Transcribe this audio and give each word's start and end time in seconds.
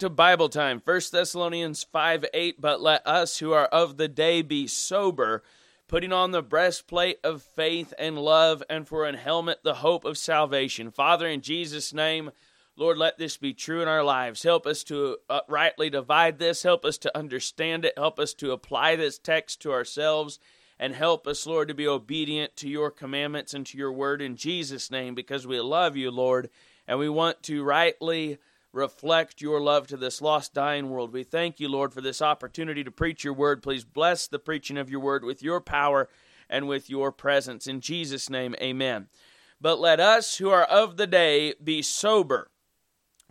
To 0.00 0.08
Bible 0.08 0.48
time. 0.48 0.80
1 0.82 1.00
Thessalonians 1.12 1.82
5 1.82 2.24
8. 2.32 2.58
But 2.58 2.80
let 2.80 3.06
us 3.06 3.36
who 3.36 3.52
are 3.52 3.66
of 3.66 3.98
the 3.98 4.08
day 4.08 4.40
be 4.40 4.66
sober, 4.66 5.42
putting 5.88 6.10
on 6.10 6.30
the 6.30 6.40
breastplate 6.40 7.18
of 7.22 7.42
faith 7.42 7.92
and 7.98 8.18
love, 8.18 8.62
and 8.70 8.88
for 8.88 9.04
an 9.04 9.16
helmet 9.16 9.58
the 9.62 9.74
hope 9.74 10.06
of 10.06 10.16
salvation. 10.16 10.90
Father, 10.90 11.26
in 11.26 11.42
Jesus' 11.42 11.92
name, 11.92 12.30
Lord, 12.76 12.96
let 12.96 13.18
this 13.18 13.36
be 13.36 13.52
true 13.52 13.82
in 13.82 13.88
our 13.88 14.02
lives. 14.02 14.42
Help 14.42 14.66
us 14.66 14.82
to 14.84 15.18
uh, 15.28 15.40
rightly 15.48 15.90
divide 15.90 16.38
this. 16.38 16.62
Help 16.62 16.86
us 16.86 16.96
to 16.96 17.14
understand 17.14 17.84
it. 17.84 17.92
Help 17.98 18.18
us 18.18 18.32
to 18.32 18.52
apply 18.52 18.96
this 18.96 19.18
text 19.18 19.60
to 19.60 19.72
ourselves. 19.72 20.38
And 20.78 20.94
help 20.94 21.26
us, 21.26 21.46
Lord, 21.46 21.68
to 21.68 21.74
be 21.74 21.86
obedient 21.86 22.56
to 22.56 22.70
your 22.70 22.90
commandments 22.90 23.52
and 23.52 23.66
to 23.66 23.76
your 23.76 23.92
word 23.92 24.22
in 24.22 24.36
Jesus' 24.36 24.90
name 24.90 25.14
because 25.14 25.46
we 25.46 25.60
love 25.60 25.94
you, 25.94 26.10
Lord, 26.10 26.48
and 26.88 26.98
we 26.98 27.10
want 27.10 27.42
to 27.42 27.62
rightly 27.62 28.38
reflect 28.72 29.40
your 29.40 29.60
love 29.60 29.86
to 29.88 29.96
this 29.96 30.22
lost, 30.22 30.54
dying 30.54 30.90
world. 30.90 31.12
We 31.12 31.24
thank 31.24 31.60
you, 31.60 31.68
Lord, 31.68 31.92
for 31.92 32.00
this 32.00 32.22
opportunity 32.22 32.84
to 32.84 32.90
preach 32.90 33.24
your 33.24 33.34
word. 33.34 33.62
Please 33.62 33.84
bless 33.84 34.26
the 34.26 34.38
preaching 34.38 34.78
of 34.78 34.90
your 34.90 35.00
word 35.00 35.24
with 35.24 35.42
your 35.42 35.60
power 35.60 36.08
and 36.48 36.68
with 36.68 36.88
your 36.88 37.12
presence. 37.12 37.66
In 37.66 37.80
Jesus' 37.80 38.30
name, 38.30 38.54
amen. 38.60 39.08
But 39.60 39.80
let 39.80 40.00
us 40.00 40.38
who 40.38 40.50
are 40.50 40.64
of 40.64 40.96
the 40.96 41.06
day 41.06 41.54
be 41.62 41.82
sober 41.82 42.50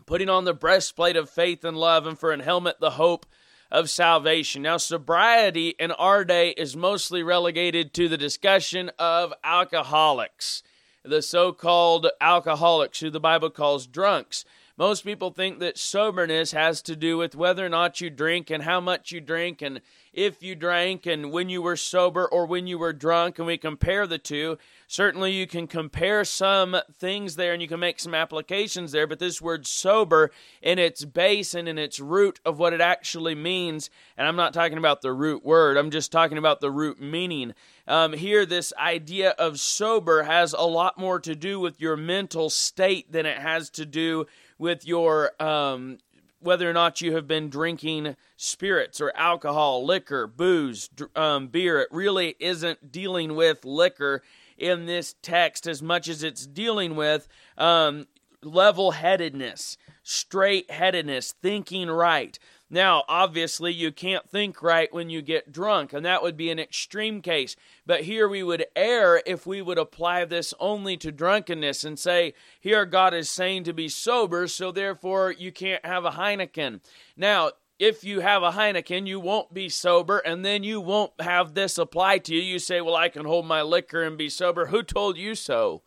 putting 0.09 0.27
on 0.27 0.43
the 0.43 0.53
breastplate 0.55 1.15
of 1.15 1.29
faith 1.29 1.63
and 1.63 1.77
love, 1.77 2.07
and 2.07 2.17
for 2.17 2.31
an 2.31 2.39
helmet, 2.39 2.79
the 2.79 2.89
hope 2.89 3.27
of 3.69 3.91
salvation. 3.91 4.63
Now, 4.63 4.77
sobriety 4.77 5.75
in 5.79 5.91
our 5.91 6.25
day 6.25 6.49
is 6.49 6.75
mostly 6.75 7.21
relegated 7.21 7.93
to 7.93 8.09
the 8.09 8.17
discussion 8.17 8.89
of 8.97 9.31
alcoholics, 9.43 10.63
the 11.03 11.21
so 11.21 11.53
called 11.53 12.07
alcoholics, 12.19 12.99
who 12.99 13.11
the 13.11 13.19
Bible 13.19 13.51
calls 13.51 13.85
drunks. 13.85 14.45
Most 14.79 15.03
people 15.03 15.31
think 15.31 15.59
that 15.59 15.77
soberness 15.77 16.53
has 16.53 16.81
to 16.83 16.95
do 16.95 17.17
with 17.17 17.35
whether 17.35 17.65
or 17.65 17.69
not 17.69 17.99
you 17.99 18.09
drink 18.09 18.49
and 18.49 18.63
how 18.63 18.79
much 18.79 19.11
you 19.11 19.19
drink 19.19 19.61
and 19.61 19.81
if 20.13 20.41
you 20.41 20.55
drank 20.55 21.05
and 21.05 21.33
when 21.33 21.49
you 21.49 21.61
were 21.61 21.75
sober 21.75 22.25
or 22.25 22.45
when 22.45 22.65
you 22.65 22.79
were 22.79 22.93
drunk, 22.93 23.37
and 23.37 23.45
we 23.45 23.57
compare 23.57 24.07
the 24.07 24.17
two. 24.17 24.57
Certainly, 24.87 25.33
you 25.33 25.45
can 25.47 25.67
compare 25.67 26.23
some 26.23 26.77
things 26.97 27.35
there 27.35 27.53
and 27.53 27.61
you 27.61 27.67
can 27.67 27.79
make 27.79 27.99
some 27.99 28.15
applications 28.15 28.91
there, 28.91 29.05
but 29.05 29.19
this 29.19 29.41
word 29.41 29.67
sober 29.67 30.31
in 30.61 30.79
its 30.79 31.03
base 31.05 31.53
and 31.53 31.67
in 31.67 31.77
its 31.77 31.99
root 31.99 32.39
of 32.45 32.57
what 32.57 32.73
it 32.73 32.81
actually 32.81 33.35
means, 33.35 33.89
and 34.17 34.27
I'm 34.27 34.35
not 34.35 34.53
talking 34.53 34.77
about 34.77 35.01
the 35.01 35.13
root 35.13 35.45
word, 35.45 35.77
I'm 35.77 35.91
just 35.91 36.11
talking 36.11 36.37
about 36.37 36.61
the 36.61 36.71
root 36.71 36.99
meaning. 36.99 37.53
Um, 37.87 38.13
here, 38.13 38.45
this 38.45 38.73
idea 38.79 39.31
of 39.31 39.59
sober 39.59 40.23
has 40.23 40.53
a 40.53 40.61
lot 40.61 40.97
more 40.97 41.19
to 41.19 41.35
do 41.35 41.59
with 41.59 41.81
your 41.81 41.97
mental 41.97 42.49
state 42.49 43.11
than 43.11 43.25
it 43.25 43.37
has 43.39 43.69
to 43.71 43.85
do 43.85 44.25
with 44.59 44.85
your 44.85 45.31
um, 45.41 45.97
whether 46.41 46.69
or 46.69 46.73
not 46.73 47.01
you 47.01 47.15
have 47.15 47.27
been 47.27 47.49
drinking 47.49 48.15
spirits 48.37 49.01
or 49.01 49.11
alcohol, 49.15 49.85
liquor, 49.85 50.27
booze, 50.27 50.89
um, 51.15 51.47
beer. 51.47 51.79
It 51.79 51.89
really 51.91 52.35
isn't 52.39 52.91
dealing 52.91 53.35
with 53.35 53.65
liquor 53.65 54.21
in 54.57 54.85
this 54.85 55.15
text 55.21 55.67
as 55.67 55.81
much 55.81 56.07
as 56.07 56.23
it's 56.23 56.45
dealing 56.45 56.95
with 56.95 57.27
um, 57.57 58.07
level 58.41 58.91
headedness, 58.91 59.77
straight 60.03 60.69
headedness, 60.71 61.33
thinking 61.41 61.89
right. 61.89 62.37
Now, 62.71 63.03
obviously, 63.07 63.73
you 63.73 63.91
can't 63.91 64.29
think 64.29 64.61
right 64.61 64.93
when 64.93 65.09
you 65.09 65.23
get 65.23 65.51
drunk, 65.51 65.91
and 65.91 66.05
that 66.05 66.21
would 66.21 66.37
be 66.37 66.51
an 66.51 66.59
extreme 66.59 67.21
case. 67.21 67.55
But 67.85 68.03
here 68.03 68.27
we 68.27 68.43
would 68.43 68.65
err 68.75 69.23
if 69.25 69.47
we 69.47 69.61
would 69.61 69.79
apply 69.79 70.25
this 70.25 70.53
only 70.59 70.95
to 70.97 71.11
drunkenness 71.11 71.83
and 71.83 71.97
say, 71.97 72.35
here 72.59 72.85
God 72.85 73.15
is 73.15 73.27
saying 73.27 73.63
to 73.63 73.73
be 73.73 73.89
sober, 73.89 74.47
so 74.47 74.71
therefore 74.71 75.31
you 75.31 75.51
can't 75.51 75.83
have 75.83 76.05
a 76.05 76.11
Heineken. 76.11 76.81
Now, 77.17 77.51
if 77.79 78.03
you 78.03 78.19
have 78.19 78.43
a 78.43 78.51
Heineken, 78.51 79.07
you 79.07 79.19
won't 79.19 79.51
be 79.51 79.67
sober, 79.67 80.19
and 80.19 80.45
then 80.45 80.63
you 80.63 80.79
won't 80.79 81.19
have 81.19 81.55
this 81.55 81.79
apply 81.79 82.19
to 82.19 82.35
you. 82.35 82.41
You 82.41 82.59
say, 82.59 82.81
Well, 82.81 82.95
I 82.95 83.09
can 83.09 83.25
hold 83.25 83.47
my 83.47 83.63
liquor 83.63 84.03
and 84.03 84.17
be 84.17 84.29
sober. 84.29 84.67
Who 84.67 84.83
told 84.83 85.17
you 85.17 85.33
so? 85.33 85.81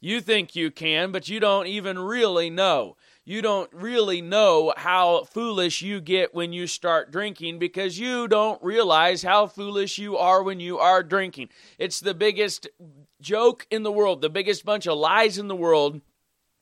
You 0.00 0.20
think 0.20 0.54
you 0.54 0.70
can, 0.70 1.10
but 1.10 1.28
you 1.28 1.40
don't 1.40 1.66
even 1.66 1.98
really 1.98 2.48
know 2.48 2.96
you 3.26 3.42
don't 3.42 3.70
really 3.72 4.22
know 4.22 4.72
how 4.76 5.24
foolish 5.24 5.82
you 5.82 6.00
get 6.00 6.32
when 6.32 6.52
you 6.52 6.68
start 6.68 7.10
drinking 7.10 7.58
because 7.58 7.98
you 7.98 8.28
don't 8.28 8.62
realize 8.62 9.24
how 9.24 9.48
foolish 9.48 9.98
you 9.98 10.16
are 10.16 10.44
when 10.44 10.60
you 10.60 10.78
are 10.78 11.02
drinking. 11.02 11.48
It's 11.76 11.98
the 11.98 12.14
biggest 12.14 12.68
joke 13.20 13.66
in 13.68 13.82
the 13.82 13.90
world, 13.90 14.22
the 14.22 14.30
biggest 14.30 14.64
bunch 14.64 14.86
of 14.86 14.96
lies 14.96 15.38
in 15.38 15.48
the 15.48 15.56
world 15.56 16.00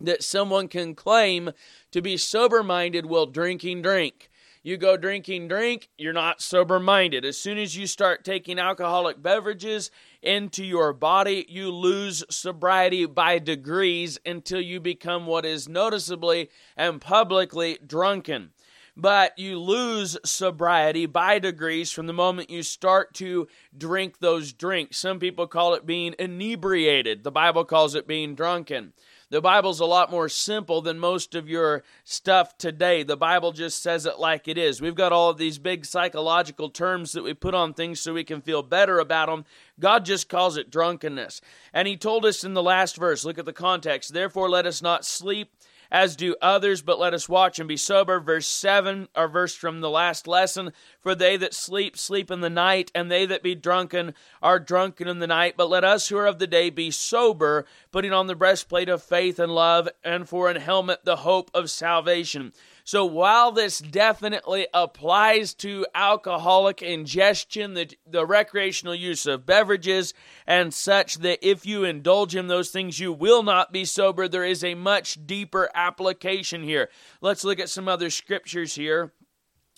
that 0.00 0.24
someone 0.24 0.66
can 0.68 0.94
claim 0.94 1.50
to 1.92 2.00
be 2.00 2.16
sober 2.16 2.62
minded 2.62 3.04
while 3.04 3.26
drinking 3.26 3.82
drink. 3.82 4.30
You 4.62 4.78
go 4.78 4.96
drinking 4.96 5.48
drink, 5.48 5.90
you're 5.98 6.14
not 6.14 6.40
sober 6.40 6.80
minded. 6.80 7.26
As 7.26 7.36
soon 7.36 7.58
as 7.58 7.76
you 7.76 7.86
start 7.86 8.24
taking 8.24 8.58
alcoholic 8.58 9.22
beverages 9.22 9.90
into 10.24 10.64
your 10.64 10.92
body, 10.92 11.46
you 11.48 11.70
lose 11.70 12.24
sobriety 12.30 13.06
by 13.06 13.38
degrees 13.38 14.18
until 14.24 14.60
you 14.60 14.80
become 14.80 15.26
what 15.26 15.44
is 15.44 15.68
noticeably 15.68 16.50
and 16.76 17.00
publicly 17.00 17.78
drunken 17.86 18.50
but 18.96 19.36
you 19.38 19.58
lose 19.58 20.16
sobriety 20.24 21.06
by 21.06 21.38
degrees 21.38 21.90
from 21.90 22.06
the 22.06 22.12
moment 22.12 22.50
you 22.50 22.62
start 22.62 23.12
to 23.14 23.48
drink 23.76 24.18
those 24.18 24.52
drinks. 24.52 24.98
Some 24.98 25.18
people 25.18 25.46
call 25.46 25.74
it 25.74 25.86
being 25.86 26.14
inebriated, 26.18 27.24
the 27.24 27.32
Bible 27.32 27.64
calls 27.64 27.94
it 27.94 28.06
being 28.06 28.34
drunken. 28.34 28.92
The 29.34 29.40
Bible's 29.40 29.80
a 29.80 29.84
lot 29.84 30.12
more 30.12 30.28
simple 30.28 30.80
than 30.80 31.00
most 31.00 31.34
of 31.34 31.48
your 31.48 31.82
stuff 32.04 32.56
today. 32.56 33.02
The 33.02 33.16
Bible 33.16 33.50
just 33.50 33.82
says 33.82 34.06
it 34.06 34.20
like 34.20 34.46
it 34.46 34.56
is. 34.56 34.80
We've 34.80 34.94
got 34.94 35.12
all 35.12 35.28
of 35.28 35.38
these 35.38 35.58
big 35.58 35.84
psychological 35.84 36.70
terms 36.70 37.10
that 37.10 37.24
we 37.24 37.34
put 37.34 37.52
on 37.52 37.74
things 37.74 37.98
so 37.98 38.14
we 38.14 38.22
can 38.22 38.40
feel 38.40 38.62
better 38.62 39.00
about 39.00 39.26
them. 39.26 39.44
God 39.80 40.04
just 40.04 40.28
calls 40.28 40.56
it 40.56 40.70
drunkenness. 40.70 41.40
And 41.72 41.88
He 41.88 41.96
told 41.96 42.24
us 42.24 42.44
in 42.44 42.54
the 42.54 42.62
last 42.62 42.96
verse, 42.96 43.24
look 43.24 43.36
at 43.36 43.44
the 43.44 43.52
context, 43.52 44.12
therefore 44.12 44.48
let 44.48 44.66
us 44.66 44.80
not 44.80 45.04
sleep 45.04 45.50
as 45.94 46.16
do 46.16 46.34
others, 46.42 46.82
but 46.82 46.98
let 46.98 47.14
us 47.14 47.28
watch 47.28 47.60
and 47.60 47.68
be 47.68 47.76
sober. 47.76 48.18
Verse 48.18 48.48
7, 48.48 49.06
our 49.14 49.28
verse 49.28 49.54
from 49.54 49.80
the 49.80 49.88
last 49.88 50.26
lesson 50.26 50.72
For 51.00 51.14
they 51.14 51.36
that 51.36 51.54
sleep, 51.54 51.96
sleep 51.96 52.32
in 52.32 52.40
the 52.40 52.50
night, 52.50 52.90
and 52.96 53.08
they 53.08 53.26
that 53.26 53.44
be 53.44 53.54
drunken 53.54 54.12
are 54.42 54.58
drunken 54.58 55.06
in 55.06 55.20
the 55.20 55.28
night. 55.28 55.54
But 55.56 55.70
let 55.70 55.84
us 55.84 56.08
who 56.08 56.16
are 56.16 56.26
of 56.26 56.40
the 56.40 56.48
day 56.48 56.68
be 56.68 56.90
sober, 56.90 57.64
putting 57.92 58.12
on 58.12 58.26
the 58.26 58.34
breastplate 58.34 58.88
of 58.88 59.04
faith 59.04 59.38
and 59.38 59.54
love, 59.54 59.88
and 60.02 60.28
for 60.28 60.50
an 60.50 60.56
helmet 60.56 61.04
the 61.04 61.18
hope 61.18 61.48
of 61.54 61.70
salvation. 61.70 62.52
So 62.86 63.06
while 63.06 63.50
this 63.50 63.78
definitely 63.78 64.66
applies 64.74 65.54
to 65.54 65.86
alcoholic 65.94 66.82
ingestion, 66.82 67.72
the, 67.72 67.90
the 68.06 68.26
recreational 68.26 68.94
use 68.94 69.24
of 69.24 69.46
beverages 69.46 70.12
and 70.46 70.72
such, 70.72 71.16
that 71.16 71.38
if 71.40 71.64
you 71.64 71.84
indulge 71.84 72.36
in 72.36 72.48
those 72.48 72.70
things, 72.70 73.00
you 73.00 73.10
will 73.10 73.42
not 73.42 73.72
be 73.72 73.86
sober, 73.86 74.28
there 74.28 74.44
is 74.44 74.62
a 74.62 74.74
much 74.74 75.26
deeper 75.26 75.70
application 75.74 76.62
here. 76.62 76.90
Let's 77.22 77.42
look 77.42 77.58
at 77.58 77.70
some 77.70 77.88
other 77.88 78.10
scriptures 78.10 78.74
here. 78.74 79.14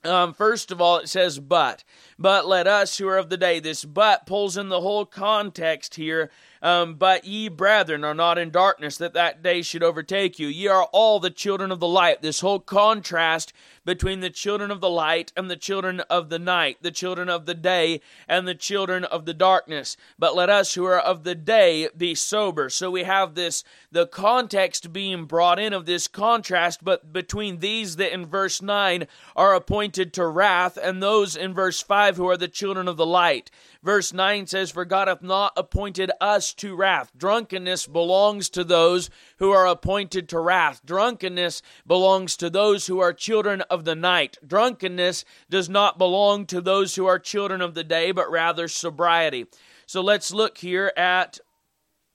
Um, 0.04 0.34
first 0.34 0.72
of 0.72 0.80
all, 0.80 0.98
it 0.98 1.08
says, 1.08 1.38
but. 1.38 1.84
But 2.18 2.46
let 2.46 2.66
us 2.66 2.96
who 2.96 3.08
are 3.08 3.18
of 3.18 3.28
the 3.28 3.36
day. 3.36 3.60
This 3.60 3.84
but 3.84 4.26
pulls 4.26 4.56
in 4.56 4.68
the 4.68 4.80
whole 4.80 5.04
context 5.04 5.96
here 5.96 6.30
um, 6.62 6.94
but 6.94 7.24
ye, 7.24 7.48
brethren, 7.48 8.04
are 8.04 8.14
not 8.14 8.38
in 8.38 8.50
darkness, 8.50 8.96
that 8.98 9.14
that 9.14 9.42
day 9.42 9.62
should 9.62 9.82
overtake 9.82 10.38
you. 10.38 10.48
Ye 10.48 10.66
are 10.66 10.84
all 10.92 11.20
the 11.20 11.30
children 11.30 11.70
of 11.70 11.80
the 11.80 11.86
light. 11.86 12.22
This 12.22 12.40
whole 12.40 12.60
contrast 12.60 13.52
between 13.84 14.18
the 14.18 14.30
children 14.30 14.72
of 14.72 14.80
the 14.80 14.90
light 14.90 15.32
and 15.36 15.48
the 15.48 15.56
children 15.56 16.00
of 16.00 16.28
the 16.28 16.40
night, 16.40 16.78
the 16.82 16.90
children 16.90 17.28
of 17.28 17.46
the 17.46 17.54
day 17.54 18.00
and 18.26 18.48
the 18.48 18.54
children 18.54 19.04
of 19.04 19.26
the 19.26 19.34
darkness. 19.34 19.96
But 20.18 20.34
let 20.34 20.50
us 20.50 20.74
who 20.74 20.84
are 20.86 20.98
of 20.98 21.22
the 21.22 21.36
day 21.36 21.88
be 21.96 22.16
sober. 22.16 22.68
So 22.68 22.90
we 22.90 23.04
have 23.04 23.36
this, 23.36 23.62
the 23.92 24.08
context 24.08 24.92
being 24.92 25.26
brought 25.26 25.60
in 25.60 25.72
of 25.72 25.86
this 25.86 26.08
contrast, 26.08 26.82
but 26.82 27.12
between 27.12 27.60
these 27.60 27.94
that 27.94 28.12
in 28.12 28.26
verse 28.26 28.60
9 28.60 29.06
are 29.36 29.54
appointed 29.54 30.12
to 30.14 30.26
wrath 30.26 30.76
and 30.82 31.00
those 31.00 31.36
in 31.36 31.54
verse 31.54 31.80
5 31.80 32.05
who 32.14 32.28
are 32.28 32.36
the 32.36 32.46
children 32.46 32.86
of 32.86 32.96
the 32.96 33.04
light. 33.04 33.50
Verse 33.82 34.12
9 34.12 34.46
says, 34.46 34.70
For 34.70 34.84
God 34.84 35.08
hath 35.08 35.22
not 35.22 35.52
appointed 35.56 36.12
us 36.20 36.54
to 36.54 36.76
wrath. 36.76 37.10
Drunkenness 37.16 37.88
belongs 37.88 38.48
to 38.50 38.62
those 38.62 39.10
who 39.38 39.50
are 39.50 39.66
appointed 39.66 40.28
to 40.28 40.38
wrath. 40.38 40.82
Drunkenness 40.86 41.62
belongs 41.84 42.36
to 42.36 42.48
those 42.48 42.86
who 42.86 43.00
are 43.00 43.12
children 43.12 43.62
of 43.62 43.84
the 43.84 43.96
night. 43.96 44.38
Drunkenness 44.46 45.24
does 45.50 45.68
not 45.68 45.98
belong 45.98 46.46
to 46.46 46.60
those 46.60 46.94
who 46.94 47.06
are 47.06 47.18
children 47.18 47.60
of 47.60 47.74
the 47.74 47.82
day, 47.82 48.12
but 48.12 48.30
rather 48.30 48.68
sobriety. 48.68 49.46
So 49.86 50.00
let's 50.00 50.32
look 50.32 50.58
here 50.58 50.92
at 50.96 51.40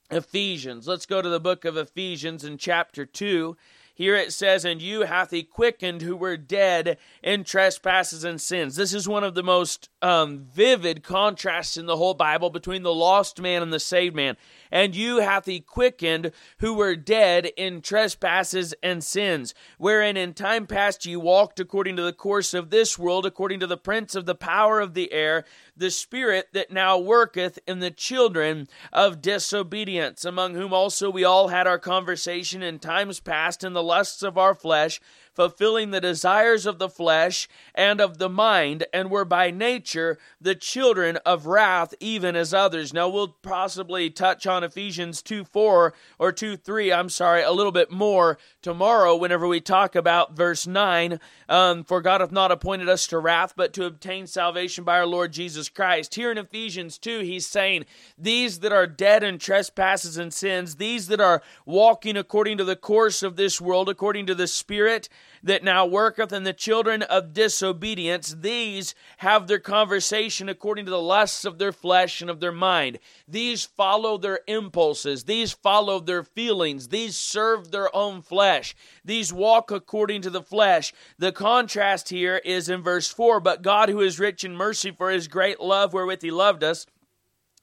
Ephesians. 0.09 0.87
Let's 0.87 1.05
go 1.05 1.21
to 1.21 1.29
the 1.29 1.39
book 1.39 1.65
of 1.65 1.77
Ephesians 1.77 2.43
in 2.43 2.57
chapter 2.57 3.05
2 3.05 3.57
here 3.93 4.15
it 4.15 4.33
says, 4.33 4.65
And 4.65 4.81
you 4.81 5.01
hath 5.01 5.31
he 5.31 5.43
quickened 5.43 6.01
who 6.01 6.15
were 6.15 6.37
dead 6.37 6.97
in 7.21 7.43
trespasses 7.43 8.23
and 8.23 8.39
sins. 8.39 8.75
This 8.75 8.93
is 8.93 9.07
one 9.07 9.23
of 9.23 9.35
the 9.35 9.43
most 9.43 9.89
um, 10.01 10.45
vivid 10.53 11.03
contrasts 11.03 11.77
in 11.77 11.85
the 11.85 11.97
whole 11.97 12.13
Bible 12.13 12.49
between 12.49 12.83
the 12.83 12.93
lost 12.93 13.41
man 13.41 13.61
and 13.61 13.71
the 13.71 13.79
saved 13.79 14.15
man. 14.15 14.37
and 14.71 14.95
you 14.95 15.17
hath 15.17 15.45
he 15.45 15.59
quickened 15.59 16.31
who 16.59 16.73
were 16.73 16.95
dead 16.95 17.47
in 17.57 17.81
trespasses 17.81 18.73
and 18.81 19.03
sins, 19.03 19.53
wherein 19.77 20.17
in 20.17 20.33
time 20.33 20.65
past 20.65 21.05
ye 21.05 21.15
walked 21.15 21.59
according 21.59 21.95
to 21.97 22.03
the 22.03 22.13
course 22.13 22.53
of 22.53 22.69
this 22.69 22.97
world, 22.97 23.25
according 23.25 23.59
to 23.59 23.67
the 23.67 23.77
prince 23.77 24.15
of 24.15 24.25
the 24.25 24.35
power 24.35 24.79
of 24.79 24.93
the 24.93 25.11
air, 25.11 25.43
the 25.75 25.91
spirit 25.91 26.49
that 26.53 26.71
now 26.71 26.97
worketh 26.97 27.59
in 27.67 27.79
the 27.79 27.91
children 27.91 28.67
of 28.91 29.21
disobedience, 29.21 30.25
among 30.25 30.55
whom 30.55 30.73
also 30.73 31.09
we 31.09 31.23
all 31.23 31.47
had 31.49 31.67
our 31.67 31.79
conversation 31.79 32.61
in 32.61 32.79
times 32.79 33.19
past 33.19 33.63
in 33.63 33.73
the 33.73 33.83
lusts 33.83 34.23
of 34.23 34.37
our 34.37 34.53
flesh 34.53 34.99
fulfilling 35.33 35.91
the 35.91 36.01
desires 36.01 36.65
of 36.65 36.79
the 36.79 36.89
flesh 36.89 37.47
and 37.73 38.01
of 38.01 38.17
the 38.17 38.29
mind, 38.29 38.85
and 38.93 39.09
were 39.09 39.25
by 39.25 39.49
nature 39.49 40.17
the 40.39 40.55
children 40.55 41.17
of 41.25 41.45
wrath, 41.45 41.93
even 41.99 42.35
as 42.35 42.53
others. 42.53 42.93
Now, 42.93 43.07
we'll 43.09 43.29
possibly 43.41 44.09
touch 44.09 44.45
on 44.45 44.63
Ephesians 44.63 45.21
2 45.21 45.45
4 45.45 45.93
or 46.19 46.31
2 46.31 46.57
3, 46.57 46.93
I'm 46.93 47.09
sorry, 47.09 47.43
a 47.43 47.51
little 47.51 47.71
bit 47.71 47.91
more 47.91 48.37
tomorrow 48.61 49.15
whenever 49.15 49.47
we 49.47 49.61
talk 49.61 49.95
about 49.95 50.35
verse 50.35 50.67
9. 50.67 51.19
Um, 51.47 51.83
For 51.83 52.01
God 52.01 52.21
hath 52.21 52.31
not 52.31 52.51
appointed 52.51 52.89
us 52.89 53.07
to 53.07 53.19
wrath, 53.19 53.53
but 53.55 53.73
to 53.73 53.85
obtain 53.85 54.27
salvation 54.27 54.83
by 54.83 54.97
our 54.97 55.05
Lord 55.05 55.31
Jesus 55.31 55.60
Christ. 55.69 56.15
Here 56.15 56.31
in 56.31 56.37
Ephesians 56.37 56.97
2, 56.97 57.19
he's 57.19 57.45
saying, 57.47 57.85
These 58.17 58.59
that 58.59 58.71
are 58.71 58.87
dead 58.87 59.23
in 59.23 59.37
trespasses 59.37 60.17
and 60.17 60.33
sins, 60.33 60.75
these 60.75 61.07
that 61.07 61.21
are 61.21 61.41
walking 61.65 62.17
according 62.17 62.57
to 62.57 62.63
the 62.63 62.75
course 62.75 63.23
of 63.23 63.35
this 63.35 63.59
world, 63.59 63.89
according 63.89 64.25
to 64.27 64.35
the 64.35 64.47
Spirit, 64.47 65.09
that 65.43 65.63
now 65.63 65.85
worketh 65.85 66.31
in 66.31 66.43
the 66.43 66.53
children 66.53 67.01
of 67.03 67.33
disobedience, 67.33 68.35
these 68.39 68.93
have 69.17 69.47
their 69.47 69.59
conversation 69.59 70.49
according 70.49 70.85
to 70.85 70.91
the 70.91 71.01
lusts 71.01 71.45
of 71.45 71.57
their 71.57 71.71
flesh 71.71 72.21
and 72.21 72.29
of 72.29 72.39
their 72.39 72.51
mind. 72.51 72.99
These 73.27 73.65
follow 73.65 74.17
their 74.17 74.39
impulses, 74.47 75.23
these 75.23 75.51
follow 75.51 75.99
their 75.99 76.23
feelings, 76.23 76.89
these 76.89 77.17
serve 77.17 77.71
their 77.71 77.93
own 77.95 78.21
flesh, 78.21 78.75
these 79.03 79.33
walk 79.33 79.71
according 79.71 80.21
to 80.23 80.29
the 80.29 80.43
flesh. 80.43 80.93
The 81.17 81.31
contrast 81.31 82.09
here 82.09 82.41
is 82.43 82.69
in 82.69 82.81
verse 82.81 83.09
4 83.09 83.39
But 83.39 83.61
God, 83.61 83.89
who 83.89 84.01
is 84.01 84.19
rich 84.19 84.43
in 84.43 84.55
mercy 84.55 84.91
for 84.91 85.09
his 85.09 85.27
great 85.27 85.59
love 85.59 85.93
wherewith 85.93 86.21
he 86.21 86.31
loved 86.31 86.63
us, 86.63 86.85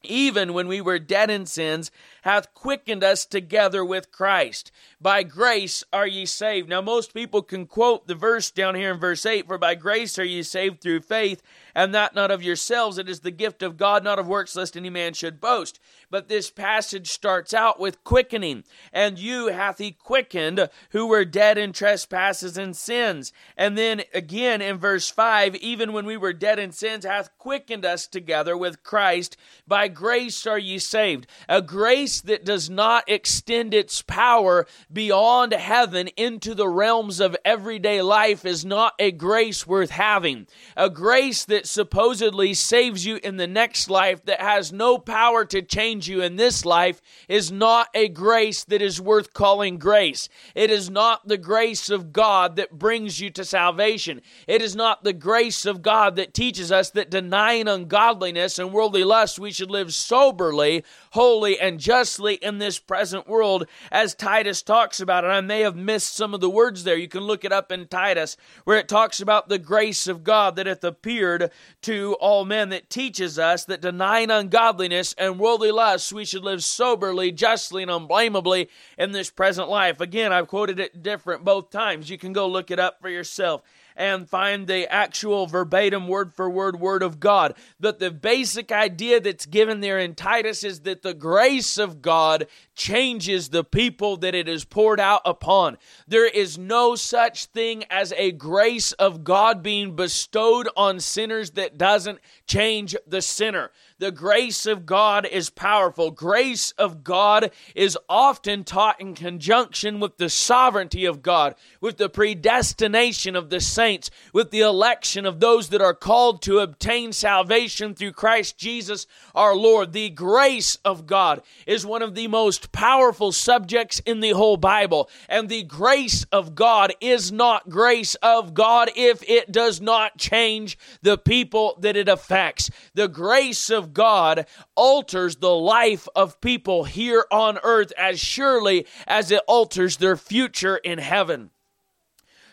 even 0.02 0.52
when 0.52 0.68
we 0.68 0.80
were 0.80 0.98
dead 0.98 1.30
in 1.30 1.46
sins, 1.46 1.90
hath 2.22 2.54
quickened 2.54 3.02
us 3.02 3.26
together 3.26 3.84
with 3.84 4.12
Christ. 4.12 4.70
By 5.00 5.22
grace 5.22 5.82
are 5.92 6.06
ye 6.06 6.26
saved. 6.26 6.68
Now, 6.68 6.80
most 6.80 7.12
people 7.12 7.42
can 7.42 7.66
quote 7.66 8.06
the 8.06 8.14
verse 8.14 8.50
down 8.50 8.74
here 8.74 8.92
in 8.92 9.00
verse 9.00 9.26
8 9.26 9.46
For 9.46 9.58
by 9.58 9.74
grace 9.74 10.18
are 10.18 10.24
ye 10.24 10.42
saved 10.42 10.80
through 10.80 11.00
faith, 11.00 11.42
and 11.74 11.94
that 11.94 12.14
not 12.14 12.30
of 12.30 12.42
yourselves. 12.42 12.98
It 12.98 13.08
is 13.08 13.20
the 13.20 13.30
gift 13.30 13.62
of 13.62 13.76
God, 13.76 14.04
not 14.04 14.18
of 14.18 14.28
works, 14.28 14.56
lest 14.56 14.76
any 14.76 14.90
man 14.90 15.14
should 15.14 15.40
boast. 15.40 15.80
But 16.10 16.28
this 16.28 16.50
passage 16.50 17.10
starts 17.10 17.52
out 17.52 17.78
with 17.78 18.02
quickening. 18.02 18.64
And 18.92 19.18
you 19.18 19.48
hath 19.48 19.78
he 19.78 19.92
quickened 19.92 20.70
who 20.90 21.06
were 21.06 21.26
dead 21.26 21.58
in 21.58 21.72
trespasses 21.72 22.56
and 22.56 22.74
sins. 22.74 23.32
And 23.58 23.76
then 23.76 24.02
again 24.14 24.62
in 24.62 24.78
verse 24.78 25.10
5 25.10 25.56
Even 25.56 25.92
when 25.92 26.06
we 26.06 26.16
were 26.16 26.32
dead 26.32 26.58
in 26.58 26.72
sins, 26.72 27.04
hath 27.04 27.36
quickened 27.36 27.84
us 27.84 28.06
together 28.06 28.56
with 28.56 28.82
Christ. 28.82 29.36
By 29.66 29.88
grace 29.88 30.46
are 30.46 30.58
ye 30.58 30.78
saved. 30.78 31.26
A 31.48 31.60
grace 31.60 32.22
that 32.22 32.44
does 32.44 32.70
not 32.70 33.04
extend 33.06 33.74
its 33.74 34.00
power 34.00 34.66
beyond 34.90 35.52
heaven 35.52 36.08
into 36.16 36.54
the 36.54 36.68
realms 36.68 37.20
of 37.20 37.36
everyday 37.44 38.00
life 38.00 38.46
is 38.46 38.64
not 38.64 38.94
a 38.98 39.12
grace 39.12 39.66
worth 39.66 39.90
having. 39.90 40.46
A 40.74 40.88
grace 40.88 41.44
that 41.44 41.66
supposedly 41.66 42.54
saves 42.54 43.04
you 43.04 43.20
in 43.22 43.36
the 43.36 43.46
next 43.46 43.90
life 43.90 44.24
that 44.24 44.40
has 44.40 44.72
no 44.72 44.96
power 44.96 45.44
to 45.44 45.60
change 45.60 45.97
you 46.06 46.22
in 46.22 46.36
this 46.36 46.64
life 46.64 47.00
is 47.28 47.50
not 47.50 47.88
a 47.94 48.08
grace 48.08 48.64
that 48.64 48.82
is 48.82 49.00
worth 49.00 49.32
calling 49.32 49.78
grace. 49.78 50.28
It 50.54 50.70
is 50.70 50.90
not 50.90 51.26
the 51.26 51.38
grace 51.38 51.90
of 51.90 52.12
God 52.12 52.56
that 52.56 52.78
brings 52.78 53.20
you 53.20 53.30
to 53.30 53.44
salvation. 53.44 54.20
It 54.46 54.62
is 54.62 54.76
not 54.76 55.02
the 55.02 55.12
grace 55.12 55.66
of 55.66 55.82
God 55.82 56.16
that 56.16 56.34
teaches 56.34 56.70
us 56.70 56.90
that 56.90 57.10
denying 57.10 57.66
ungodliness 57.66 58.58
and 58.58 58.72
worldly 58.72 59.04
lust 59.04 59.38
we 59.38 59.50
should 59.50 59.70
live 59.70 59.92
soberly, 59.94 60.84
holy, 61.12 61.58
and 61.58 61.80
justly 61.80 62.34
in 62.34 62.58
this 62.58 62.78
present 62.78 63.28
world, 63.28 63.66
as 63.90 64.14
Titus 64.14 64.62
talks 64.62 65.00
about. 65.00 65.24
And 65.24 65.32
I 65.32 65.40
may 65.40 65.60
have 65.60 65.76
missed 65.76 66.14
some 66.14 66.34
of 66.34 66.40
the 66.40 66.50
words 66.50 66.84
there. 66.84 66.96
You 66.96 67.08
can 67.08 67.22
look 67.22 67.44
it 67.44 67.52
up 67.52 67.72
in 67.72 67.86
Titus, 67.86 68.36
where 68.64 68.78
it 68.78 68.88
talks 68.88 69.20
about 69.20 69.48
the 69.48 69.58
grace 69.58 70.06
of 70.06 70.24
God 70.24 70.56
that 70.56 70.66
hath 70.66 70.84
appeared 70.84 71.50
to 71.82 72.16
all 72.20 72.44
men, 72.44 72.68
that 72.70 72.90
teaches 72.90 73.38
us 73.38 73.64
that 73.64 73.80
denying 73.80 74.30
ungodliness 74.30 75.14
and 75.18 75.38
worldly 75.38 75.70
lusts, 75.70 76.12
we 76.12 76.24
should 76.24 76.44
live 76.44 76.64
soberly, 76.64 77.32
justly, 77.32 77.82
and 77.82 77.90
unblameably 77.90 78.68
in 78.96 79.12
this 79.12 79.30
present 79.30 79.68
life. 79.68 80.00
Again, 80.00 80.32
I've 80.32 80.48
quoted 80.48 80.78
it 80.78 81.02
different 81.02 81.44
both 81.44 81.70
times. 81.70 82.10
You 82.10 82.18
can 82.18 82.32
go 82.32 82.46
look 82.46 82.70
it 82.70 82.78
up 82.78 83.00
for 83.00 83.08
yourself 83.08 83.62
and 83.98 84.30
find 84.30 84.66
the 84.66 84.90
actual 84.90 85.46
verbatim 85.46 86.06
word 86.06 86.32
for 86.32 86.48
word 86.48 86.80
word 86.80 87.02
of 87.02 87.18
God. 87.18 87.54
But 87.80 87.98
the 87.98 88.12
basic 88.12 88.70
idea 88.70 89.20
that's 89.20 89.44
given 89.44 89.80
there 89.80 89.98
in 89.98 90.14
Titus 90.14 90.62
is 90.62 90.80
that 90.80 91.02
the 91.02 91.12
grace 91.12 91.76
of 91.76 92.00
God 92.00 92.46
changes 92.76 93.48
the 93.48 93.64
people 93.64 94.16
that 94.18 94.36
it 94.36 94.48
is 94.48 94.64
poured 94.64 95.00
out 95.00 95.20
upon. 95.24 95.76
There 96.06 96.28
is 96.28 96.56
no 96.56 96.94
such 96.94 97.46
thing 97.46 97.84
as 97.90 98.12
a 98.16 98.30
grace 98.30 98.92
of 98.92 99.24
God 99.24 99.62
being 99.62 99.96
bestowed 99.96 100.68
on 100.76 101.00
sinners 101.00 101.50
that 101.52 101.76
doesn't 101.76 102.20
change 102.46 102.94
the 103.06 103.20
sinner. 103.20 103.72
The 104.00 104.12
grace 104.12 104.64
of 104.64 104.86
God 104.86 105.26
is 105.26 105.50
powerful. 105.50 106.12
Grace 106.12 106.70
of 106.78 107.02
God 107.02 107.50
is 107.74 107.98
often 108.08 108.62
taught 108.62 109.00
in 109.00 109.16
conjunction 109.16 109.98
with 109.98 110.18
the 110.18 110.30
sovereignty 110.30 111.04
of 111.04 111.20
God, 111.20 111.56
with 111.80 111.96
the 111.96 112.08
predestination 112.08 113.34
of 113.34 113.50
the 113.50 113.60
saints, 113.60 114.08
with 114.32 114.52
the 114.52 114.60
election 114.60 115.26
of 115.26 115.40
those 115.40 115.70
that 115.70 115.80
are 115.80 115.94
called 115.94 116.42
to 116.42 116.60
obtain 116.60 117.12
salvation 117.12 117.92
through 117.92 118.12
Christ 118.12 118.56
Jesus 118.56 119.08
our 119.34 119.56
Lord. 119.56 119.92
The 119.92 120.10
grace 120.10 120.78
of 120.84 121.06
God 121.06 121.42
is 121.66 121.84
one 121.84 122.02
of 122.02 122.14
the 122.14 122.28
most 122.28 122.70
powerful 122.70 123.32
subjects 123.32 124.00
in 124.06 124.20
the 124.20 124.30
whole 124.30 124.56
Bible. 124.56 125.10
And 125.28 125.48
the 125.48 125.64
grace 125.64 126.24
of 126.30 126.54
God 126.54 126.94
is 127.00 127.32
not 127.32 127.68
grace 127.68 128.14
of 128.16 128.54
God 128.54 128.90
if 128.94 129.28
it 129.28 129.50
does 129.50 129.80
not 129.80 130.18
change 130.18 130.78
the 131.02 131.18
people 131.18 131.76
that 131.80 131.96
it 131.96 132.08
affects. 132.08 132.70
The 132.94 133.08
grace 133.08 133.70
of 133.70 133.87
God 133.92 134.46
alters 134.74 135.36
the 135.36 135.54
life 135.54 136.08
of 136.14 136.40
people 136.40 136.84
here 136.84 137.24
on 137.30 137.58
earth 137.62 137.92
as 137.98 138.20
surely 138.20 138.86
as 139.06 139.30
it 139.30 139.42
alters 139.46 139.96
their 139.96 140.16
future 140.16 140.76
in 140.76 140.98
heaven. 140.98 141.50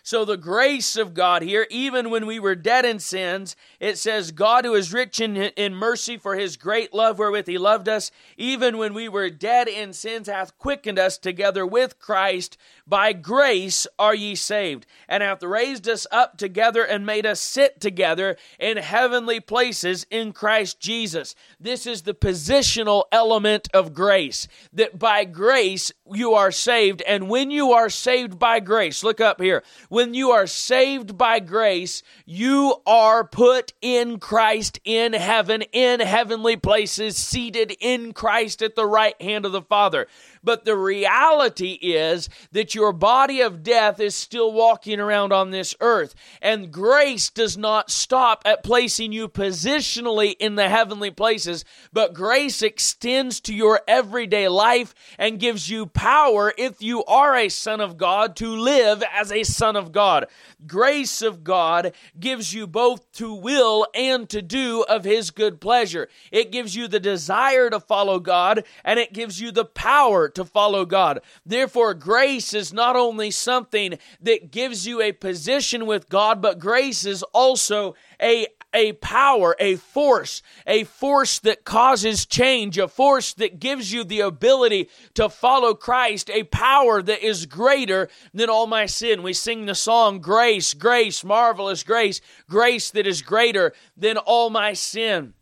So, 0.06 0.24
the 0.24 0.38
grace 0.38 0.98
of 0.98 1.16
God 1.16 1.42
here, 1.42 1.66
even 1.72 2.12
when 2.12 2.28
we 2.28 2.40
were 2.40 2.54
dead 2.54 2.86
in 2.86 3.00
sins, 3.00 3.56
it 3.80 3.98
says, 3.98 4.30
God 4.30 4.64
who 4.64 4.76
is 4.76 4.94
rich 4.94 5.20
in, 5.20 5.36
in 5.36 5.74
mercy 5.74 6.16
for 6.16 6.36
his 6.36 6.58
great 6.58 6.94
love 6.94 7.18
wherewith 7.18 7.48
he 7.48 7.58
loved 7.58 7.90
us, 7.90 8.12
even 8.38 8.78
when 8.78 8.94
we 8.94 9.10
were 9.10 9.32
dead 9.32 9.68
in 9.68 9.94
sins, 9.94 10.28
hath 10.28 10.60
quickened 10.60 11.00
us 11.00 11.18
together 11.18 11.66
with 11.66 11.98
Christ. 11.98 12.56
By 12.88 13.14
grace 13.14 13.88
are 13.98 14.14
ye 14.14 14.36
saved, 14.36 14.86
and 15.08 15.24
hath 15.24 15.42
raised 15.42 15.90
us 15.90 16.06
up 16.12 16.38
together 16.38 16.84
and 16.84 17.06
made 17.06 17.26
us 17.26 17.40
sit 17.40 17.82
together 17.82 18.38
in 18.60 18.78
heavenly 18.78 19.40
places 19.40 20.06
in 20.12 20.34
Christ 20.34 20.80
Jesus. 20.80 21.34
This 21.60 21.88
is 21.88 22.04
the 22.04 22.14
positional 22.14 23.06
element 23.12 23.68
of 23.74 23.94
grace, 23.94 24.48
that 24.72 25.00
by 25.00 25.26
grace 25.26 25.92
you 26.14 26.34
are 26.34 26.52
saved. 26.52 27.02
And 27.02 27.28
when 27.28 27.50
you 27.50 27.72
are 27.72 27.90
saved 27.90 28.38
by 28.38 28.60
grace, 28.60 29.04
look 29.04 29.20
up 29.20 29.42
here 29.42 29.64
when 29.90 30.14
you 30.14 30.32
are 30.32 30.48
saved 30.48 31.18
by 31.18 31.40
grace, 31.40 32.04
you 32.26 32.76
are 32.86 33.24
put 33.24 33.74
in 33.82 34.20
Christ 34.20 34.80
in 34.84 35.14
heaven, 35.14 35.62
in 35.72 36.00
heavenly 36.00 36.56
places, 36.56 37.18
seated 37.18 37.76
in 37.80 38.14
Christ 38.14 38.62
at 38.62 38.76
the 38.76 38.86
right 38.86 39.20
hand 39.22 39.46
of 39.46 39.52
the 39.52 39.62
Father. 39.62 40.08
But 40.46 40.64
the 40.64 40.78
reality 40.78 41.72
is 41.82 42.30
that 42.52 42.76
your 42.76 42.94
body 42.94 43.42
of 43.42 43.64
death 43.64 44.00
is 44.00 44.14
still 44.14 44.54
walking 44.54 45.00
around 45.00 45.34
on 45.34 45.50
this 45.50 45.76
earth. 45.82 46.14
And 46.40 46.72
grace 46.72 47.32
does 47.32 47.58
not 47.58 47.90
stop 47.90 48.44
at 48.46 48.64
placing 48.64 49.12
you 49.12 49.28
positionally 49.28 50.36
in 50.40 50.56
the 50.56 50.70
heavenly 50.70 51.10
places, 51.10 51.66
but 51.92 52.14
grace 52.14 52.62
extends 52.62 53.40
to 53.42 53.56
your 53.56 53.82
everyday 53.88 54.48
life 54.48 54.94
and 55.18 55.40
gives 55.40 55.68
you 55.68 55.88
power 55.88 56.54
if 56.58 56.80
you 56.82 57.04
are 57.06 57.36
a 57.36 57.50
son 57.50 57.82
of 57.82 57.98
God 57.98 58.36
to 58.36 58.48
live 58.48 59.04
as 59.12 59.32
a 59.32 59.44
son 59.44 59.76
of 59.76 59.92
God. 59.92 60.28
Grace 60.68 61.24
of 61.24 61.44
God 61.44 61.94
gives 62.20 62.54
you 62.54 62.68
both 62.68 63.12
to 63.14 63.34
will 63.34 63.88
and 63.96 64.30
to 64.30 64.44
do 64.44 64.84
of 64.84 65.06
His 65.06 65.32
good 65.32 65.60
pleasure. 65.60 66.08
It 66.32 66.52
gives 66.52 66.76
you 66.76 66.88
the 66.88 67.00
desire 67.00 67.72
to 67.72 67.80
follow 67.80 68.20
God 68.20 68.64
and 68.84 69.00
it 69.00 69.12
gives 69.12 69.42
you 69.42 69.52
the 69.52 69.66
power 69.66 70.30
to 70.36 70.46
follow 70.46 70.86
God. 70.86 71.22
Therefore, 71.46 71.94
grace 71.94 72.54
is 72.54 72.74
not 72.74 72.96
only 72.96 73.32
something 73.32 73.98
that 74.22 74.52
gives 74.52 74.86
you 74.86 75.02
a 75.02 75.12
position 75.12 75.86
with 75.86 76.10
God, 76.10 76.42
but 76.42 76.60
grace 76.60 77.06
is 77.06 77.24
also 77.34 77.96
a 78.22 78.48
a 78.76 78.92
power, 78.94 79.56
a 79.58 79.78
force, 79.78 80.42
a 80.68 80.84
force 80.84 81.40
that 81.40 81.64
causes 81.64 82.26
change, 82.26 82.78
a 82.78 82.90
force 82.90 83.34
that 83.36 83.60
gives 83.60 83.94
you 83.94 84.04
the 84.04 84.20
ability 84.20 84.90
to 85.14 85.30
follow 85.30 85.74
Christ, 85.74 86.30
a 86.30 86.44
power 86.44 87.02
that 87.02 87.26
is 87.26 87.46
greater 87.46 88.10
than 88.34 88.50
all 88.50 88.68
my 88.68 88.86
sin. 88.86 89.24
We 89.24 89.32
sing 89.32 89.66
the 89.66 89.76
song, 89.76 90.20
Grace, 90.20 90.74
Grace, 90.74 91.24
marvelous 91.24 91.84
grace, 91.84 92.20
grace 92.50 92.92
that 92.92 93.08
is 93.08 93.22
greater 93.22 93.72
than 93.96 94.18
all 94.18 94.50
my 94.50 94.74
sin 94.74 95.35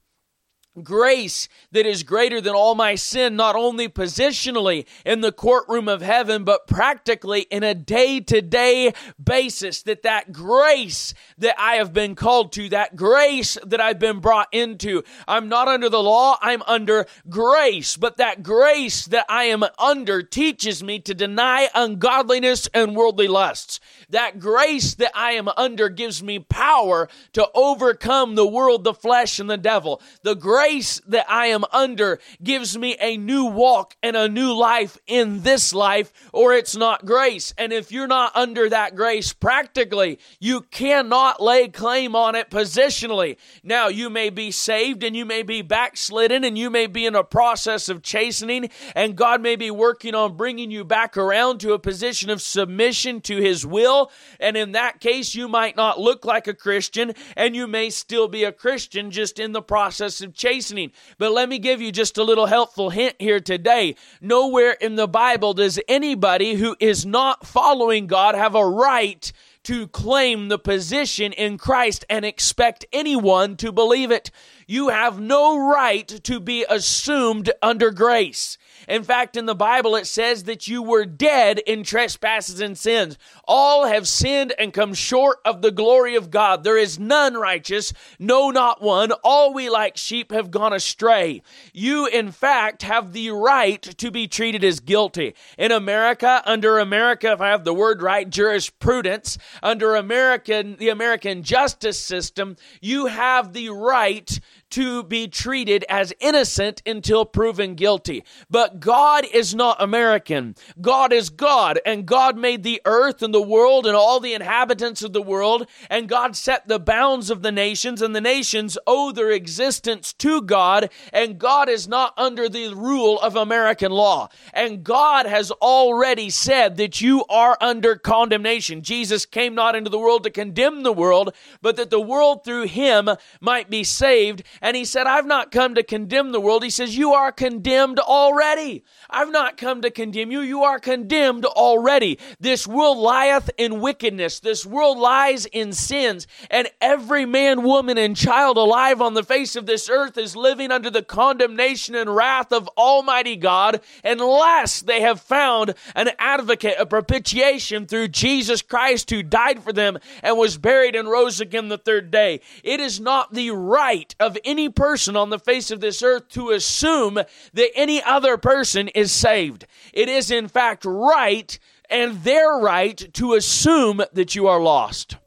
grace 0.81 1.47
that 1.71 1.85
is 1.85 2.03
greater 2.03 2.41
than 2.41 2.55
all 2.55 2.75
my 2.75 2.95
sin, 2.95 3.35
not 3.35 3.55
only 3.55 3.87
positionally 3.87 4.85
in 5.05 5.21
the 5.21 5.31
courtroom 5.31 5.87
of 5.87 6.01
heaven, 6.01 6.43
but 6.43 6.67
practically 6.67 7.41
in 7.41 7.63
a 7.63 7.75
day 7.75 8.19
to 8.19 8.41
day 8.41 8.93
basis. 9.23 9.83
That 9.83 10.03
that 10.03 10.31
grace 10.31 11.13
that 11.37 11.59
I 11.59 11.75
have 11.75 11.93
been 11.93 12.15
called 12.15 12.51
to, 12.53 12.69
that 12.69 12.95
grace 12.95 13.57
that 13.65 13.81
I've 13.81 13.99
been 13.99 14.19
brought 14.19 14.47
into, 14.51 15.03
I'm 15.27 15.49
not 15.49 15.67
under 15.67 15.89
the 15.89 16.01
law, 16.01 16.37
I'm 16.41 16.63
under 16.63 17.05
grace. 17.29 17.97
But 17.97 18.17
that 18.17 18.43
grace 18.43 19.05
that 19.07 19.25
I 19.29 19.45
am 19.45 19.63
under 19.77 20.23
teaches 20.23 20.83
me 20.83 20.99
to 20.99 21.13
deny 21.13 21.69
ungodliness 21.75 22.67
and 22.73 22.95
worldly 22.95 23.27
lusts. 23.27 23.79
That 24.13 24.37
grace 24.37 24.93
that 24.95 25.11
I 25.15 25.31
am 25.31 25.49
under 25.57 25.89
gives 25.89 26.21
me 26.21 26.37
power 26.37 27.09
to 27.31 27.49
overcome 27.55 28.35
the 28.35 28.45
world, 28.45 28.83
the 28.83 28.93
flesh, 28.93 29.39
and 29.39 29.49
the 29.49 29.57
devil. 29.57 30.03
The 30.21 30.35
grace 30.35 31.01
that 31.07 31.25
I 31.27 31.47
am 31.47 31.63
under 31.71 32.19
gives 32.43 32.77
me 32.77 32.95
a 32.99 33.17
new 33.17 33.45
walk 33.45 33.95
and 34.03 34.15
a 34.15 34.29
new 34.29 34.53
life 34.53 34.99
in 35.07 35.41
this 35.41 35.73
life, 35.73 36.13
or 36.31 36.53
it's 36.53 36.75
not 36.75 37.07
grace. 37.07 37.55
And 37.57 37.73
if 37.73 37.91
you're 37.91 38.05
not 38.05 38.35
under 38.35 38.69
that 38.69 38.95
grace 38.95 39.33
practically, 39.33 40.19
you 40.39 40.61
cannot 40.61 41.41
lay 41.41 41.67
claim 41.67 42.15
on 42.15 42.35
it 42.35 42.51
positionally. 42.51 43.37
Now, 43.63 43.87
you 43.87 44.11
may 44.11 44.29
be 44.29 44.51
saved 44.51 45.03
and 45.03 45.15
you 45.15 45.25
may 45.25 45.41
be 45.41 45.63
backslidden 45.63 46.43
and 46.43 46.55
you 46.55 46.69
may 46.69 46.85
be 46.85 47.07
in 47.07 47.15
a 47.15 47.23
process 47.23 47.89
of 47.89 48.03
chastening, 48.03 48.69
and 48.95 49.15
God 49.15 49.41
may 49.41 49.55
be 49.55 49.71
working 49.71 50.13
on 50.13 50.37
bringing 50.37 50.69
you 50.69 50.83
back 50.83 51.17
around 51.17 51.61
to 51.61 51.73
a 51.73 51.79
position 51.79 52.29
of 52.29 52.43
submission 52.43 53.19
to 53.21 53.37
His 53.37 53.65
will. 53.65 54.02
And 54.39 54.57
in 54.57 54.73
that 54.73 54.99
case, 54.99 55.35
you 55.35 55.47
might 55.47 55.75
not 55.75 55.99
look 55.99 56.25
like 56.25 56.47
a 56.47 56.53
Christian 56.53 57.13
and 57.35 57.55
you 57.55 57.67
may 57.67 57.89
still 57.89 58.27
be 58.27 58.43
a 58.43 58.51
Christian 58.51 59.11
just 59.11 59.39
in 59.39 59.51
the 59.51 59.61
process 59.61 60.21
of 60.21 60.33
chastening. 60.33 60.91
But 61.17 61.31
let 61.31 61.49
me 61.49 61.59
give 61.59 61.81
you 61.81 61.91
just 61.91 62.17
a 62.17 62.23
little 62.23 62.47
helpful 62.47 62.89
hint 62.89 63.15
here 63.19 63.39
today. 63.39 63.95
Nowhere 64.21 64.71
in 64.71 64.95
the 64.95 65.07
Bible 65.07 65.53
does 65.53 65.79
anybody 65.87 66.55
who 66.55 66.75
is 66.79 67.05
not 67.05 67.45
following 67.45 68.07
God 68.07 68.35
have 68.35 68.55
a 68.55 68.67
right 68.67 69.31
to 69.63 69.87
claim 69.87 70.49
the 70.49 70.59
position 70.59 71.31
in 71.31 71.57
Christ 71.57 72.05
and 72.09 72.25
expect 72.25 72.85
anyone 72.91 73.55
to 73.57 73.71
believe 73.71 74.11
it. 74.11 74.29
You 74.67 74.89
have 74.89 75.19
no 75.19 75.57
right 75.57 76.07
to 76.07 76.39
be 76.39 76.65
assumed 76.69 77.51
under 77.61 77.91
grace. 77.91 78.57
In 78.87 79.03
fact, 79.03 79.37
in 79.37 79.45
the 79.45 79.55
Bible, 79.55 79.95
it 79.95 80.07
says 80.07 80.43
that 80.43 80.67
you 80.67 80.81
were 80.81 81.05
dead 81.05 81.59
in 81.59 81.83
trespasses 81.83 82.59
and 82.59 82.77
sins. 82.77 83.17
All 83.47 83.85
have 83.85 84.07
sinned 84.07 84.53
and 84.57 84.73
come 84.73 84.93
short 84.93 85.39
of 85.45 85.61
the 85.61 85.71
glory 85.71 86.15
of 86.15 86.31
God. 86.31 86.63
There 86.63 86.77
is 86.77 86.99
none 86.99 87.35
righteous, 87.35 87.93
no, 88.19 88.49
not 88.49 88.81
one. 88.81 89.11
All 89.23 89.53
we 89.53 89.69
like 89.69 89.97
sheep 89.97 90.31
have 90.31 90.51
gone 90.51 90.73
astray. 90.73 91.41
You, 91.73 92.07
in 92.07 92.31
fact, 92.31 92.83
have 92.83 93.13
the 93.13 93.31
right 93.31 93.81
to 93.81 94.11
be 94.11 94.27
treated 94.27 94.63
as 94.63 94.79
guilty. 94.79 95.35
In 95.57 95.71
America, 95.71 96.41
under 96.45 96.79
America, 96.79 97.31
if 97.31 97.41
I 97.41 97.49
have 97.49 97.63
the 97.63 97.73
word 97.73 98.01
right, 98.01 98.29
jurisprudence, 98.29 99.37
under 99.61 99.95
American, 99.95 100.75
the 100.77 100.89
American 100.89 101.43
justice 101.43 101.99
system, 101.99 102.55
you 102.81 103.07
have 103.07 103.53
the 103.53 103.69
right 103.69 104.39
to 104.73 105.03
be 105.03 105.27
treated 105.27 105.85
as 105.87 106.13
innocent 106.19 106.81
until 106.85 107.25
proven 107.25 107.75
guilty. 107.75 108.23
But 108.49 108.79
God 108.79 109.23
is 109.31 109.53
not 109.53 109.79
American. 109.79 110.55
God 110.81 111.13
is 111.13 111.29
God, 111.29 111.79
and 111.85 112.07
God 112.07 112.37
made 112.37 112.63
the 112.63 112.81
earth 112.83 113.21
and 113.21 113.31
the 113.33 113.41
world 113.41 113.85
and 113.85 113.95
all 113.95 114.19
the 114.19 114.33
inhabitants 114.33 115.03
of 115.03 115.13
the 115.13 115.21
world, 115.21 115.67
and 115.91 116.09
God 116.09 116.35
set 116.35 116.67
the 116.67 116.79
bounds 116.79 117.29
of 117.29 117.43
the 117.43 117.51
nations, 117.51 118.01
and 118.01 118.15
the 118.15 118.21
nations 118.21 118.75
owe 118.87 119.11
their 119.11 119.29
existence 119.29 120.11
to 120.13 120.41
God, 120.41 120.89
and 121.11 121.37
God 121.37 121.69
is 121.69 121.87
not 121.87 122.13
under 122.17 122.49
the 122.49 122.73
rule 122.73 123.19
of 123.19 123.35
American 123.35 123.91
law. 123.91 124.29
And 124.53 124.83
God 124.83 125.27
has 125.27 125.51
already 125.51 126.31
said 126.31 126.77
that 126.77 126.99
you 126.99 127.25
are 127.29 127.57
under 127.61 127.95
condemnation. 127.95 128.81
Jesus 128.81 129.27
came 129.27 129.53
not 129.53 129.75
into 129.75 129.91
the 129.91 129.99
world 129.99 130.23
to 130.23 130.31
condemn 130.31 130.81
the 130.81 130.91
world, 130.91 131.35
but 131.61 131.75
that 131.75 131.91
the 131.91 132.01
world 132.01 132.43
through 132.43 132.63
him 132.63 133.09
might 133.39 133.69
be 133.69 133.83
saved 133.83 134.41
and 134.63 134.77
he 134.77 134.85
said, 134.85 135.07
I've 135.07 135.25
not 135.25 135.51
come 135.51 135.75
to 135.75 135.83
condemn 135.83 136.31
the 136.31 136.39
world. 136.39 136.63
He 136.63 136.69
says, 136.69 136.97
You 136.97 137.11
are 137.11 137.33
condemned 137.33 137.99
already. 137.99 138.85
I've 139.09 139.29
not 139.29 139.57
come 139.57 139.81
to 139.81 139.91
condemn 139.91 140.31
you. 140.31 140.39
You 140.39 140.63
are 140.63 140.79
condemned 140.79 141.43
already. 141.43 142.17
This 142.39 142.65
world 142.65 142.97
lieth 142.97 143.49
in 143.57 143.81
wickedness. 143.81 144.39
This 144.39 144.65
world 144.65 144.97
lies 144.97 145.45
in 145.47 145.73
sins. 145.73 146.27
And 146.49 146.69
every 146.79 147.25
man, 147.25 147.63
woman, 147.63 147.97
and 147.97 148.15
child 148.15 148.55
alive 148.55 149.01
on 149.01 149.15
the 149.15 149.23
face 149.23 149.57
of 149.57 149.65
this 149.65 149.89
earth 149.89 150.17
is 150.17 150.33
living 150.33 150.71
under 150.71 150.89
the 150.89 151.03
condemnation 151.03 151.93
and 151.93 152.15
wrath 152.15 152.53
of 152.53 152.69
Almighty 152.77 153.35
God 153.35 153.81
unless 154.01 154.81
they 154.81 155.01
have 155.01 155.19
found 155.19 155.73
an 155.93 156.11
advocate, 156.17 156.75
a 156.79 156.85
propitiation 156.85 157.85
through 157.85 158.07
Jesus 158.07 158.61
Christ 158.61 159.09
who 159.09 159.23
died 159.23 159.61
for 159.61 159.73
them 159.73 159.97
and 160.21 160.37
was 160.37 160.57
buried 160.57 160.95
and 160.95 161.09
rose 161.09 161.41
again 161.41 161.67
the 161.67 161.77
third 161.77 162.11
day. 162.11 162.39
It 162.63 162.79
is 162.79 163.01
not 163.01 163.33
the 163.33 163.51
right 163.51 164.15
of 164.21 164.37
any 164.45 164.52
any 164.53 164.69
person 164.69 165.15
on 165.15 165.31
the 165.31 165.39
face 165.39 165.71
of 165.71 165.79
this 165.79 166.03
earth 166.03 166.29
to 166.29 166.51
assume 166.51 167.15
that 167.15 167.71
any 167.73 168.03
other 168.03 168.37
person 168.37 168.87
is 168.89 169.11
saved. 169.11 169.65
It 169.91 170.07
is, 170.07 170.29
in 170.29 170.47
fact, 170.47 170.85
right 170.85 171.57
and 171.89 172.23
their 172.23 172.59
right 172.59 173.11
to 173.15 173.33
assume 173.33 174.03
that 174.13 174.35
you 174.35 174.45
are 174.45 174.61
lost. 174.61 175.17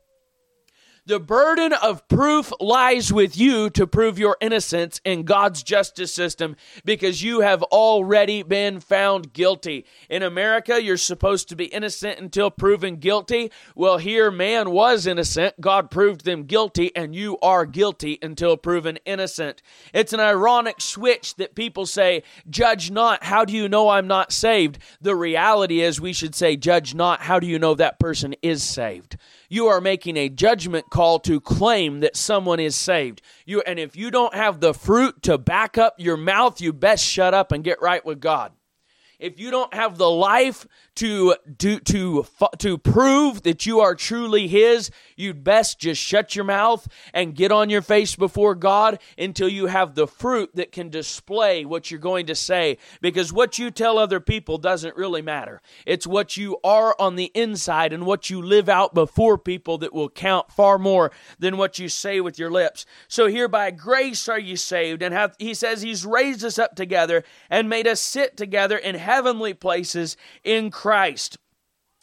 The 1.06 1.20
burden 1.20 1.72
of 1.72 2.08
proof 2.08 2.52
lies 2.58 3.12
with 3.12 3.38
you 3.38 3.70
to 3.70 3.86
prove 3.86 4.18
your 4.18 4.36
innocence 4.40 5.00
in 5.04 5.22
God's 5.22 5.62
justice 5.62 6.12
system 6.12 6.56
because 6.84 7.22
you 7.22 7.42
have 7.42 7.62
already 7.62 8.42
been 8.42 8.80
found 8.80 9.32
guilty. 9.32 9.86
In 10.10 10.24
America, 10.24 10.82
you're 10.82 10.96
supposed 10.96 11.48
to 11.48 11.54
be 11.54 11.66
innocent 11.66 12.18
until 12.18 12.50
proven 12.50 12.96
guilty. 12.96 13.52
Well, 13.76 13.98
here, 13.98 14.32
man 14.32 14.70
was 14.72 15.06
innocent. 15.06 15.60
God 15.60 15.92
proved 15.92 16.24
them 16.24 16.42
guilty, 16.42 16.90
and 16.96 17.14
you 17.14 17.38
are 17.40 17.66
guilty 17.66 18.18
until 18.20 18.56
proven 18.56 18.98
innocent. 19.04 19.62
It's 19.94 20.12
an 20.12 20.18
ironic 20.18 20.80
switch 20.80 21.36
that 21.36 21.54
people 21.54 21.86
say, 21.86 22.24
Judge 22.50 22.90
not. 22.90 23.22
How 23.22 23.44
do 23.44 23.52
you 23.52 23.68
know 23.68 23.90
I'm 23.90 24.08
not 24.08 24.32
saved? 24.32 24.78
The 25.00 25.14
reality 25.14 25.82
is, 25.82 26.00
we 26.00 26.12
should 26.12 26.34
say, 26.34 26.56
Judge 26.56 26.96
not. 26.96 27.20
How 27.20 27.38
do 27.38 27.46
you 27.46 27.60
know 27.60 27.76
that 27.76 28.00
person 28.00 28.34
is 28.42 28.64
saved? 28.64 29.16
You 29.48 29.66
are 29.66 29.80
making 29.80 30.16
a 30.16 30.28
judgment 30.28 30.90
call 30.90 31.18
to 31.20 31.40
claim 31.40 32.00
that 32.00 32.16
someone 32.16 32.60
is 32.60 32.76
saved. 32.76 33.22
You 33.44 33.62
and 33.62 33.78
if 33.78 33.96
you 33.96 34.10
don't 34.10 34.34
have 34.34 34.60
the 34.60 34.74
fruit 34.74 35.22
to 35.22 35.38
back 35.38 35.78
up 35.78 35.94
your 35.98 36.16
mouth, 36.16 36.60
you 36.60 36.72
best 36.72 37.04
shut 37.04 37.34
up 37.34 37.52
and 37.52 37.64
get 37.64 37.80
right 37.80 38.04
with 38.04 38.20
God. 38.20 38.52
If 39.18 39.38
you 39.40 39.50
don't 39.50 39.72
have 39.74 39.98
the 39.98 40.10
life 40.10 40.66
to 40.96 41.36
do 41.58 41.78
to 41.80 42.26
to 42.58 42.78
prove 42.78 43.42
that 43.42 43.66
you 43.66 43.80
are 43.80 43.94
truly 43.94 44.48
his 44.48 44.90
you'd 45.14 45.44
best 45.44 45.78
just 45.78 46.00
shut 46.00 46.34
your 46.34 46.44
mouth 46.44 46.86
and 47.12 47.34
get 47.34 47.52
on 47.52 47.70
your 47.70 47.82
face 47.82 48.16
before 48.16 48.54
God 48.54 48.98
until 49.18 49.48
you 49.48 49.66
have 49.66 49.94
the 49.94 50.06
fruit 50.06 50.50
that 50.54 50.72
can 50.72 50.90
display 50.90 51.64
what 51.64 51.90
you're 51.90 52.00
going 52.00 52.26
to 52.26 52.34
say. 52.34 52.78
Because 53.00 53.32
what 53.32 53.58
you 53.58 53.70
tell 53.70 53.98
other 53.98 54.20
people 54.20 54.58
doesn't 54.58 54.96
really 54.96 55.22
matter. 55.22 55.60
It's 55.86 56.06
what 56.06 56.36
you 56.36 56.58
are 56.62 56.94
on 56.98 57.16
the 57.16 57.30
inside 57.34 57.92
and 57.92 58.06
what 58.06 58.30
you 58.30 58.42
live 58.42 58.68
out 58.68 58.94
before 58.94 59.38
people 59.38 59.78
that 59.78 59.94
will 59.94 60.10
count 60.10 60.52
far 60.52 60.78
more 60.78 61.10
than 61.38 61.56
what 61.56 61.78
you 61.78 61.88
say 61.88 62.20
with 62.20 62.38
your 62.38 62.50
lips. 62.50 62.86
So 63.08 63.26
here 63.26 63.48
by 63.48 63.70
grace 63.70 64.28
are 64.28 64.38
you 64.38 64.56
saved 64.56 65.02
and 65.02 65.14
have 65.14 65.34
he 65.38 65.54
says 65.54 65.82
he's 65.82 66.06
raised 66.06 66.44
us 66.44 66.58
up 66.58 66.76
together 66.76 67.24
and 67.50 67.68
made 67.68 67.86
us 67.86 68.00
sit 68.00 68.36
together 68.36 68.76
in 68.76 68.94
heavenly 69.06 69.54
places 69.54 70.16
in 70.42 70.68
Christ. 70.72 71.38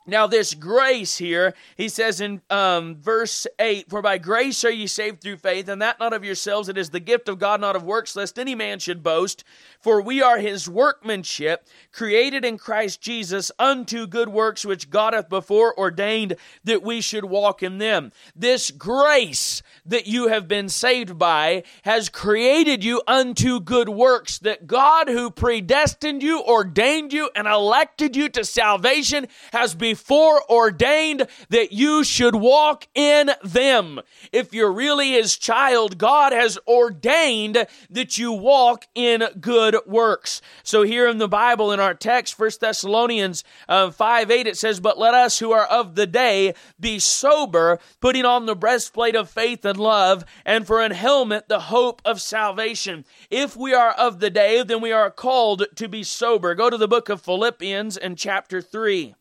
Now, 0.06 0.28
this 0.28 0.54
grace 0.54 1.18
here, 1.18 1.54
he 1.78 1.88
says 1.88 2.20
in 2.20 2.42
um, 2.50 2.98
verse 2.98 3.48
8, 3.58 3.90
For 3.90 4.02
by 4.02 4.18
grace 4.18 4.66
are 4.66 4.72
ye 4.72 4.86
saved 4.86 5.22
through 5.22 5.38
faith, 5.38 5.70
and 5.70 5.82
that 5.82 5.98
not 5.98 6.12
of 6.12 6.26
yourselves, 6.26 6.68
it 6.68 6.78
is 6.78 6.90
the 6.90 7.00
gift 7.00 7.30
of 7.30 7.40
God, 7.40 7.62
not 7.62 7.78
of 7.78 7.84
works, 7.84 8.14
lest 8.14 8.38
any 8.38 8.54
man 8.54 8.80
should 8.80 9.02
boast. 9.02 9.46
For 9.80 10.02
we 10.02 10.22
are 10.22 10.40
his 10.40 10.68
workmanship, 10.68 11.68
created 11.94 12.44
in 12.44 12.58
Christ 12.58 13.00
Jesus 13.00 13.50
unto 13.58 14.06
good 14.06 14.28
works, 14.28 14.66
which 14.66 14.90
God 14.90 15.14
hath 15.14 15.30
before 15.30 15.78
ordained 15.80 16.36
that 16.66 16.84
we 16.84 17.00
should 17.00 17.26
walk 17.26 17.64
in 17.64 17.78
them. 17.78 18.12
This 18.36 18.72
grace 18.72 19.64
that 19.86 20.06
you 20.06 20.28
have 20.28 20.50
been 20.50 20.68
saved 20.68 21.18
by 21.18 21.64
has 21.84 22.10
created 22.10 22.84
you 22.84 23.02
unto 23.08 23.62
good 23.62 23.88
works, 23.88 24.38
that 24.40 24.68
God, 24.68 25.08
who 25.08 25.32
predestined 25.32 26.22
you, 26.22 26.42
ordained 26.42 27.14
you, 27.14 27.30
and 27.36 27.48
elected 27.48 28.18
you 28.18 28.28
to 28.30 28.44
salvation, 28.44 29.28
has 29.54 29.74
before 29.76 29.93
foreordained 29.94 31.28
that 31.50 31.72
you 31.72 32.04
should 32.04 32.36
walk 32.36 32.88
in 32.96 33.32
them. 33.44 34.00
If 34.32 34.54
you're 34.54 34.72
really 34.72 35.12
his 35.12 35.38
child, 35.38 35.98
God 35.98 36.34
has 36.34 36.58
ordained 36.68 37.66
that 37.90 38.18
you 38.18 38.32
walk 38.32 38.86
in 38.96 39.24
good 39.40 39.78
works. 39.86 40.42
So 40.64 40.84
here 40.84 41.08
in 41.08 41.18
the 41.18 41.28
Bible, 41.28 41.72
in 41.72 41.80
our 41.80 41.94
text, 41.94 42.38
1 42.38 42.52
Thessalonians 42.60 43.44
uh, 43.68 43.92
5 43.92 44.32
8, 44.32 44.48
it 44.48 44.58
says, 44.58 44.80
But 44.80 45.00
let 45.00 45.14
us 45.14 45.40
who 45.40 45.52
are 45.52 45.66
of 45.66 45.96
the 45.96 46.08
day 46.08 46.54
be 46.80 47.00
sober, 47.00 47.80
putting 48.00 48.26
on 48.26 48.46
the 48.46 48.56
breastplate 48.56 49.16
of 49.16 49.30
faith 49.30 49.66
and 49.66 49.80
love, 49.80 50.26
and 50.46 50.66
for 50.68 50.82
an 50.82 50.92
helmet 50.92 51.48
the 51.48 51.60
hope 51.62 52.02
of 52.06 52.22
salvation. 52.22 53.06
If 53.30 53.56
we 53.56 53.74
are 53.74 53.92
of 53.92 54.20
the 54.20 54.30
day, 54.30 54.64
then 54.64 54.82
we 54.82 54.92
are 54.92 55.10
called 55.10 55.66
to 55.76 55.88
be 55.88 56.04
sober. 56.04 56.56
Go 56.56 56.70
to 56.70 56.78
the 56.78 56.88
book 56.88 57.10
of 57.10 57.22
Philippians 57.22 57.98
and 57.98 58.18
chapter 58.18 58.62
3. 58.62 59.16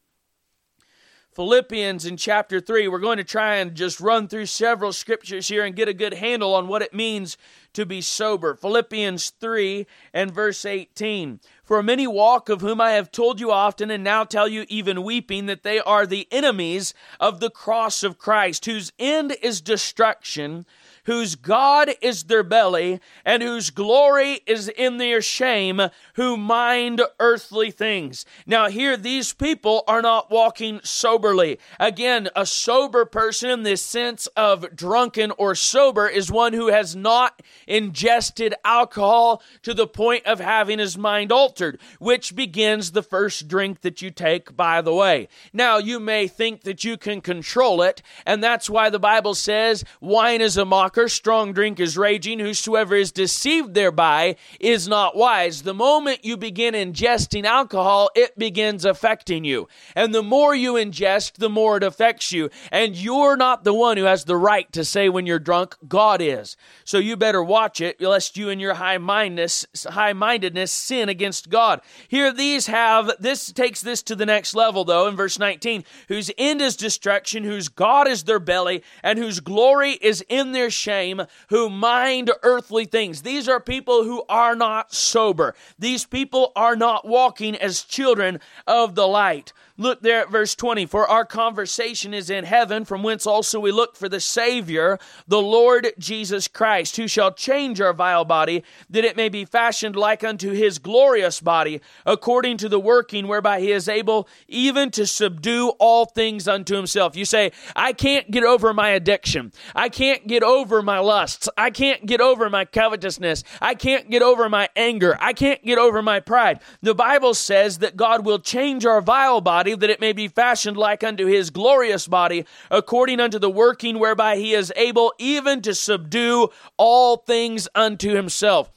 Philippians 1.34 2.04
in 2.04 2.18
chapter 2.18 2.60
3. 2.60 2.88
We're 2.88 2.98
going 2.98 3.16
to 3.16 3.24
try 3.24 3.56
and 3.56 3.74
just 3.74 4.00
run 4.00 4.28
through 4.28 4.46
several 4.46 4.92
scriptures 4.92 5.48
here 5.48 5.64
and 5.64 5.74
get 5.74 5.88
a 5.88 5.94
good 5.94 6.14
handle 6.14 6.54
on 6.54 6.68
what 6.68 6.82
it 6.82 6.92
means 6.92 7.38
to 7.72 7.86
be 7.86 8.02
sober. 8.02 8.54
Philippians 8.54 9.30
3 9.40 9.86
and 10.12 10.30
verse 10.30 10.66
18. 10.66 11.40
For 11.64 11.82
many 11.82 12.06
walk, 12.06 12.50
of 12.50 12.60
whom 12.60 12.82
I 12.82 12.92
have 12.92 13.10
told 13.10 13.40
you 13.40 13.50
often, 13.50 13.90
and 13.90 14.04
now 14.04 14.24
tell 14.24 14.46
you 14.46 14.66
even 14.68 15.04
weeping, 15.04 15.46
that 15.46 15.62
they 15.62 15.80
are 15.80 16.06
the 16.06 16.28
enemies 16.30 16.92
of 17.18 17.40
the 17.40 17.50
cross 17.50 18.02
of 18.02 18.18
Christ, 18.18 18.66
whose 18.66 18.92
end 18.98 19.34
is 19.40 19.62
destruction 19.62 20.66
whose 21.04 21.34
God 21.34 21.90
is 22.00 22.24
their 22.24 22.42
belly, 22.42 23.00
and 23.24 23.42
whose 23.42 23.70
glory 23.70 24.40
is 24.46 24.68
in 24.68 24.98
their 24.98 25.20
shame, 25.20 25.80
who 26.14 26.36
mind 26.36 27.02
earthly 27.18 27.70
things. 27.70 28.24
Now, 28.46 28.68
here, 28.68 28.96
these 28.96 29.32
people 29.32 29.82
are 29.88 30.02
not 30.02 30.30
walking 30.30 30.80
soberly. 30.84 31.58
Again, 31.80 32.28
a 32.36 32.46
sober 32.46 33.04
person 33.04 33.50
in 33.50 33.62
this 33.64 33.84
sense 33.84 34.28
of 34.36 34.76
drunken 34.76 35.32
or 35.32 35.54
sober 35.54 36.06
is 36.06 36.30
one 36.30 36.52
who 36.52 36.68
has 36.68 36.94
not 36.94 37.42
ingested 37.66 38.54
alcohol 38.64 39.42
to 39.62 39.74
the 39.74 39.86
point 39.86 40.24
of 40.26 40.38
having 40.38 40.78
his 40.78 40.96
mind 40.96 41.32
altered, 41.32 41.80
which 41.98 42.36
begins 42.36 42.92
the 42.92 43.02
first 43.02 43.48
drink 43.48 43.80
that 43.80 44.02
you 44.02 44.10
take, 44.10 44.56
by 44.56 44.80
the 44.80 44.94
way. 44.94 45.28
Now, 45.52 45.78
you 45.78 45.98
may 45.98 46.28
think 46.28 46.62
that 46.62 46.84
you 46.84 46.96
can 46.96 47.20
control 47.20 47.82
it, 47.82 48.02
and 48.24 48.42
that's 48.42 48.70
why 48.70 48.88
the 48.88 49.00
Bible 49.00 49.34
says 49.34 49.84
wine 50.00 50.40
is 50.40 50.56
a 50.56 50.64
mocker 50.64 50.91
mocker, 50.92 51.08
strong 51.08 51.54
drink 51.54 51.80
is 51.80 51.96
raging, 51.96 52.38
whosoever 52.38 52.94
is 52.94 53.10
deceived 53.12 53.72
thereby 53.72 54.36
is 54.60 54.86
not 54.86 55.16
wise. 55.16 55.62
The 55.62 55.72
moment 55.72 56.22
you 56.22 56.36
begin 56.36 56.74
ingesting 56.74 57.44
alcohol, 57.44 58.10
it 58.14 58.38
begins 58.38 58.84
affecting 58.84 59.42
you. 59.42 59.68
And 59.96 60.14
the 60.14 60.22
more 60.22 60.54
you 60.54 60.74
ingest, 60.74 61.38
the 61.38 61.48
more 61.48 61.78
it 61.78 61.82
affects 61.82 62.30
you. 62.30 62.50
And 62.70 62.94
you're 62.94 63.38
not 63.38 63.64
the 63.64 63.72
one 63.72 63.96
who 63.96 64.04
has 64.04 64.24
the 64.24 64.36
right 64.36 64.70
to 64.72 64.84
say 64.84 65.08
when 65.08 65.24
you're 65.24 65.38
drunk, 65.38 65.76
God 65.88 66.20
is. 66.20 66.58
So 66.84 66.98
you 66.98 67.16
better 67.16 67.42
watch 67.42 67.80
it, 67.80 67.98
lest 67.98 68.36
you 68.36 68.50
in 68.50 68.60
your 68.60 68.74
high 68.74 68.98
mindedness, 68.98 69.64
high 69.88 70.12
mindedness 70.12 70.72
sin 70.72 71.08
against 71.08 71.48
God. 71.48 71.80
Here 72.08 72.30
these 72.30 72.66
have 72.66 73.10
this 73.18 73.50
takes 73.50 73.80
this 73.80 74.02
to 74.02 74.14
the 74.14 74.26
next 74.26 74.54
level 74.54 74.84
though 74.84 75.06
in 75.06 75.16
verse 75.16 75.38
19, 75.38 75.84
whose 76.08 76.30
end 76.36 76.60
is 76.60 76.76
destruction, 76.76 77.44
whose 77.44 77.70
God 77.70 78.06
is 78.06 78.24
their 78.24 78.38
belly, 78.38 78.82
and 79.02 79.18
whose 79.18 79.40
glory 79.40 79.92
is 79.92 80.22
in 80.28 80.52
their 80.52 80.70
shame, 80.82 81.22
who 81.48 81.70
mind 81.70 82.30
earthly 82.42 82.84
things. 82.84 83.22
These 83.22 83.48
are 83.48 83.60
people 83.60 84.04
who 84.04 84.24
are 84.28 84.56
not 84.56 84.92
sober. 84.92 85.54
These 85.78 86.04
people 86.04 86.52
are 86.56 86.76
not 86.76 87.06
walking 87.06 87.54
as 87.56 87.82
children 87.82 88.40
of 88.66 88.94
the 88.94 89.06
light. 89.06 89.52
Look 89.78 90.02
there 90.02 90.20
at 90.20 90.30
verse 90.30 90.54
20. 90.54 90.84
For 90.86 91.08
our 91.08 91.24
conversation 91.24 92.12
is 92.12 92.28
in 92.28 92.44
heaven, 92.44 92.84
from 92.84 93.02
whence 93.02 93.26
also 93.26 93.58
we 93.58 93.72
look 93.72 93.96
for 93.96 94.08
the 94.08 94.20
Savior, 94.20 94.98
the 95.26 95.40
Lord 95.40 95.92
Jesus 95.98 96.46
Christ, 96.46 96.96
who 96.96 97.08
shall 97.08 97.32
change 97.32 97.80
our 97.80 97.94
vile 97.94 98.26
body, 98.26 98.64
that 98.90 99.04
it 99.04 99.16
may 99.16 99.30
be 99.30 99.46
fashioned 99.46 99.96
like 99.96 100.22
unto 100.22 100.50
his 100.50 100.78
glorious 100.78 101.40
body, 101.40 101.80
according 102.04 102.58
to 102.58 102.68
the 102.68 102.78
working 102.78 103.26
whereby 103.28 103.60
he 103.60 103.72
is 103.72 103.88
able 103.88 104.28
even 104.46 104.90
to 104.90 105.06
subdue 105.06 105.70
all 105.78 106.04
things 106.04 106.46
unto 106.46 106.76
himself. 106.76 107.16
You 107.16 107.24
say, 107.24 107.52
I 107.74 107.94
can't 107.94 108.30
get 108.30 108.44
over 108.44 108.74
my 108.74 108.90
addiction. 108.90 109.52
I 109.74 109.88
can't 109.88 110.26
get 110.26 110.42
over 110.42 110.82
my 110.82 110.98
lusts. 110.98 111.48
I 111.56 111.70
can't 111.70 112.04
get 112.04 112.20
over 112.20 112.50
my 112.50 112.66
covetousness. 112.66 113.42
I 113.60 113.74
can't 113.74 114.10
get 114.10 114.20
over 114.20 114.50
my 114.50 114.68
anger. 114.76 115.16
I 115.18 115.32
can't 115.32 115.64
get 115.64 115.78
over 115.78 116.02
my 116.02 116.20
pride. 116.20 116.60
The 116.82 116.94
Bible 116.94 117.32
says 117.32 117.78
that 117.78 117.96
God 117.96 118.26
will 118.26 118.38
change 118.38 118.84
our 118.84 119.00
vile 119.00 119.40
body 119.40 119.61
body, 119.62 119.76
that 119.76 119.90
it 119.90 120.00
may 120.00 120.12
be 120.12 120.26
fashioned 120.26 120.76
like 120.76 121.04
unto 121.04 121.26
his 121.26 121.50
glorious 121.50 122.08
body, 122.08 122.44
according 122.68 123.20
unto 123.20 123.38
the 123.38 123.48
working 123.48 124.00
whereby 124.00 124.36
he 124.36 124.54
is 124.54 124.72
able 124.74 125.14
even 125.18 125.62
to 125.62 125.72
subdue 125.72 126.48
all 126.76 127.18
things 127.18 127.68
unto 127.72 128.12
himself. 128.12 128.72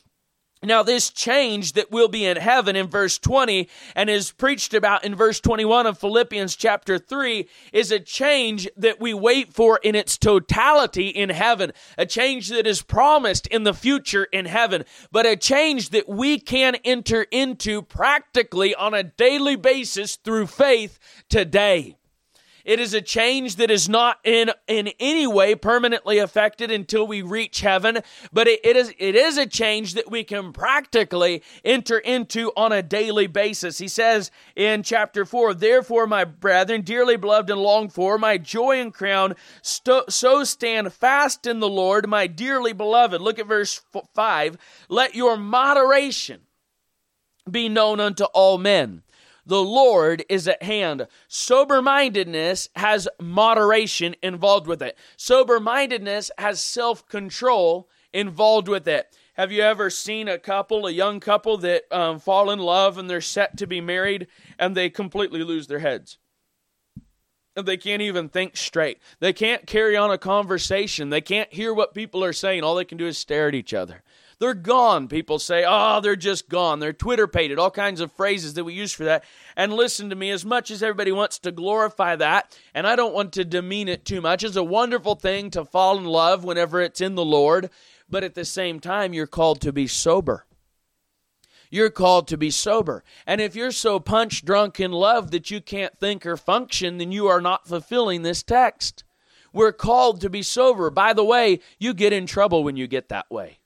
Now, 0.64 0.84
this 0.84 1.12
change 1.12 1.74
that 1.74 1.92
will 1.92 2.08
be 2.08 2.26
in 2.26 2.38
heaven 2.38 2.76
in 2.76 2.88
verse 2.88 3.20
20 3.20 3.70
and 3.96 4.10
is 4.10 4.32
preached 4.32 4.74
about 4.74 5.04
in 5.04 5.14
verse 5.14 5.40
21 5.40 5.86
of 5.86 6.00
Philippians 6.00 6.56
chapter 6.56 6.98
3 6.98 7.48
is 7.72 7.92
a 7.92 8.00
change 8.00 8.68
that 8.78 9.00
we 9.00 9.14
wait 9.14 9.54
for 9.54 9.80
in 9.84 9.96
its 9.96 10.18
totality 10.18 11.10
in 11.10 11.30
heaven, 11.30 11.72
a 11.98 12.06
change 12.06 12.50
that 12.50 12.66
is 12.66 12.82
promised 12.82 13.48
in 13.48 13.64
the 13.64 13.74
future 13.74 14.24
in 14.24 14.46
heaven, 14.46 14.86
but 15.12 15.26
a 15.26 15.36
change 15.36 15.90
that 15.90 16.10
we 16.10 16.40
can 16.40 16.76
enter 16.84 17.28
into 17.32 17.82
practically 17.82 18.74
on 18.74 18.94
a 18.94 19.04
daily 19.04 19.58
basis 19.58 20.16
through 20.16 20.48
faith 20.48 20.98
today. 21.30 21.96
It 22.66 22.80
is 22.80 22.96
a 22.96 23.02
change 23.02 23.58
that 23.58 23.70
is 23.70 23.88
not 23.88 24.20
in, 24.24 24.50
in 24.68 24.90
any 25.00 25.28
way 25.28 25.54
permanently 25.54 26.18
affected 26.18 26.72
until 26.72 27.06
we 27.06 27.22
reach 27.22 27.62
heaven, 27.62 28.00
but 28.34 28.48
it, 28.48 28.60
it, 28.64 28.76
is, 28.76 28.92
it 28.98 29.16
is 29.16 29.38
a 29.38 29.46
change 29.46 29.94
that 29.94 30.10
we 30.10 30.24
can 30.24 30.52
practically 30.52 31.44
enter 31.64 32.00
into 32.00 32.52
on 32.58 32.72
a 32.72 32.82
daily 32.82 33.28
basis. 33.28 33.78
He 33.78 33.88
says 33.88 34.32
in 34.56 34.82
chapter 34.82 35.26
4, 35.26 35.54
Therefore, 35.54 36.08
my 36.08 36.24
brethren, 36.26 36.82
dearly 36.82 37.18
beloved 37.18 37.52
and 37.52 37.62
longed 37.62 37.94
for, 37.94 38.18
my 38.18 38.40
joy 38.40 38.82
and 38.82 38.92
crown, 38.92 39.36
sto- 39.62 40.06
so 40.10 40.44
stand 40.44 40.92
fast 40.92 41.46
in 41.46 41.60
the 41.60 41.70
Lord, 41.70 42.10
my 42.10 42.26
dearly 42.26 42.74
beloved. 42.74 43.22
Look 43.22 43.38
at 43.38 43.46
verse 43.46 43.82
5. 44.16 44.58
Let 44.90 45.14
your 45.14 45.38
moderation 45.38 46.42
be 47.50 47.70
known 47.70 48.00
unto 48.00 48.24
all 48.24 48.58
men. 48.58 49.04
The 49.46 49.62
Lord 49.62 50.24
is 50.28 50.48
at 50.48 50.64
hand. 50.64 51.08
Sober 51.28 51.82
mindedness 51.82 52.70
has 52.76 53.08
moderation 53.22 54.16
involved 54.24 54.68
with 54.68 54.82
it. 54.82 54.98
Sober 55.18 55.60
mindedness 55.60 56.32
has 56.38 56.62
self 56.62 57.08
control 57.08 57.90
involved 58.12 58.68
with 58.68 58.88
it. 58.88 59.16
Have 59.36 59.52
you 59.52 59.62
ever 59.62 59.90
seen 59.90 60.28
a 60.28 60.40
couple, 60.40 60.88
a 60.88 60.92
young 60.92 61.20
couple 61.20 61.58
that 61.58 61.84
um, 61.92 62.20
fall 62.20 62.50
in 62.50 62.60
love 62.60 62.98
and 62.98 63.10
they're 63.10 63.22
set 63.22 63.58
to 63.58 63.68
be 63.68 63.82
married 63.82 64.28
and 64.58 64.76
they 64.76 64.90
completely 64.90 65.44
lose 65.44 65.68
their 65.68 65.80
heads? 65.80 66.18
They 67.56 67.78
can't 67.78 68.02
even 68.02 68.28
think 68.28 68.58
straight. 68.58 69.00
They 69.20 69.32
can't 69.32 69.66
carry 69.66 69.96
on 69.96 70.12
a 70.12 70.18
conversation. 70.18 71.10
They 71.10 71.22
can't 71.22 71.54
hear 71.54 71.74
what 71.74 71.94
people 71.94 72.24
are 72.24 72.34
saying. 72.34 72.64
All 72.64 72.76
they 72.76 72.84
can 72.84 72.98
do 72.98 73.08
is 73.08 73.18
stare 73.18 73.48
at 73.48 73.56
each 73.56 73.74
other. 73.74 74.04
They're 74.40 74.54
gone. 74.54 75.08
People 75.08 75.40
say, 75.40 75.64
oh, 75.68 76.02
they're 76.02 76.16
just 76.16 76.50
gone. 76.50 76.80
They're 76.80 76.94
Twitter 76.94 77.28
pated, 77.28 77.58
all 77.58 77.72
kinds 77.72 78.02
of 78.02 78.12
phrases 78.12 78.54
that 78.56 78.64
we 78.64 78.74
use 78.74 78.92
for 78.92 79.06
that. 79.06 79.24
And 79.56 79.74
listen 79.74 80.10
to 80.10 80.16
me, 80.16 80.32
as 80.32 80.44
much 80.44 80.72
as 80.72 80.84
everybody 80.84 81.12
wants 81.12 81.40
to 81.40 81.52
glorify 81.52 82.16
that, 82.18 82.58
and 82.74 82.86
I 82.86 82.96
don't 82.96 83.14
want 83.14 83.34
to 83.34 83.46
demean 83.46 83.88
it 83.88 84.06
too 84.06 84.22
much, 84.22 84.44
it's 84.44 84.56
a 84.56 84.64
wonderful 84.64 85.16
thing 85.16 85.50
to 85.52 85.64
fall 85.64 85.98
in 85.98 86.06
love 86.06 86.44
whenever 86.44 86.82
it's 86.82 87.02
in 87.02 87.16
the 87.16 87.26
Lord. 87.26 87.70
But 88.10 88.24
at 88.24 88.36
the 88.36 88.46
same 88.46 88.80
time, 88.80 89.14
you're 89.14 89.26
called 89.26 89.62
to 89.62 89.74
be 89.74 89.88
sober. 89.88 90.46
You're 91.72 91.90
called 91.90 92.28
to 92.28 92.38
be 92.38 92.52
sober. 92.52 93.04
And 93.26 93.42
if 93.42 93.56
you're 93.56 93.72
so 93.72 94.00
punch 94.00 94.46
drunk 94.46 94.80
in 94.80 94.92
love 94.92 95.32
that 95.32 95.50
you 95.50 95.60
can't 95.62 95.98
think 95.98 96.26
or 96.26 96.38
function, 96.38 97.00
then 97.00 97.12
you 97.12 97.28
are 97.28 97.42
not 97.42 97.68
fulfilling 97.68 98.22
this 98.22 98.44
text. 98.44 99.04
We're 99.52 99.72
called 99.72 100.22
to 100.22 100.30
be 100.30 100.42
sober. 100.42 100.90
By 100.90 101.14
the 101.14 101.24
way, 101.24 101.62
you 101.80 101.94
get 101.94 102.14
in 102.14 102.28
trouble 102.28 102.64
when 102.64 102.76
you 102.76 102.88
get 102.88 103.10
that 103.10 103.30
way. 103.32 103.60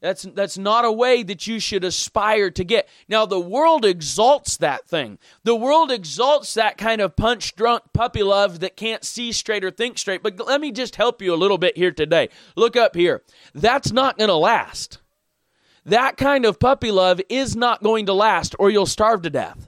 That's, 0.00 0.22
that's 0.22 0.58
not 0.58 0.84
a 0.84 0.92
way 0.92 1.22
that 1.22 1.46
you 1.46 1.58
should 1.58 1.82
aspire 1.82 2.50
to 2.50 2.64
get. 2.64 2.88
Now, 3.08 3.24
the 3.24 3.40
world 3.40 3.84
exalts 3.84 4.58
that 4.58 4.86
thing. 4.86 5.18
The 5.42 5.56
world 5.56 5.90
exalts 5.90 6.54
that 6.54 6.76
kind 6.76 7.00
of 7.00 7.16
punch 7.16 7.56
drunk 7.56 7.84
puppy 7.94 8.22
love 8.22 8.60
that 8.60 8.76
can't 8.76 9.04
see 9.04 9.32
straight 9.32 9.64
or 9.64 9.70
think 9.70 9.96
straight. 9.96 10.22
But 10.22 10.38
let 10.46 10.60
me 10.60 10.70
just 10.70 10.96
help 10.96 11.22
you 11.22 11.32
a 11.32 11.36
little 11.36 11.58
bit 11.58 11.78
here 11.78 11.92
today. 11.92 12.28
Look 12.56 12.76
up 12.76 12.94
here. 12.94 13.22
That's 13.54 13.90
not 13.90 14.18
going 14.18 14.28
to 14.28 14.36
last. 14.36 14.98
That 15.86 16.16
kind 16.16 16.44
of 16.44 16.58
puppy 16.58 16.90
love 16.90 17.20
is 17.28 17.56
not 17.56 17.82
going 17.82 18.06
to 18.06 18.12
last, 18.12 18.54
or 18.58 18.70
you'll 18.70 18.86
starve 18.86 19.22
to 19.22 19.30
death. 19.30 19.65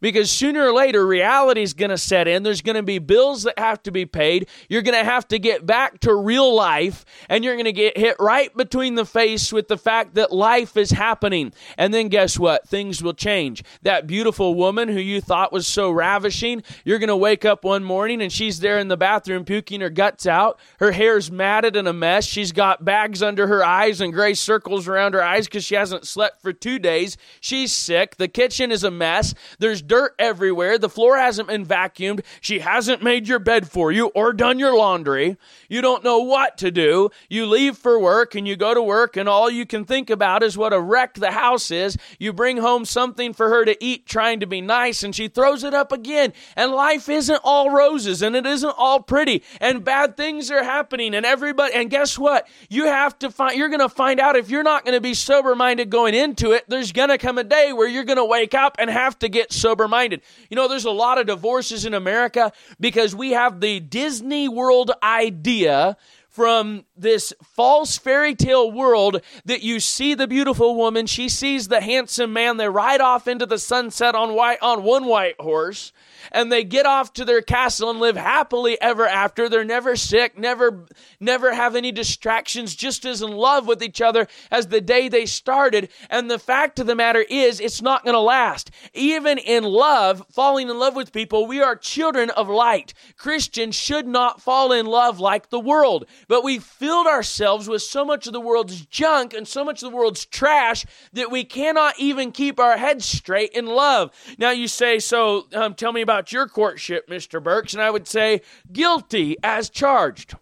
Because 0.00 0.30
sooner 0.30 0.66
or 0.68 0.72
later 0.72 1.06
reality 1.06 1.62
is 1.62 1.74
going 1.74 1.90
to 1.90 1.98
set 1.98 2.28
in. 2.28 2.42
There's 2.42 2.62
going 2.62 2.76
to 2.76 2.82
be 2.82 2.98
bills 2.98 3.44
that 3.44 3.58
have 3.58 3.82
to 3.84 3.90
be 3.90 4.06
paid. 4.06 4.48
You're 4.68 4.82
going 4.82 4.98
to 4.98 5.04
have 5.04 5.26
to 5.28 5.38
get 5.38 5.66
back 5.66 6.00
to 6.00 6.14
real 6.14 6.54
life 6.54 7.04
and 7.28 7.44
you're 7.44 7.54
going 7.54 7.64
to 7.64 7.72
get 7.72 7.96
hit 7.96 8.16
right 8.18 8.54
between 8.56 8.94
the 8.94 9.04
face 9.04 9.52
with 9.52 9.68
the 9.68 9.78
fact 9.78 10.14
that 10.14 10.32
life 10.32 10.76
is 10.76 10.90
happening. 10.90 11.52
And 11.76 11.92
then 11.92 12.08
guess 12.08 12.38
what? 12.38 12.68
Things 12.68 13.02
will 13.02 13.14
change. 13.14 13.62
That 13.82 14.06
beautiful 14.06 14.54
woman 14.54 14.88
who 14.88 15.00
you 15.00 15.20
thought 15.20 15.52
was 15.52 15.66
so 15.66 15.90
ravishing 15.90 16.62
you're 16.84 16.98
going 16.98 17.08
to 17.08 17.16
wake 17.16 17.44
up 17.44 17.64
one 17.64 17.84
morning 17.84 18.22
and 18.22 18.32
she's 18.32 18.60
there 18.60 18.78
in 18.78 18.88
the 18.88 18.96
bathroom 18.96 19.44
puking 19.44 19.80
her 19.80 19.90
guts 19.90 20.26
out. 20.26 20.58
Her 20.78 20.92
hair's 20.92 21.30
matted 21.30 21.76
in 21.76 21.86
a 21.86 21.92
mess. 21.92 22.24
She's 22.24 22.52
got 22.52 22.84
bags 22.84 23.22
under 23.22 23.46
her 23.46 23.64
eyes 23.64 24.00
and 24.00 24.12
gray 24.12 24.34
circles 24.34 24.88
around 24.88 25.14
her 25.14 25.22
eyes 25.22 25.46
because 25.46 25.64
she 25.64 25.74
hasn't 25.74 26.06
slept 26.06 26.42
for 26.42 26.52
two 26.52 26.78
days. 26.78 27.16
She's 27.40 27.72
sick. 27.72 28.16
The 28.16 28.28
kitchen 28.28 28.70
is 28.70 28.84
a 28.84 28.90
mess. 28.90 29.34
There's 29.58 29.82
dirt 29.86 30.14
everywhere. 30.18 30.78
The 30.78 30.88
floor 30.88 31.16
hasn't 31.16 31.48
been 31.48 31.64
vacuumed. 31.64 32.24
She 32.40 32.60
hasn't 32.60 33.02
made 33.02 33.28
your 33.28 33.38
bed 33.38 33.70
for 33.70 33.92
you 33.92 34.06
or 34.08 34.32
done 34.32 34.58
your 34.58 34.76
laundry. 34.76 35.36
You 35.68 35.80
don't 35.80 36.04
know 36.04 36.18
what 36.18 36.58
to 36.58 36.70
do. 36.70 37.10
You 37.28 37.46
leave 37.46 37.76
for 37.76 37.98
work 37.98 38.34
and 38.34 38.46
you 38.46 38.56
go 38.56 38.74
to 38.74 38.82
work, 38.82 39.16
and 39.16 39.28
all 39.28 39.50
you 39.50 39.66
can 39.66 39.84
think 39.84 40.10
about 40.10 40.42
is 40.42 40.56
what 40.56 40.72
a 40.72 40.80
wreck 40.80 41.14
the 41.14 41.32
house 41.32 41.70
is. 41.70 41.96
You 42.18 42.32
bring 42.32 42.58
home 42.58 42.84
something 42.84 43.32
for 43.32 43.48
her 43.48 43.64
to 43.64 43.76
eat, 43.84 44.06
trying 44.06 44.40
to 44.40 44.46
be 44.46 44.60
nice, 44.60 45.02
and 45.02 45.14
she 45.14 45.28
throws 45.28 45.64
it 45.64 45.74
up 45.74 45.92
again. 45.92 46.32
And 46.56 46.72
life 46.72 47.08
isn't 47.08 47.40
all 47.44 47.70
roses 47.70 48.22
and 48.22 48.34
it 48.36 48.46
isn't 48.46 48.74
all 48.76 49.00
pretty, 49.00 49.42
and 49.60 49.84
bad 49.84 50.16
things 50.16 50.50
are 50.50 50.62
happening, 50.62 51.14
and 51.14 51.26
everybody, 51.26 51.74
and 51.74 51.90
guess 51.90 52.18
what? 52.18 52.48
You 52.68 52.86
have 52.86 53.18
to 53.20 53.30
find, 53.30 53.56
you're 53.58 53.68
going 53.68 53.80
to 53.80 53.88
find 53.88 54.20
out 54.20 54.36
if 54.36 54.48
you're 54.50 54.62
not 54.62 54.84
going 54.84 54.94
to 54.94 55.00
be 55.00 55.14
sober 55.14 55.54
minded 55.54 55.90
going 55.90 56.14
into 56.14 56.52
it, 56.52 56.64
there's 56.68 56.92
going 56.92 57.10
to 57.10 57.18
come 57.18 57.38
a 57.38 57.44
day 57.44 57.72
where 57.72 57.88
you're 57.88 58.04
going 58.04 58.16
to 58.16 58.24
wake 58.24 58.54
up 58.54 58.76
and 58.78 58.88
have 58.88 59.18
to 59.18 59.28
get 59.28 59.52
sober 59.52 59.75
sober 59.76 59.88
minded. 59.88 60.22
You 60.48 60.56
know, 60.56 60.68
there's 60.68 60.84
a 60.84 60.90
lot 60.90 61.18
of 61.18 61.26
divorces 61.26 61.84
in 61.84 61.94
America 61.94 62.52
because 62.80 63.14
we 63.14 63.32
have 63.32 63.60
the 63.60 63.80
Disney 63.80 64.48
World 64.48 64.90
idea 65.02 65.96
from 66.28 66.84
this 66.96 67.32
false 67.42 67.96
fairy 67.96 68.34
tale 68.34 68.70
world 68.70 69.22
that 69.46 69.62
you 69.62 69.80
see 69.80 70.14
the 70.14 70.26
beautiful 70.26 70.76
woman, 70.76 71.06
she 71.06 71.28
sees 71.28 71.68
the 71.68 71.80
handsome 71.80 72.32
man, 72.32 72.58
they 72.58 72.68
ride 72.68 73.00
off 73.00 73.26
into 73.26 73.46
the 73.46 73.58
sunset 73.58 74.14
on 74.14 74.34
white 74.34 74.58
on 74.60 74.82
one 74.82 75.06
white 75.06 75.36
horse 75.40 75.92
and 76.32 76.50
they 76.50 76.64
get 76.64 76.86
off 76.86 77.12
to 77.14 77.24
their 77.24 77.42
castle 77.42 77.90
and 77.90 78.00
live 78.00 78.16
happily 78.16 78.80
ever 78.80 79.06
after. 79.06 79.48
They're 79.48 79.64
never 79.64 79.96
sick, 79.96 80.38
never 80.38 80.86
never 81.20 81.54
have 81.54 81.76
any 81.76 81.92
distractions, 81.92 82.74
just 82.74 83.04
as 83.04 83.22
in 83.22 83.30
love 83.30 83.66
with 83.66 83.82
each 83.82 84.00
other 84.00 84.26
as 84.50 84.68
the 84.68 84.80
day 84.80 85.08
they 85.08 85.26
started. 85.26 85.90
And 86.10 86.30
the 86.30 86.38
fact 86.38 86.78
of 86.78 86.86
the 86.86 86.94
matter 86.94 87.24
is, 87.28 87.60
it's 87.60 87.82
not 87.82 88.04
going 88.04 88.14
to 88.14 88.20
last. 88.20 88.70
Even 88.94 89.38
in 89.38 89.64
love, 89.64 90.24
falling 90.30 90.68
in 90.68 90.78
love 90.78 90.96
with 90.96 91.12
people, 91.12 91.46
we 91.46 91.60
are 91.60 91.76
children 91.76 92.30
of 92.30 92.48
light. 92.48 92.94
Christians 93.16 93.74
should 93.74 94.06
not 94.06 94.40
fall 94.40 94.72
in 94.72 94.86
love 94.86 95.20
like 95.20 95.50
the 95.50 95.60
world, 95.60 96.06
but 96.28 96.44
we 96.44 96.58
filled 96.58 97.06
ourselves 97.06 97.68
with 97.68 97.82
so 97.82 98.04
much 98.04 98.26
of 98.26 98.32
the 98.32 98.40
world's 98.40 98.84
junk 98.86 99.34
and 99.34 99.46
so 99.46 99.64
much 99.64 99.82
of 99.82 99.90
the 99.90 99.96
world's 99.96 100.24
trash 100.26 100.84
that 101.12 101.30
we 101.30 101.44
cannot 101.44 101.98
even 101.98 102.32
keep 102.32 102.58
our 102.58 102.76
heads 102.76 103.04
straight 103.04 103.52
in 103.52 103.66
love. 103.66 104.10
Now 104.38 104.50
you 104.50 104.68
say, 104.68 104.98
so 104.98 105.46
um, 105.52 105.74
tell 105.74 105.92
me 105.92 106.00
about 106.00 106.15
about 106.16 106.32
your 106.32 106.48
courtship, 106.48 107.10
Mr. 107.10 107.42
Burks, 107.42 107.74
and 107.74 107.82
I 107.82 107.90
would 107.90 108.08
say 108.08 108.40
guilty 108.72 109.36
as 109.42 109.68
charged. 109.68 110.34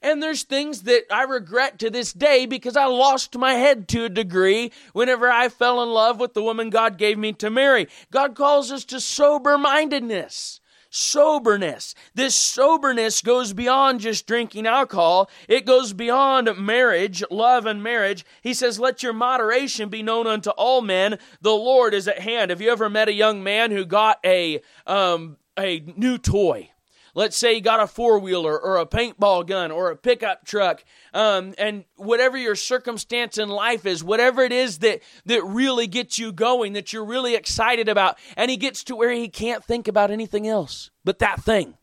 And 0.00 0.22
there's 0.22 0.44
things 0.44 0.82
that 0.82 1.02
I 1.10 1.24
regret 1.24 1.78
to 1.80 1.90
this 1.90 2.14
day 2.14 2.46
because 2.46 2.74
I 2.74 2.86
lost 2.86 3.36
my 3.36 3.52
head 3.52 3.86
to 3.88 4.06
a 4.06 4.08
degree 4.08 4.72
whenever 4.94 5.30
I 5.30 5.50
fell 5.50 5.82
in 5.82 5.90
love 5.90 6.20
with 6.20 6.32
the 6.32 6.42
woman 6.42 6.70
God 6.70 6.96
gave 6.96 7.18
me 7.18 7.34
to 7.34 7.50
marry. 7.50 7.86
God 8.10 8.34
calls 8.34 8.72
us 8.72 8.86
to 8.86 9.00
sober 9.00 9.58
mindedness 9.58 10.58
soberness. 10.94 11.94
This 12.14 12.36
soberness 12.36 13.20
goes 13.20 13.52
beyond 13.52 14.00
just 14.00 14.26
drinking 14.26 14.66
alcohol, 14.66 15.28
it 15.48 15.66
goes 15.66 15.92
beyond 15.92 16.56
marriage, 16.56 17.22
love 17.30 17.66
and 17.66 17.82
marriage. 17.82 18.24
He 18.42 18.54
says, 18.54 18.78
Let 18.78 19.02
your 19.02 19.12
moderation 19.12 19.88
be 19.88 20.02
known 20.02 20.26
unto 20.26 20.50
all 20.50 20.82
men. 20.82 21.18
The 21.40 21.50
Lord 21.50 21.94
is 21.94 22.06
at 22.06 22.20
hand. 22.20 22.50
Have 22.50 22.60
you 22.60 22.70
ever 22.70 22.88
met 22.88 23.08
a 23.08 23.12
young 23.12 23.42
man 23.42 23.72
who 23.72 23.84
got 23.84 24.18
a, 24.24 24.60
um, 24.86 25.36
a 25.58 25.80
new 25.96 26.16
toy? 26.16 26.70
Let's 27.14 27.36
say 27.36 27.54
you 27.54 27.60
got 27.60 27.80
a 27.80 27.86
four 27.86 28.18
wheeler 28.18 28.58
or 28.58 28.76
a 28.78 28.86
paintball 28.86 29.46
gun 29.46 29.70
or 29.70 29.90
a 29.90 29.96
pickup 29.96 30.44
truck, 30.44 30.84
um, 31.12 31.54
and 31.58 31.84
whatever 31.96 32.36
your 32.36 32.56
circumstance 32.56 33.38
in 33.38 33.48
life 33.48 33.86
is, 33.86 34.02
whatever 34.02 34.42
it 34.42 34.52
is 34.52 34.78
that 34.78 35.00
that 35.26 35.44
really 35.44 35.86
gets 35.86 36.18
you 36.18 36.32
going, 36.32 36.72
that 36.72 36.92
you're 36.92 37.04
really 37.04 37.34
excited 37.34 37.88
about, 37.88 38.18
and 38.36 38.50
he 38.50 38.56
gets 38.56 38.84
to 38.84 38.96
where 38.96 39.12
he 39.12 39.28
can't 39.28 39.64
think 39.64 39.88
about 39.88 40.10
anything 40.10 40.46
else 40.46 40.90
but 41.04 41.20
that 41.20 41.42
thing. 41.42 41.76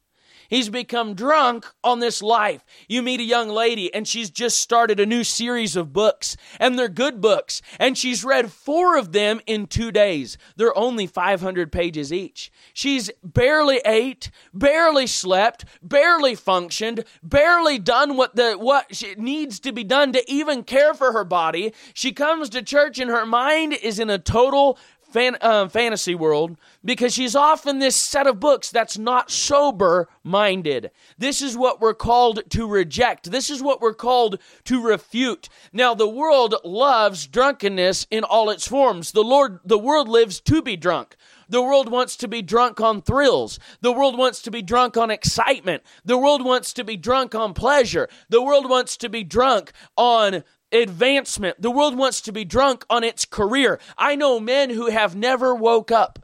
He's 0.51 0.67
become 0.67 1.13
drunk 1.13 1.65
on 1.81 2.01
this 2.01 2.21
life. 2.21 2.65
You 2.89 3.01
meet 3.01 3.21
a 3.21 3.23
young 3.23 3.47
lady 3.47 3.91
and 3.93 4.05
she's 4.05 4.29
just 4.29 4.59
started 4.59 4.99
a 4.99 5.05
new 5.05 5.23
series 5.23 5.77
of 5.77 5.93
books 5.93 6.35
and 6.59 6.77
they're 6.77 6.89
good 6.89 7.21
books 7.21 7.61
and 7.79 7.97
she's 7.97 8.25
read 8.25 8.51
four 8.51 8.97
of 8.97 9.13
them 9.13 9.39
in 9.47 9.65
two 9.65 9.93
days. 9.93 10.37
They're 10.57 10.77
only 10.77 11.07
500 11.07 11.71
pages 11.71 12.11
each. 12.11 12.51
She's 12.73 13.09
barely 13.23 13.79
ate, 13.85 14.29
barely 14.53 15.07
slept, 15.07 15.63
barely 15.81 16.35
functioned, 16.35 17.05
barely 17.23 17.79
done 17.79 18.17
what 18.17 18.35
the, 18.35 18.55
what 18.55 18.93
she, 18.93 19.15
needs 19.15 19.57
to 19.61 19.71
be 19.71 19.85
done 19.85 20.11
to 20.11 20.29
even 20.29 20.65
care 20.65 20.93
for 20.93 21.13
her 21.13 21.23
body. 21.23 21.73
She 21.93 22.11
comes 22.11 22.49
to 22.49 22.61
church 22.61 22.99
and 22.99 23.09
her 23.09 23.25
mind 23.25 23.71
is 23.71 23.99
in 23.99 24.09
a 24.09 24.19
total 24.19 24.77
fan, 25.11 25.37
uh, 25.41 25.67
fantasy 25.67 26.15
world 26.15 26.57
because 26.83 27.13
she's 27.13 27.35
off 27.35 27.67
in 27.67 27.79
this 27.79 27.95
set 27.95 28.27
of 28.27 28.39
books 28.39 28.69
that's 28.71 28.97
not 28.97 29.31
sober 29.31 30.09
minded. 30.23 30.91
This 31.17 31.41
is 31.41 31.57
what 31.57 31.81
we're 31.81 31.93
called 31.93 32.41
to 32.49 32.67
reject. 32.67 33.31
This 33.31 33.49
is 33.49 33.61
what 33.61 33.81
we're 33.81 33.93
called 33.93 34.39
to 34.65 34.81
refute. 34.81 35.49
Now, 35.73 35.93
the 35.93 36.09
world 36.09 36.55
loves 36.63 37.27
drunkenness 37.27 38.07
in 38.09 38.23
all 38.23 38.49
its 38.49 38.67
forms. 38.67 39.11
The 39.11 39.23
Lord, 39.23 39.59
the 39.63 39.79
world 39.79 40.07
lives 40.07 40.39
to 40.41 40.61
be 40.61 40.75
drunk. 40.75 41.15
The 41.51 41.61
world 41.61 41.91
wants 41.91 42.15
to 42.17 42.29
be 42.29 42.41
drunk 42.41 42.79
on 42.79 43.01
thrills. 43.01 43.59
The 43.81 43.91
world 43.91 44.17
wants 44.17 44.41
to 44.43 44.51
be 44.51 44.61
drunk 44.61 44.95
on 44.95 45.11
excitement. 45.11 45.83
The 46.05 46.17
world 46.17 46.45
wants 46.45 46.71
to 46.73 46.85
be 46.85 46.95
drunk 46.95 47.35
on 47.35 47.53
pleasure. 47.53 48.07
The 48.29 48.41
world 48.41 48.69
wants 48.69 48.95
to 48.97 49.09
be 49.09 49.25
drunk 49.25 49.73
on 49.97 50.45
advancement. 50.71 51.61
The 51.61 51.71
world 51.71 51.97
wants 51.97 52.21
to 52.21 52.31
be 52.31 52.45
drunk 52.45 52.85
on 52.89 53.03
its 53.03 53.25
career. 53.25 53.79
I 53.97 54.15
know 54.15 54.39
men 54.39 54.69
who 54.69 54.87
have 54.87 55.15
never 55.15 55.53
woke 55.53 55.91
up 55.91 56.19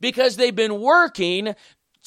because 0.00 0.36
they've 0.36 0.54
been 0.54 0.80
working 0.80 1.54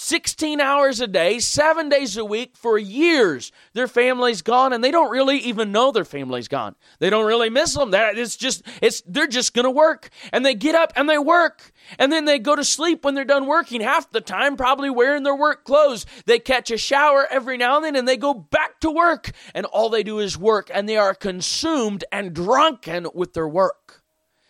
16 0.03 0.59
hours 0.59 0.99
a 0.99 1.07
day, 1.07 1.39
seven 1.39 1.87
days 1.87 2.17
a 2.17 2.25
week 2.25 2.57
for 2.57 2.77
years. 2.77 3.51
Their 3.73 3.87
family's 3.87 4.41
gone 4.41 4.73
and 4.73 4.83
they 4.83 4.91
don't 4.91 5.09
really 5.09 5.37
even 5.37 5.71
know 5.71 5.91
their 5.91 6.03
family's 6.03 6.49
gone. 6.49 6.75
They 6.99 7.09
don't 7.09 7.25
really 7.25 7.49
miss 7.49 7.73
them. 7.73 7.91
That 7.91 8.17
it's 8.17 8.35
just, 8.35 8.63
it's, 8.81 9.01
they're 9.07 9.27
just 9.27 9.53
to 9.53 9.71
work 9.71 10.09
and 10.33 10.45
they 10.45 10.55
get 10.55 10.75
up 10.75 10.91
and 10.97 11.09
they 11.09 11.17
work 11.17 11.71
and 11.97 12.11
then 12.11 12.25
they 12.25 12.37
go 12.37 12.55
to 12.55 12.65
sleep 12.65 13.05
when 13.05 13.15
they're 13.15 13.23
done 13.23 13.47
working 13.47 13.79
half 13.79 14.11
the 14.11 14.19
time, 14.19 14.57
probably 14.57 14.89
wearing 14.89 15.23
their 15.23 15.35
work 15.35 15.63
clothes. 15.63 16.05
They 16.25 16.37
catch 16.39 16.69
a 16.69 16.77
shower 16.77 17.25
every 17.31 17.55
now 17.55 17.77
and 17.77 17.85
then 17.85 17.95
and 17.95 18.07
they 18.07 18.17
go 18.17 18.33
back 18.33 18.81
to 18.81 18.91
work 18.91 19.31
and 19.53 19.65
all 19.67 19.89
they 19.89 20.03
do 20.03 20.19
is 20.19 20.37
work 20.37 20.69
and 20.73 20.87
they 20.89 20.97
are 20.97 21.15
consumed 21.15 22.03
and 22.11 22.33
drunken 22.33 23.07
with 23.13 23.33
their 23.33 23.47
work. 23.47 24.03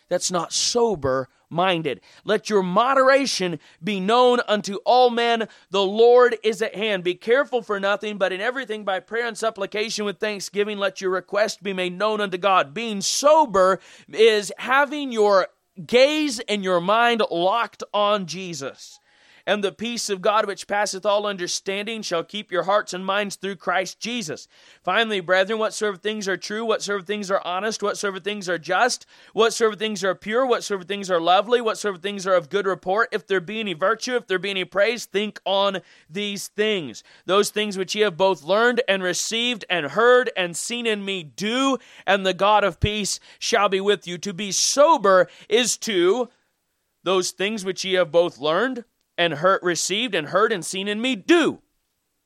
That's 0.09 0.31
not 0.31 0.51
sober 0.51 1.29
minded. 1.53 2.01
Let 2.25 2.49
your 2.49 2.63
moderation 2.63 3.59
be 3.81 3.99
known 3.99 4.39
unto 4.47 4.75
all 4.85 5.09
men. 5.09 5.47
The 5.69 5.83
Lord 5.83 6.35
is 6.43 6.61
at 6.61 6.75
hand. 6.75 7.03
Be 7.03 7.15
careful 7.15 7.61
for 7.61 7.79
nothing, 7.79 8.17
but 8.17 8.33
in 8.33 8.41
everything 8.41 8.83
by 8.83 8.99
prayer 8.99 9.27
and 9.27 9.37
supplication 9.37 10.03
with 10.03 10.19
thanksgiving, 10.19 10.77
let 10.77 10.99
your 10.99 11.11
request 11.11 11.63
be 11.63 11.73
made 11.73 11.97
known 11.97 12.19
unto 12.19 12.37
God. 12.37 12.73
Being 12.73 13.01
sober 13.01 13.79
is 14.11 14.51
having 14.57 15.11
your 15.11 15.47
gaze 15.85 16.39
and 16.41 16.63
your 16.63 16.81
mind 16.81 17.21
locked 17.31 17.83
on 17.93 18.25
Jesus 18.25 18.99
and 19.45 19.63
the 19.63 19.71
peace 19.71 20.09
of 20.09 20.21
God 20.21 20.45
which 20.47 20.67
passeth 20.67 21.05
all 21.05 21.27
understanding 21.27 22.01
shall 22.01 22.23
keep 22.23 22.51
your 22.51 22.63
hearts 22.63 22.93
and 22.93 23.05
minds 23.05 23.35
through 23.35 23.57
Christ 23.57 23.99
Jesus. 23.99 24.47
Finally, 24.83 25.19
brethren, 25.19 25.59
whatsoever 25.59 25.97
things 25.97 26.27
are 26.27 26.37
true, 26.37 26.63
whatsoever 26.63 27.03
things 27.03 27.29
are 27.29 27.41
honest, 27.43 27.83
whatsoever 27.83 28.19
things 28.19 28.47
are 28.47 28.57
just, 28.57 29.05
whatsoever 29.33 29.75
things 29.75 30.03
are 30.03 30.15
pure, 30.15 30.45
whatsoever 30.45 30.83
things 30.83 31.11
are 31.11 31.19
lovely, 31.19 31.61
whatsoever 31.61 31.97
things 31.97 32.25
are 32.25 32.35
of 32.35 32.49
good 32.49 32.65
report, 32.65 33.09
if 33.11 33.27
there 33.27 33.41
be 33.41 33.59
any 33.59 33.73
virtue, 33.73 34.15
if 34.15 34.27
there 34.27 34.39
be 34.39 34.49
any 34.49 34.65
praise, 34.65 35.05
think 35.05 35.39
on 35.45 35.81
these 36.09 36.47
things. 36.49 37.03
Those 37.25 37.49
things 37.49 37.77
which 37.77 37.95
ye 37.95 38.01
have 38.01 38.17
both 38.17 38.43
learned 38.43 38.81
and 38.87 39.03
received 39.03 39.65
and 39.69 39.87
heard 39.87 40.31
and 40.37 40.55
seen 40.55 40.85
in 40.85 41.03
me 41.03 41.23
do, 41.23 41.77
and 42.07 42.25
the 42.25 42.33
God 42.33 42.63
of 42.63 42.79
peace 42.79 43.19
shall 43.39 43.69
be 43.69 43.81
with 43.81 44.07
you. 44.07 44.17
To 44.19 44.33
be 44.33 44.51
sober 44.51 45.27
is 45.49 45.77
to 45.79 46.29
those 47.03 47.31
things 47.31 47.65
which 47.65 47.83
ye 47.83 47.93
have 47.93 48.11
both 48.11 48.39
learned 48.39 48.85
and 49.23 49.35
heard, 49.35 49.59
received 49.63 50.13
and 50.13 50.27
heard 50.27 50.51
and 50.51 50.63
seen 50.65 50.87
in 50.87 51.01
me 51.01 51.15
do. 51.15 51.59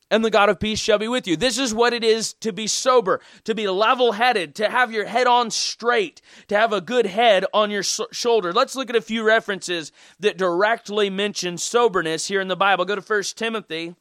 and 0.10 0.23
the 0.23 0.29
God 0.29 0.47
of 0.47 0.57
peace 0.57 0.79
shall 0.79 0.97
be 0.97 1.10
with 1.10 1.27
you. 1.27 1.36
This 1.36 1.57
is 1.57 1.73
what 1.73 1.91
it 1.91 2.01
is 2.01 2.31
to 2.36 2.53
be 2.53 2.65
sober, 2.65 3.19
to 3.43 3.53
be 3.53 3.67
level 3.67 4.13
headed, 4.13 4.55
to 4.55 4.69
have 4.69 4.89
your 4.89 5.03
head 5.05 5.27
on 5.27 5.51
straight, 5.51 6.21
to 6.47 6.55
have 6.55 6.71
a 6.71 6.79
good 6.79 7.05
head 7.05 7.45
on 7.53 7.69
your 7.71 7.83
so- 7.83 8.07
shoulder. 8.13 8.53
Let's 8.53 8.73
look 8.75 8.89
at 8.89 8.95
a 8.95 9.01
few 9.01 9.21
references 9.23 9.91
that 10.21 10.38
directly 10.38 11.10
mention 11.10 11.57
soberness 11.57 12.27
here 12.27 12.39
in 12.39 12.47
the 12.47 12.55
Bible. 12.55 12.86
Go 12.86 12.95
to 12.95 13.01
1 13.01 13.23
Timothy 13.36 13.95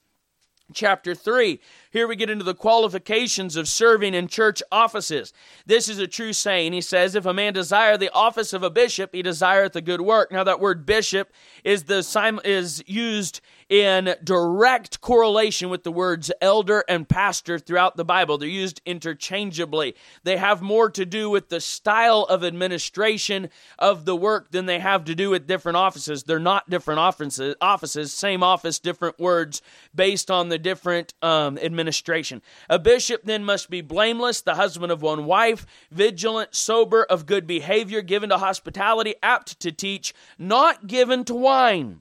chapter 0.72 1.14
3. 1.14 1.60
Here 1.90 2.08
we 2.08 2.16
get 2.16 2.30
into 2.30 2.44
the 2.44 2.54
qualifications 2.54 3.56
of 3.56 3.68
serving 3.68 4.14
in 4.14 4.28
church 4.28 4.62
offices. 4.70 5.32
This 5.64 5.88
is 5.88 5.98
a 5.98 6.06
true 6.06 6.32
saying. 6.32 6.72
He 6.72 6.80
says, 6.80 7.14
If 7.14 7.26
a 7.26 7.34
man 7.34 7.52
desire 7.52 7.96
the 7.96 8.12
office 8.12 8.52
of 8.52 8.62
a 8.62 8.70
bishop, 8.70 9.14
he 9.14 9.22
desireth 9.22 9.76
a 9.76 9.80
good 9.80 10.00
work. 10.00 10.32
Now, 10.32 10.44
that 10.44 10.60
word 10.60 10.86
bishop 10.86 11.32
is, 11.64 11.84
the, 11.84 12.40
is 12.44 12.82
used 12.86 13.40
in 13.68 14.14
direct 14.22 15.00
correlation 15.00 15.68
with 15.68 15.82
the 15.82 15.90
words 15.90 16.30
elder 16.40 16.84
and 16.88 17.08
pastor 17.08 17.58
throughout 17.58 17.96
the 17.96 18.04
Bible. 18.04 18.38
They're 18.38 18.48
used 18.48 18.80
interchangeably. 18.86 19.96
They 20.22 20.36
have 20.36 20.62
more 20.62 20.90
to 20.90 21.04
do 21.04 21.28
with 21.28 21.48
the 21.48 21.60
style 21.60 22.22
of 22.24 22.44
administration 22.44 23.50
of 23.78 24.04
the 24.04 24.16
work 24.16 24.52
than 24.52 24.66
they 24.66 24.78
have 24.78 25.04
to 25.04 25.14
do 25.14 25.30
with 25.30 25.46
different 25.46 25.76
offices. 25.76 26.22
They're 26.22 26.38
not 26.38 26.70
different 26.70 27.00
offices, 27.00 27.56
offices 27.60 28.12
same 28.12 28.42
office, 28.42 28.78
different 28.78 29.18
words 29.18 29.62
based 29.94 30.30
on 30.30 30.48
the 30.48 30.58
different 30.58 31.14
um, 31.22 31.58
administration. 31.58 32.42
A 32.68 32.78
bishop 32.78 33.22
then 33.24 33.44
must 33.44 33.68
be 33.68 33.80
blameless, 33.80 34.42
the 34.42 34.54
husband 34.54 34.92
of 34.92 35.02
one 35.02 35.24
wife, 35.24 35.66
vigilant, 35.90 36.54
sober, 36.54 37.04
of 37.04 37.26
good 37.26 37.46
behavior, 37.46 38.02
given 38.02 38.30
to 38.30 38.38
hospitality, 38.38 39.14
apt 39.22 39.58
to 39.60 39.72
teach, 39.72 40.14
not 40.38 40.86
given 40.86 41.24
to 41.24 41.34
wine 41.34 42.00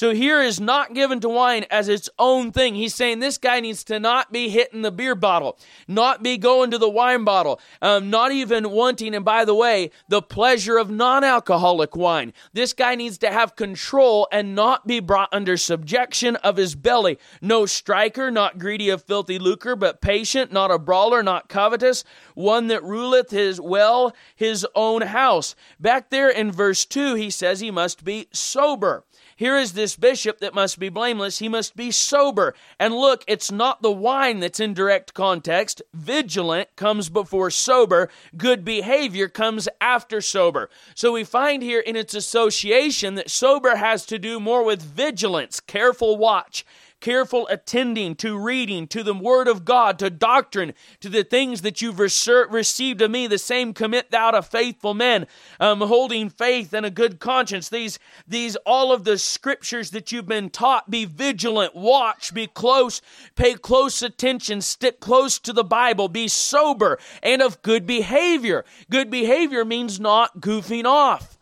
so 0.00 0.14
here 0.14 0.40
is 0.40 0.58
not 0.58 0.94
given 0.94 1.20
to 1.20 1.28
wine 1.28 1.66
as 1.70 1.86
its 1.90 2.08
own 2.18 2.52
thing. 2.52 2.74
He's 2.74 2.94
saying 2.94 3.18
this 3.18 3.36
guy 3.36 3.60
needs 3.60 3.84
to 3.84 4.00
not 4.00 4.32
be 4.32 4.48
hitting 4.48 4.80
the 4.80 4.90
beer 4.90 5.14
bottle, 5.14 5.58
not 5.86 6.22
be 6.22 6.38
going 6.38 6.70
to 6.70 6.78
the 6.78 6.88
wine 6.88 7.22
bottle, 7.22 7.60
um, 7.82 8.08
not 8.08 8.32
even 8.32 8.70
wanting, 8.70 9.14
and 9.14 9.26
by 9.26 9.44
the 9.44 9.54
way, 9.54 9.90
the 10.08 10.22
pleasure 10.22 10.78
of 10.78 10.88
non 10.90 11.22
alcoholic 11.22 11.94
wine. 11.94 12.32
This 12.54 12.72
guy 12.72 12.94
needs 12.94 13.18
to 13.18 13.30
have 13.30 13.56
control 13.56 14.26
and 14.32 14.54
not 14.54 14.86
be 14.86 15.00
brought 15.00 15.28
under 15.32 15.58
subjection 15.58 16.36
of 16.36 16.56
his 16.56 16.74
belly. 16.74 17.18
No 17.42 17.66
striker, 17.66 18.30
not 18.30 18.58
greedy 18.58 18.88
of 18.88 19.02
filthy 19.02 19.38
lucre, 19.38 19.76
but 19.76 20.00
patient, 20.00 20.50
not 20.50 20.70
a 20.70 20.78
brawler, 20.78 21.22
not 21.22 21.50
covetous, 21.50 22.04
one 22.40 22.66
that 22.68 22.82
ruleth 22.82 23.30
his 23.30 23.60
well 23.60 24.14
his 24.34 24.66
own 24.74 25.02
house. 25.02 25.54
Back 25.78 26.10
there 26.10 26.28
in 26.28 26.50
verse 26.50 26.84
2, 26.84 27.14
he 27.14 27.30
says 27.30 27.60
he 27.60 27.70
must 27.70 28.04
be 28.04 28.28
sober. 28.32 29.04
Here 29.40 29.56
is 29.56 29.72
this 29.72 29.96
bishop 29.96 30.40
that 30.40 30.52
must 30.52 30.78
be 30.78 30.90
blameless. 30.90 31.38
He 31.38 31.48
must 31.48 31.74
be 31.74 31.90
sober. 31.90 32.54
And 32.78 32.94
look, 32.94 33.24
it's 33.26 33.50
not 33.50 33.80
the 33.80 33.90
wine 33.90 34.40
that's 34.40 34.60
in 34.60 34.74
direct 34.74 35.14
context. 35.14 35.80
Vigilant 35.94 36.68
comes 36.76 37.08
before 37.08 37.50
sober. 37.50 38.10
Good 38.36 38.66
behavior 38.66 39.28
comes 39.28 39.66
after 39.80 40.20
sober. 40.20 40.68
So 40.94 41.12
we 41.12 41.24
find 41.24 41.62
here 41.62 41.80
in 41.80 41.96
its 41.96 42.12
association 42.12 43.14
that 43.14 43.30
sober 43.30 43.76
has 43.76 44.04
to 44.06 44.18
do 44.18 44.40
more 44.40 44.62
with 44.62 44.82
vigilance, 44.82 45.58
careful 45.58 46.18
watch 46.18 46.66
careful 47.00 47.48
attending 47.48 48.14
to 48.16 48.38
reading, 48.38 48.86
to 48.88 49.02
the 49.02 49.14
Word 49.14 49.48
of 49.48 49.64
God, 49.64 49.98
to 49.98 50.10
doctrine, 50.10 50.74
to 51.00 51.08
the 51.08 51.24
things 51.24 51.62
that 51.62 51.80
you've 51.80 51.98
received 51.98 53.02
of 53.02 53.10
me, 53.10 53.26
the 53.26 53.38
same 53.38 53.72
commit 53.72 54.10
thou 54.10 54.30
to 54.30 54.42
faithful 54.42 54.94
men, 54.94 55.26
um, 55.58 55.80
holding 55.80 56.28
faith 56.28 56.72
and 56.72 56.86
a 56.86 56.90
good 56.90 57.18
conscience. 57.18 57.68
These, 57.68 57.98
these, 58.26 58.56
all 58.66 58.92
of 58.92 59.04
the 59.04 59.18
scriptures 59.18 59.90
that 59.90 60.12
you've 60.12 60.26
been 60.26 60.50
taught, 60.50 60.90
be 60.90 61.04
vigilant, 61.04 61.74
watch, 61.74 62.32
be 62.34 62.46
close, 62.46 63.00
pay 63.34 63.54
close 63.54 64.02
attention, 64.02 64.60
stick 64.60 65.00
close 65.00 65.38
to 65.40 65.52
the 65.52 65.64
Bible, 65.64 66.08
be 66.08 66.28
sober 66.28 66.98
and 67.22 67.42
of 67.42 67.62
good 67.62 67.86
behavior. 67.86 68.64
Good 68.90 69.10
behavior 69.10 69.64
means 69.64 69.98
not 69.98 70.40
goofing 70.40 70.84
off. 70.84 71.39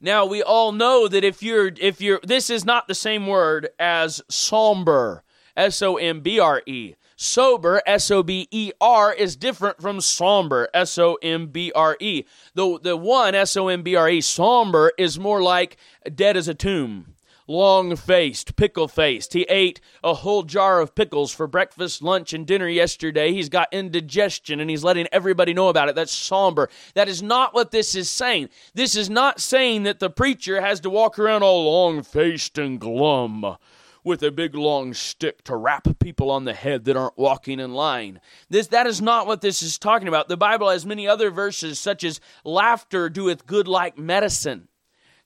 Now 0.00 0.24
we 0.26 0.42
all 0.42 0.72
know 0.72 1.08
that 1.08 1.24
if 1.24 1.42
you're 1.42 1.72
if 1.80 2.00
you're 2.00 2.20
this 2.22 2.50
is 2.50 2.64
not 2.64 2.86
the 2.86 2.94
same 2.94 3.26
word 3.26 3.70
as 3.78 4.22
somber, 4.28 5.24
S 5.56 5.82
O 5.82 5.96
M 5.96 6.20
B 6.20 6.38
R 6.38 6.62
E. 6.66 6.94
Sober, 7.20 7.82
S 7.84 8.12
O 8.12 8.22
B 8.22 8.46
E 8.52 8.70
R, 8.80 9.12
is 9.12 9.34
different 9.34 9.82
from 9.82 10.00
somber, 10.00 10.68
S 10.72 10.96
O 10.98 11.18
M 11.20 11.48
B 11.48 11.72
R 11.74 11.96
E. 11.98 12.22
The 12.54 12.78
the 12.80 12.96
one 12.96 13.34
S 13.34 13.56
O 13.56 13.66
M 13.66 13.82
B 13.82 13.96
R 13.96 14.08
E, 14.08 14.20
somber, 14.20 14.92
is 14.96 15.18
more 15.18 15.42
like 15.42 15.76
dead 16.14 16.36
as 16.36 16.46
a 16.46 16.54
tomb 16.54 17.16
long 17.48 17.96
faced, 17.96 18.54
pickle 18.54 18.86
faced. 18.86 19.32
He 19.32 19.42
ate 19.42 19.80
a 20.04 20.14
whole 20.14 20.42
jar 20.42 20.80
of 20.80 20.94
pickles 20.94 21.32
for 21.32 21.46
breakfast, 21.46 22.02
lunch, 22.02 22.32
and 22.32 22.46
dinner 22.46 22.68
yesterday. 22.68 23.32
He's 23.32 23.48
got 23.48 23.72
indigestion 23.72 24.60
and 24.60 24.70
he's 24.70 24.84
letting 24.84 25.08
everybody 25.10 25.54
know 25.54 25.68
about 25.68 25.88
it. 25.88 25.94
That's 25.94 26.12
somber. 26.12 26.68
That 26.94 27.08
is 27.08 27.22
not 27.22 27.54
what 27.54 27.70
this 27.70 27.94
is 27.94 28.08
saying. 28.08 28.50
This 28.74 28.94
is 28.94 29.08
not 29.10 29.40
saying 29.40 29.84
that 29.84 29.98
the 29.98 30.10
preacher 30.10 30.60
has 30.60 30.80
to 30.80 30.90
walk 30.90 31.18
around 31.18 31.42
all 31.42 31.64
long 31.64 32.02
faced 32.02 32.58
and 32.58 32.78
glum 32.78 33.56
with 34.04 34.22
a 34.22 34.30
big 34.30 34.54
long 34.54 34.94
stick 34.94 35.42
to 35.44 35.56
rap 35.56 35.86
people 35.98 36.30
on 36.30 36.44
the 36.44 36.54
head 36.54 36.84
that 36.84 36.96
aren't 36.96 37.18
walking 37.18 37.60
in 37.60 37.74
line. 37.74 38.20
This 38.48 38.68
that 38.68 38.86
is 38.86 39.02
not 39.02 39.26
what 39.26 39.40
this 39.40 39.62
is 39.62 39.78
talking 39.78 40.08
about. 40.08 40.28
The 40.28 40.36
Bible 40.36 40.70
has 40.70 40.86
many 40.86 41.06
other 41.06 41.30
verses 41.30 41.78
such 41.78 42.04
as 42.04 42.20
laughter 42.44 43.10
doeth 43.10 43.46
good 43.46 43.68
like 43.68 43.98
medicine. 43.98 44.68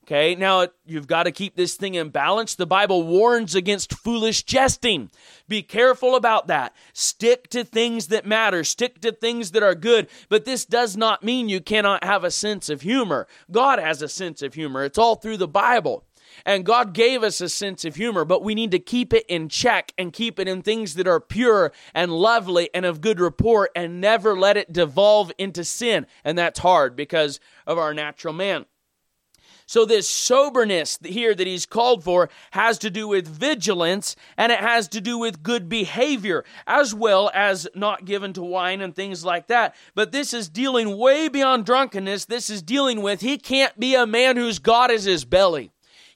Okay, 0.05 0.35
now 0.35 0.67
you've 0.85 1.07
got 1.07 1.25
to 1.25 1.31
keep 1.31 1.55
this 1.55 1.77
thing 1.77 1.95
in 1.95 2.09
balance. 2.09 2.57
The 2.57 2.67
Bible 2.67 3.05
warns 3.05 3.55
against 3.55 3.95
foolish 3.95 4.43
jesting. 4.43 5.11
Be 5.47 5.63
careful 5.63 6.17
about 6.17 6.49
that. 6.49 6.75
Stick 6.93 7.49
to 7.51 7.63
things 7.63 8.09
that 8.09 8.27
matter, 8.27 8.65
stick 8.65 9.01
to 9.03 9.13
things 9.13 9.53
that 9.53 9.63
are 9.63 9.77
good. 9.77 10.09
But 10.29 10.45
this 10.45 10.65
does 10.65 10.97
not 10.97 11.23
mean 11.23 11.49
you 11.49 11.61
cannot 11.61 12.03
have 12.03 12.25
a 12.25 12.33
sense 12.33 12.69
of 12.69 12.81
humor. 12.81 13.29
God 13.49 13.79
has 13.79 14.03
a 14.03 14.09
sense 14.09 14.43
of 14.43 14.55
humor, 14.55 14.83
it's 14.83 14.99
all 14.99 15.15
through 15.15 15.37
the 15.37 15.47
Bible. 15.47 16.05
And 16.45 16.65
God 16.65 16.95
gave 16.95 17.23
us 17.23 17.41
a 17.41 17.49
sense 17.49 17.85
of 17.85 17.95
humor, 17.95 18.25
but 18.25 18.43
we 18.43 18.55
need 18.55 18.71
to 18.73 18.79
keep 18.79 19.13
it 19.13 19.27
in 19.29 19.49
check 19.49 19.93
and 19.97 20.13
keep 20.13 20.41
it 20.41 20.49
in 20.49 20.63
things 20.63 20.95
that 20.95 21.07
are 21.07 21.21
pure 21.21 21.73
and 21.95 22.11
lovely 22.11 22.71
and 22.75 22.85
of 22.85 23.01
good 23.01 23.21
report 23.21 23.71
and 23.77 24.01
never 24.01 24.37
let 24.37 24.57
it 24.57 24.73
devolve 24.73 25.31
into 25.39 25.63
sin. 25.63 26.07
And 26.25 26.37
that's 26.37 26.59
hard 26.61 26.97
because 26.97 27.39
of 27.67 27.79
our 27.79 27.95
natural 27.95 28.35
man. 28.35 28.65
So, 29.73 29.87
this 29.87 30.07
soberness 30.07 30.99
here 31.03 31.35
that 31.35 31.47
he's 31.47 31.65
called 31.65 32.05
for 32.05 32.29
has 32.51 32.77
to 32.81 32.91
do 32.91 33.09
with 33.09 33.27
vigilance 33.27 34.17
and 34.37 34.53
it 34.53 34.59
has 34.59 34.87
to 34.89 35.01
do 35.01 35.17
with 35.17 35.43
good 35.43 35.71
behavior 35.71 36.45
as 36.67 36.95
well 36.95 37.31
as 37.33 37.67
not 37.75 38.05
given 38.05 38.35
to 38.35 38.43
wine 38.43 38.83
and 38.83 38.95
things 38.95 39.25
like 39.25 39.47
that. 39.47 39.75
But 39.95 40.13
this 40.13 40.35
is 40.35 40.51
dealing 40.51 40.99
way 40.99 41.31
beyond 41.31 41.65
drunkenness. 41.65 42.27
This 42.27 42.51
is 42.51 42.61
dealing 42.61 43.01
with 43.01 43.23
he 43.23 43.39
can't 43.39 43.81
be 43.81 43.95
a 43.95 44.07
man 44.07 44.37
whose 44.37 44.59
God 44.59 44.91
is 44.91 45.05
his 45.05 45.25
belly. 45.25 45.72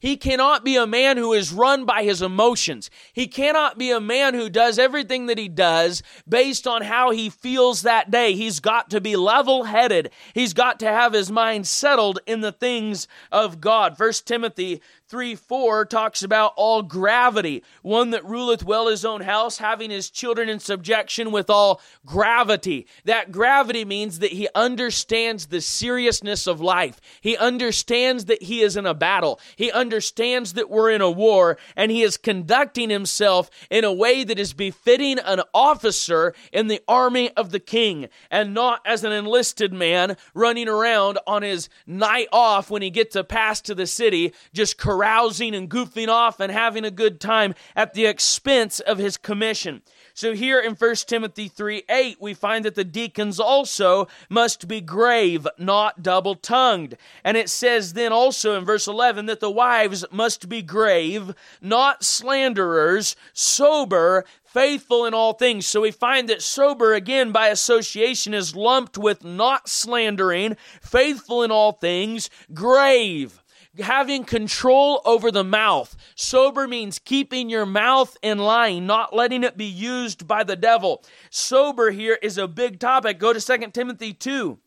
He 0.06 0.16
cannot 0.16 0.62
be 0.62 0.76
a 0.76 0.86
man 0.86 1.16
who 1.16 1.32
is 1.32 1.52
run 1.52 1.84
by 1.84 2.04
his 2.04 2.22
emotions. 2.22 2.90
He 3.12 3.26
cannot 3.26 3.76
be 3.76 3.90
a 3.90 3.98
man 3.98 4.34
who 4.34 4.48
does 4.48 4.78
everything 4.78 5.26
that 5.26 5.36
he 5.36 5.48
does 5.48 6.00
based 6.28 6.64
on 6.64 6.82
how 6.82 7.10
he 7.10 7.28
feels 7.28 7.82
that 7.82 8.08
day. 8.08 8.34
He's 8.36 8.60
got 8.60 8.88
to 8.90 9.00
be 9.00 9.16
level 9.16 9.64
headed. 9.64 10.12
He's 10.32 10.54
got 10.54 10.78
to 10.78 10.86
have 10.86 11.12
his 11.12 11.32
mind 11.32 11.66
settled 11.66 12.20
in 12.24 12.40
the 12.40 12.52
things 12.52 13.08
of 13.32 13.60
God. 13.60 13.96
First 13.96 14.28
Timothy 14.28 14.80
3 15.08 15.36
4 15.36 15.84
talks 15.84 16.24
about 16.24 16.52
all 16.56 16.82
gravity, 16.82 17.62
one 17.82 18.10
that 18.10 18.24
ruleth 18.24 18.64
well 18.64 18.88
his 18.88 19.04
own 19.04 19.20
house, 19.20 19.58
having 19.58 19.88
his 19.88 20.10
children 20.10 20.48
in 20.48 20.58
subjection 20.58 21.30
with 21.30 21.48
all 21.48 21.80
gravity. 22.04 22.88
That 23.04 23.30
gravity 23.30 23.84
means 23.84 24.18
that 24.18 24.32
he 24.32 24.48
understands 24.52 25.46
the 25.46 25.60
seriousness 25.60 26.48
of 26.48 26.60
life. 26.60 27.00
He 27.20 27.36
understands 27.36 28.24
that 28.24 28.42
he 28.42 28.62
is 28.62 28.76
in 28.76 28.84
a 28.84 28.94
battle. 28.94 29.38
He 29.54 29.70
understands 29.70 30.54
that 30.54 30.70
we're 30.70 30.90
in 30.90 31.00
a 31.00 31.10
war, 31.10 31.56
and 31.76 31.92
he 31.92 32.02
is 32.02 32.16
conducting 32.16 32.90
himself 32.90 33.48
in 33.70 33.84
a 33.84 33.92
way 33.92 34.24
that 34.24 34.40
is 34.40 34.54
befitting 34.54 35.20
an 35.20 35.40
officer 35.54 36.34
in 36.52 36.66
the 36.66 36.82
army 36.88 37.30
of 37.36 37.52
the 37.52 37.60
king, 37.60 38.08
and 38.28 38.52
not 38.52 38.80
as 38.84 39.04
an 39.04 39.12
enlisted 39.12 39.72
man 39.72 40.16
running 40.34 40.68
around 40.68 41.20
on 41.28 41.42
his 41.42 41.68
night 41.86 42.26
off 42.32 42.70
when 42.70 42.82
he 42.82 42.90
gets 42.90 43.14
a 43.14 43.22
pass 43.22 43.60
to 43.60 43.74
the 43.74 43.86
city, 43.86 44.32
just 44.52 44.76
carousing 44.96 45.54
and 45.54 45.68
goofing 45.68 46.08
off 46.08 46.40
and 46.40 46.50
having 46.50 46.84
a 46.84 46.90
good 46.90 47.20
time 47.20 47.54
at 47.74 47.92
the 47.92 48.06
expense 48.06 48.80
of 48.80 48.98
his 48.98 49.16
commission. 49.16 49.82
So 50.14 50.34
here 50.34 50.58
in 50.58 50.74
1 50.74 50.94
Timothy 51.06 51.48
3 51.48 51.82
8, 51.88 52.16
we 52.20 52.32
find 52.32 52.64
that 52.64 52.74
the 52.74 52.84
deacons 52.84 53.38
also 53.38 54.08
must 54.30 54.66
be 54.66 54.80
grave, 54.80 55.46
not 55.58 56.02
double 56.02 56.34
tongued. 56.34 56.96
And 57.22 57.36
it 57.36 57.50
says 57.50 57.92
then 57.92 58.12
also 58.12 58.56
in 58.56 58.64
verse 58.64 58.86
11 58.86 59.26
that 59.26 59.40
the 59.40 59.50
wives 59.50 60.06
must 60.10 60.48
be 60.48 60.62
grave, 60.62 61.34
not 61.60 62.02
slanderers, 62.02 63.14
sober, 63.34 64.24
faithful 64.44 65.04
in 65.04 65.12
all 65.12 65.34
things. 65.34 65.66
So 65.66 65.82
we 65.82 65.90
find 65.90 66.30
that 66.30 66.40
sober, 66.40 66.94
again, 66.94 67.30
by 67.32 67.48
association, 67.48 68.32
is 68.32 68.56
lumped 68.56 68.96
with 68.96 69.22
not 69.22 69.68
slandering, 69.68 70.56
faithful 70.80 71.42
in 71.42 71.50
all 71.50 71.72
things, 71.72 72.30
grave 72.54 73.42
having 73.80 74.24
control 74.24 75.00
over 75.04 75.30
the 75.30 75.44
mouth. 75.44 75.96
Sober 76.14 76.66
means 76.66 76.98
keeping 76.98 77.48
your 77.48 77.66
mouth 77.66 78.16
in 78.22 78.38
line, 78.38 78.86
not 78.86 79.14
letting 79.14 79.44
it 79.44 79.56
be 79.56 79.64
used 79.64 80.26
by 80.26 80.44
the 80.44 80.56
devil. 80.56 81.02
Sober 81.30 81.90
here 81.90 82.18
is 82.22 82.38
a 82.38 82.48
big 82.48 82.78
topic. 82.78 83.18
Go 83.18 83.32
to 83.32 83.40
2 83.40 83.70
Timothy 83.70 84.12
2. 84.12 84.58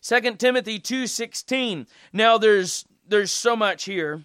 2 0.00 0.20
Timothy 0.36 0.78
2:16. 0.78 1.86
Now 2.12 2.38
there's 2.38 2.84
there's 3.06 3.30
so 3.30 3.56
much 3.56 3.84
here. 3.84 4.22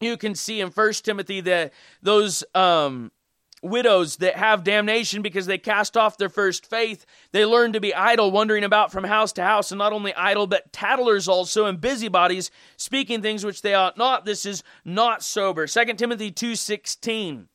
You 0.00 0.16
can 0.16 0.34
see 0.34 0.60
in 0.60 0.68
1 0.68 0.92
Timothy 1.04 1.40
that 1.42 1.72
those 2.02 2.42
um 2.54 3.12
widows 3.62 4.16
that 4.16 4.36
have 4.36 4.64
damnation 4.64 5.22
because 5.22 5.46
they 5.46 5.58
cast 5.58 5.96
off 5.96 6.18
their 6.18 6.28
first 6.28 6.66
faith. 6.66 7.06
They 7.30 7.46
learn 7.46 7.72
to 7.72 7.80
be 7.80 7.94
idle, 7.94 8.30
wandering 8.30 8.64
about 8.64 8.92
from 8.92 9.04
house 9.04 9.32
to 9.34 9.42
house, 9.42 9.70
and 9.70 9.78
not 9.78 9.92
only 9.92 10.12
idle, 10.14 10.46
but 10.46 10.72
tattlers 10.72 11.28
also, 11.28 11.66
and 11.66 11.80
busybodies, 11.80 12.50
speaking 12.76 13.22
things 13.22 13.44
which 13.44 13.62
they 13.62 13.74
ought 13.74 13.96
not. 13.96 14.24
This 14.24 14.44
is 14.44 14.62
not 14.84 15.22
sober. 15.22 15.66
2 15.66 15.84
Timothy 15.94 16.32
2.16. 16.32 17.46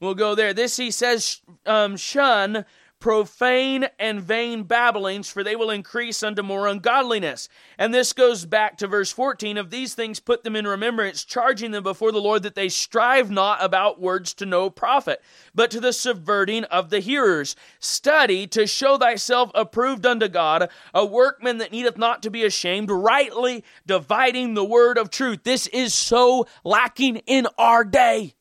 We'll 0.00 0.14
go 0.14 0.34
there. 0.34 0.52
This 0.52 0.76
he 0.76 0.90
says, 0.90 1.42
um, 1.64 1.96
shun 1.96 2.64
profane 3.02 3.88
and 3.98 4.22
vain 4.22 4.62
babblings, 4.62 5.28
for 5.28 5.42
they 5.42 5.56
will 5.56 5.70
increase 5.70 6.22
unto 6.22 6.40
more 6.40 6.68
ungodliness. 6.68 7.48
And 7.76 7.92
this 7.92 8.12
goes 8.12 8.46
back 8.46 8.78
to 8.78 8.86
verse 8.86 9.10
14 9.10 9.58
of 9.58 9.70
these 9.70 9.94
things 9.94 10.20
put 10.20 10.44
them 10.44 10.54
in 10.54 10.68
remembrance, 10.68 11.24
charging 11.24 11.72
them 11.72 11.82
before 11.82 12.12
the 12.12 12.20
Lord 12.20 12.44
that 12.44 12.54
they 12.54 12.68
strive 12.68 13.28
not 13.28 13.62
about 13.62 14.00
words 14.00 14.32
to 14.34 14.46
no 14.46 14.70
profit, 14.70 15.20
but 15.52 15.68
to 15.72 15.80
the 15.80 15.92
subverting 15.92 16.62
of 16.64 16.90
the 16.90 17.00
hearers. 17.00 17.56
Study 17.80 18.46
to 18.46 18.68
show 18.68 18.96
thyself 18.96 19.50
approved 19.52 20.06
unto 20.06 20.28
God, 20.28 20.70
a 20.94 21.04
workman 21.04 21.58
that 21.58 21.72
needeth 21.72 21.98
not 21.98 22.22
to 22.22 22.30
be 22.30 22.44
ashamed, 22.44 22.88
rightly 22.88 23.64
dividing 23.84 24.54
the 24.54 24.64
word 24.64 24.96
of 24.96 25.10
truth. 25.10 25.40
This 25.42 25.66
is 25.66 25.92
so 25.92 26.46
lacking 26.62 27.16
in 27.26 27.48
our 27.58 27.84
day. 27.84 28.34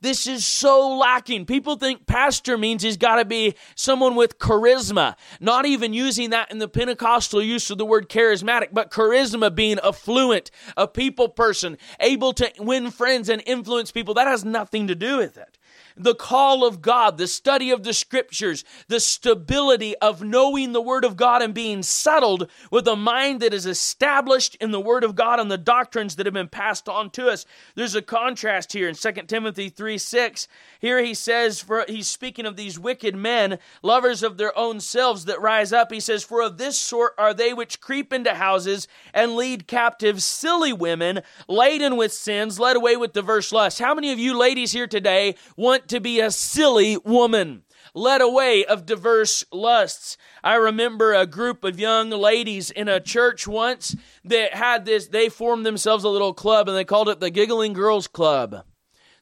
This 0.00 0.28
is 0.28 0.46
so 0.46 0.96
lacking. 0.96 1.46
People 1.46 1.76
think 1.76 2.06
pastor 2.06 2.56
means 2.56 2.82
he's 2.82 2.96
got 2.96 3.16
to 3.16 3.24
be 3.24 3.54
someone 3.74 4.14
with 4.14 4.38
charisma, 4.38 5.16
not 5.40 5.66
even 5.66 5.92
using 5.92 6.30
that 6.30 6.50
in 6.52 6.58
the 6.58 6.68
Pentecostal 6.68 7.42
use 7.42 7.68
of 7.70 7.78
the 7.78 7.84
word 7.84 8.08
charismatic, 8.08 8.68
but 8.72 8.92
charisma 8.92 9.52
being 9.52 9.78
affluent, 9.82 10.52
a 10.76 10.86
people 10.86 11.28
person, 11.28 11.76
able 11.98 12.32
to 12.34 12.50
win 12.58 12.92
friends 12.92 13.28
and 13.28 13.42
influence 13.44 13.90
people. 13.90 14.14
That 14.14 14.28
has 14.28 14.44
nothing 14.44 14.86
to 14.86 14.94
do 14.94 15.18
with 15.18 15.36
it 15.36 15.57
the 15.98 16.14
call 16.14 16.64
of 16.64 16.80
God, 16.80 17.18
the 17.18 17.26
study 17.26 17.70
of 17.70 17.82
the 17.82 17.92
scriptures, 17.92 18.64
the 18.88 19.00
stability 19.00 19.96
of 19.98 20.22
knowing 20.22 20.72
the 20.72 20.80
Word 20.80 21.04
of 21.04 21.16
God 21.16 21.42
and 21.42 21.52
being 21.52 21.82
settled 21.82 22.48
with 22.70 22.86
a 22.86 22.96
mind 22.96 23.40
that 23.40 23.54
is 23.54 23.66
established 23.66 24.54
in 24.56 24.70
the 24.70 24.80
Word 24.80 25.04
of 25.04 25.14
God 25.14 25.40
and 25.40 25.50
the 25.50 25.58
doctrines 25.58 26.16
that 26.16 26.26
have 26.26 26.34
been 26.34 26.48
passed 26.48 26.88
on 26.88 27.10
to 27.10 27.28
us. 27.28 27.44
There's 27.74 27.94
a 27.94 28.02
contrast 28.02 28.72
here 28.72 28.88
in 28.88 28.94
2 28.94 29.12
Timothy 29.26 29.68
3 29.68 29.98
6. 29.98 30.48
Here 30.80 31.02
he 31.02 31.14
says, 31.14 31.60
for 31.60 31.84
he's 31.88 32.08
speaking 32.08 32.46
of 32.46 32.56
these 32.56 32.78
wicked 32.78 33.16
men, 33.16 33.58
lovers 33.82 34.22
of 34.22 34.36
their 34.36 34.56
own 34.56 34.80
selves 34.80 35.24
that 35.24 35.40
rise 35.40 35.72
up. 35.72 35.92
He 35.92 36.00
says, 36.00 36.22
For 36.22 36.42
of 36.42 36.58
this 36.58 36.78
sort 36.78 37.14
are 37.18 37.34
they 37.34 37.52
which 37.52 37.80
creep 37.80 38.12
into 38.12 38.34
houses 38.34 38.86
and 39.12 39.34
lead 39.34 39.66
captive 39.66 40.22
silly 40.22 40.72
women, 40.72 41.22
laden 41.48 41.96
with 41.96 42.12
sins, 42.12 42.60
led 42.60 42.76
away 42.76 42.96
with 42.96 43.12
diverse 43.12 43.52
lusts. 43.52 43.80
How 43.80 43.94
many 43.94 44.12
of 44.12 44.18
you 44.18 44.36
ladies 44.36 44.72
here 44.72 44.86
today 44.86 45.34
want 45.56 45.87
to 45.88 46.00
be 46.00 46.20
a 46.20 46.30
silly 46.30 46.96
woman? 46.98 47.64
led 47.94 48.20
away 48.20 48.64
of 48.64 48.86
diverse 48.86 49.44
lusts. 49.52 50.16
I 50.42 50.54
remember 50.54 51.12
a 51.14 51.26
group 51.26 51.64
of 51.64 51.80
young 51.80 52.10
ladies 52.10 52.70
in 52.70 52.88
a 52.88 53.00
church 53.00 53.46
once 53.46 53.96
that 54.24 54.54
had 54.54 54.84
this, 54.84 55.08
they 55.08 55.28
formed 55.28 55.66
themselves 55.66 56.04
a 56.04 56.08
little 56.08 56.34
club 56.34 56.68
and 56.68 56.76
they 56.76 56.84
called 56.84 57.08
it 57.08 57.20
the 57.20 57.30
Giggling 57.30 57.72
Girls 57.72 58.06
Club. 58.06 58.64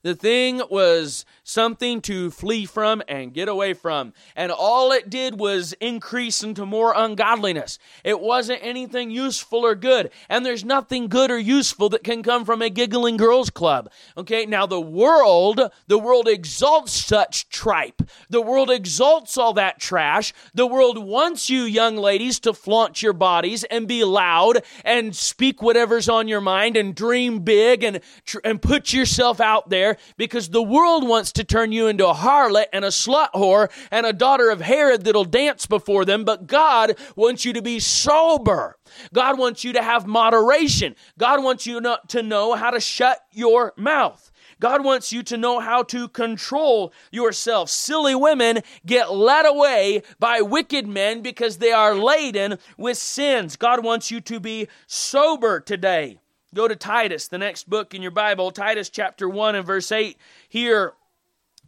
The 0.02 0.14
thing 0.14 0.62
was 0.70 1.24
something 1.47 2.01
to 2.03 2.31
flee 2.31 2.67
from 2.67 3.01
and 3.07 3.33
get 3.33 3.49
away 3.49 3.73
from. 3.73 4.13
And 4.35 4.51
all 4.51 4.91
it 4.91 5.09
did 5.09 5.39
was 5.39 5.73
increase 5.75 6.43
into 6.43 6.67
more 6.67 6.93
ungodliness. 6.95 7.79
It 8.03 8.21
wasn't 8.21 8.59
anything 8.63 9.11
useful 9.11 9.65
or 9.65 9.77
good. 9.77 10.11
And 10.29 10.45
there's 10.45 10.65
nothing 10.65 11.07
good 11.07 11.31
or 11.31 11.39
useful 11.39 11.89
that 11.91 12.03
can 12.03 12.25
come 12.25 12.45
from 12.45 12.63
a 12.63 12.69
giggling 12.69 13.17
girls 13.17 13.49
club. 13.49 13.91
Okay, 14.17 14.45
now 14.45 14.67
the 14.67 14.81
world, 14.81 15.61
the 15.87 15.99
world 15.99 16.27
exalts 16.27 16.93
such 16.93 17.49
tripe. 17.49 18.03
The 18.29 18.43
world 18.43 18.69
exalts 18.69 19.39
all 19.39 19.53
that 19.55 19.79
trash. 19.79 20.35
The 20.53 20.67
world 20.67 20.99
wants 20.99 21.49
you, 21.49 21.63
young 21.63 21.97
ladies, 21.97 22.41
to 22.41 22.53
flaunt 22.53 23.03
your 23.03 23.13
bodies 23.13 23.63
and 23.65 23.87
be 23.87 24.03
loud 24.03 24.65
and 24.85 25.15
speak 25.15 25.63
whatever's 25.63 26.09
on 26.09 26.27
your 26.27 26.41
mind 26.41 26.77
and 26.77 26.93
dream 26.93 27.41
big 27.41 27.85
and, 27.85 28.01
and 28.43 28.61
put 28.61 28.93
yourself 28.93 29.41
out 29.41 29.69
there 29.69 29.97
because 30.17 30.49
the 30.49 30.63
world 30.63 31.07
wants 31.07 31.36
to 31.37 31.44
turn 31.44 31.72
you 31.72 31.87
into 31.87 32.07
a 32.07 32.14
harlot 32.14 32.66
and 32.72 32.85
a 32.85 32.88
slut 32.88 33.29
whore 33.35 33.70
and 33.90 34.05
a 34.05 34.12
daughter 34.12 34.51
of 34.51 34.61
Herod 34.61 35.05
that'll 35.05 35.25
dance 35.25 35.66
before 35.66 36.05
them, 36.05 36.25
but 36.25 36.46
God 36.46 36.99
wants 37.14 37.44
you 37.44 37.53
to 37.53 37.62
be 37.62 37.79
sober. 37.79 38.77
God 39.12 39.38
wants 39.38 39.64
you 39.64 39.72
to 39.72 39.83
have 39.83 40.07
moderation. 40.07 40.96
God 41.18 41.42
wants 41.42 41.66
you 41.66 41.81
to 42.09 42.22
know 42.22 42.55
how 42.55 42.70
to 42.70 42.81
shut 42.81 43.20
your 43.33 43.72
mouth. 43.77 44.31
God 44.59 44.85
wants 44.85 45.12
you 45.12 45.22
to 45.25 45.37
know 45.37 45.61
how 45.61 45.83
to 45.85 46.09
control 46.09 46.92
yourself. 47.11 47.68
Silly 47.68 48.14
women 48.14 48.62
get 48.87 49.12
led 49.12 49.44
away 49.44 50.03
by 50.18 50.40
wicked 50.40 50.87
men 50.87 51.20
because 51.20 51.59
they 51.59 51.72
are 51.72 51.94
laden 51.94 52.59
with 52.79 52.96
sins. 52.96 53.57
God 53.57 53.85
wants 53.85 54.11
you 54.11 54.20
to 54.22 54.40
be 54.40 54.68
sober 54.87 55.61
today. 55.61 56.18
Go 56.55 56.68
to 56.68 56.77
Titus, 56.77 57.29
the 57.29 57.37
next 57.37 57.68
book 57.68 57.92
in 57.92 58.01
your 58.01 58.12
Bible, 58.12 58.51
Titus 58.51 58.88
chapter 58.88 59.29
1 59.29 59.57
and 59.57 59.66
verse 59.66 59.92
8. 59.92 60.16
Here, 60.49 60.94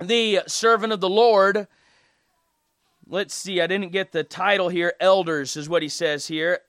the 0.00 0.42
servant 0.46 0.92
of 0.92 1.00
the 1.00 1.08
Lord, 1.08 1.66
let's 3.08 3.34
see, 3.34 3.61
I 3.61 3.66
didn't 3.66 3.90
get 3.90 4.12
the 4.12 4.22
title 4.22 4.68
here. 4.68 4.94
Elders 5.00 5.56
is 5.56 5.68
what 5.68 5.82
he 5.82 5.88
says 5.88 6.26
here. 6.28 6.61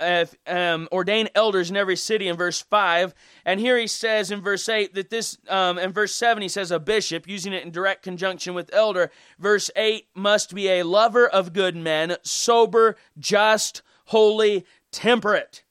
um, 0.48 0.88
ordain 0.92 1.30
elders 1.36 1.70
in 1.70 1.78
every 1.78 1.96
city 1.96 2.28
in 2.28 2.38
verse 2.38 2.62
5. 2.62 3.14
And 3.46 3.60
here 3.60 3.78
he 3.78 3.88
says 3.88 4.32
in 4.32 4.42
verse 4.42 4.68
8 4.68 4.94
that 4.96 5.10
this, 5.10 5.38
um, 5.48 5.78
in 5.78 5.92
verse 5.92 6.16
7, 6.16 6.42
he 6.42 6.50
says 6.50 6.72
a 6.72 6.80
bishop, 6.80 7.28
using 7.28 7.54
it 7.54 7.64
in 7.64 7.72
direct 7.72 8.04
conjunction 8.04 8.54
with 8.54 8.74
elder. 8.74 9.12
Verse 9.38 9.70
8 9.76 10.08
must 10.16 10.56
be 10.56 10.70
a 10.70 10.84
lover 10.84 11.28
of 11.28 11.54
good 11.54 11.76
men, 11.76 12.16
sober, 12.24 12.96
just, 13.18 13.82
holy, 14.06 14.66
temperate 14.92 15.64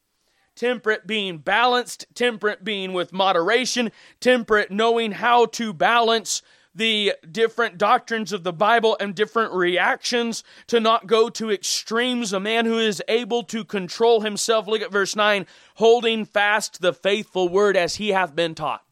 temperate 0.55 1.07
being 1.07 1.39
balanced, 1.39 2.05
temperate 2.15 2.65
being 2.65 2.93
with 2.93 3.13
moderation, 3.13 3.93
temperate 4.19 4.73
knowing 4.73 5.13
how 5.13 5.47
to 5.47 5.73
balance 5.73 6.43
the 6.79 7.15
different 7.31 7.77
doctrines 7.77 8.33
of 8.33 8.45
the 8.45 8.53
Bible 8.53 8.97
and 8.99 9.15
different 9.15 9.53
reactions 9.53 10.43
to 10.69 10.81
not 10.81 11.07
go 11.07 11.29
to 11.29 11.51
extremes. 11.51 12.33
A 12.33 12.41
man 12.41 12.65
who 12.65 12.79
is 12.79 13.03
able 13.09 13.43
to 13.45 13.65
control 13.65 14.23
himself. 14.23 14.67
Look 14.67 14.81
at 14.81 14.93
verse 14.93 15.15
9 15.15 15.47
holding 15.75 16.25
fast 16.25 16.81
the 16.81 16.93
faithful 16.93 17.49
word 17.49 17.77
as 17.77 17.97
he 17.97 18.11
hath 18.11 18.35
been 18.35 18.55
taught. 18.55 18.83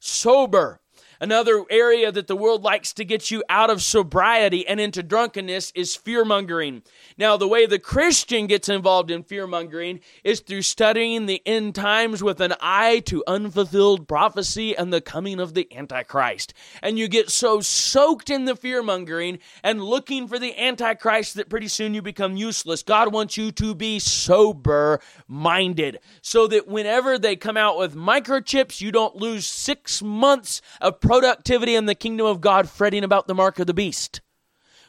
Sober, 0.00 0.80
Another 1.20 1.64
area 1.70 2.12
that 2.12 2.26
the 2.26 2.36
world 2.36 2.62
likes 2.62 2.92
to 2.94 3.04
get 3.04 3.30
you 3.30 3.42
out 3.48 3.70
of 3.70 3.82
sobriety 3.82 4.66
and 4.66 4.80
into 4.80 5.02
drunkenness 5.02 5.72
is 5.74 5.96
fear 5.96 6.24
mongering. 6.24 6.82
Now, 7.16 7.36
the 7.36 7.48
way 7.48 7.66
the 7.66 7.78
Christian 7.78 8.46
gets 8.46 8.68
involved 8.68 9.10
in 9.10 9.22
fear 9.22 9.46
mongering 9.46 10.00
is 10.24 10.40
through 10.40 10.62
studying 10.62 11.26
the 11.26 11.42
end 11.46 11.74
times 11.74 12.22
with 12.22 12.40
an 12.40 12.54
eye 12.60 13.00
to 13.06 13.24
unfulfilled 13.26 14.08
prophecy 14.08 14.76
and 14.76 14.92
the 14.92 15.00
coming 15.00 15.40
of 15.40 15.54
the 15.54 15.68
Antichrist. 15.74 16.52
And 16.82 16.98
you 16.98 17.08
get 17.08 17.30
so 17.30 17.60
soaked 17.60 18.30
in 18.30 18.44
the 18.44 18.56
fear 18.56 18.82
mongering 18.82 19.38
and 19.62 19.82
looking 19.82 20.28
for 20.28 20.38
the 20.38 20.58
Antichrist 20.58 21.34
that 21.34 21.48
pretty 21.48 21.68
soon 21.68 21.94
you 21.94 22.02
become 22.02 22.36
useless. 22.36 22.82
God 22.82 23.12
wants 23.12 23.36
you 23.36 23.52
to 23.52 23.74
be 23.74 23.98
sober 23.98 25.00
minded 25.26 25.98
so 26.20 26.46
that 26.48 26.68
whenever 26.68 27.18
they 27.18 27.36
come 27.36 27.56
out 27.56 27.78
with 27.78 27.94
microchips, 27.94 28.80
you 28.80 28.92
don't 28.92 29.16
lose 29.16 29.46
six 29.46 30.02
months 30.02 30.60
of 30.80 31.00
productivity 31.06 31.76
in 31.76 31.86
the 31.86 31.94
kingdom 31.94 32.26
of 32.26 32.40
God 32.40 32.68
fretting 32.68 33.04
about 33.04 33.26
the 33.26 33.34
mark 33.34 33.58
of 33.58 33.66
the 33.66 33.74
beast. 33.74 34.20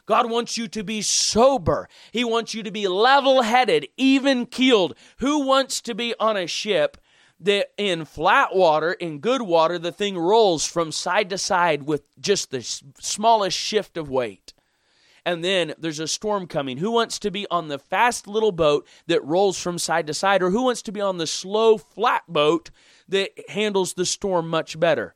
God 0.04 0.30
wants 0.30 0.56
you 0.56 0.66
to 0.68 0.82
be 0.82 1.02
sober. 1.02 1.88
He 2.12 2.24
wants 2.24 2.54
you 2.54 2.62
to 2.62 2.70
be 2.70 2.88
level 2.88 3.42
headed, 3.42 3.86
even 3.96 4.46
keeled. 4.46 4.96
Who 5.18 5.46
wants 5.46 5.80
to 5.82 5.94
be 5.94 6.14
on 6.18 6.36
a 6.36 6.46
ship 6.46 6.96
that 7.40 7.68
in 7.76 8.04
flat 8.04 8.56
water, 8.56 8.92
in 8.92 9.20
good 9.20 9.42
water, 9.42 9.78
the 9.78 9.92
thing 9.92 10.18
rolls 10.18 10.66
from 10.66 10.90
side 10.90 11.30
to 11.30 11.38
side 11.38 11.84
with 11.84 12.02
just 12.18 12.50
the 12.50 12.62
smallest 12.62 13.56
shift 13.56 13.96
of 13.96 14.10
weight? 14.10 14.54
And 15.26 15.44
then 15.44 15.74
there's 15.78 16.00
a 16.00 16.08
storm 16.08 16.46
coming. 16.46 16.78
Who 16.78 16.90
wants 16.90 17.18
to 17.18 17.30
be 17.30 17.46
on 17.50 17.68
the 17.68 17.78
fast 17.78 18.26
little 18.26 18.50
boat 18.50 18.88
that 19.08 19.22
rolls 19.24 19.60
from 19.60 19.78
side 19.78 20.06
to 20.06 20.14
side? 20.14 20.42
Or 20.42 20.50
who 20.50 20.62
wants 20.62 20.80
to 20.82 20.92
be 20.92 21.02
on 21.02 21.18
the 21.18 21.26
slow, 21.26 21.76
flat 21.76 22.22
boat 22.26 22.70
that 23.08 23.30
handles 23.50 23.92
the 23.92 24.06
storm 24.06 24.48
much 24.48 24.80
better? 24.80 25.14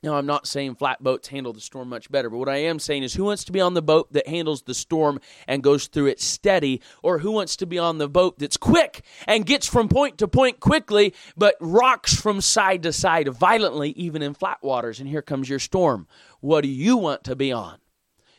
Now, 0.00 0.14
I'm 0.14 0.26
not 0.26 0.46
saying 0.46 0.76
flatboats 0.76 1.26
handle 1.26 1.52
the 1.52 1.60
storm 1.60 1.88
much 1.88 2.08
better, 2.08 2.30
but 2.30 2.38
what 2.38 2.48
I 2.48 2.58
am 2.58 2.78
saying 2.78 3.02
is 3.02 3.14
who 3.14 3.24
wants 3.24 3.42
to 3.44 3.52
be 3.52 3.60
on 3.60 3.74
the 3.74 3.82
boat 3.82 4.12
that 4.12 4.28
handles 4.28 4.62
the 4.62 4.74
storm 4.74 5.20
and 5.48 5.60
goes 5.60 5.88
through 5.88 6.06
it 6.06 6.20
steady, 6.20 6.80
or 7.02 7.18
who 7.18 7.32
wants 7.32 7.56
to 7.56 7.66
be 7.66 7.80
on 7.80 7.98
the 7.98 8.08
boat 8.08 8.38
that's 8.38 8.56
quick 8.56 9.02
and 9.26 9.44
gets 9.44 9.66
from 9.66 9.88
point 9.88 10.16
to 10.18 10.28
point 10.28 10.60
quickly, 10.60 11.14
but 11.36 11.56
rocks 11.60 12.14
from 12.14 12.40
side 12.40 12.84
to 12.84 12.92
side 12.92 13.26
violently, 13.28 13.90
even 13.90 14.22
in 14.22 14.34
flat 14.34 14.62
waters? 14.62 15.00
And 15.00 15.08
here 15.08 15.22
comes 15.22 15.48
your 15.48 15.58
storm. 15.58 16.06
What 16.38 16.60
do 16.60 16.68
you 16.68 16.96
want 16.96 17.24
to 17.24 17.34
be 17.34 17.50
on? 17.50 17.78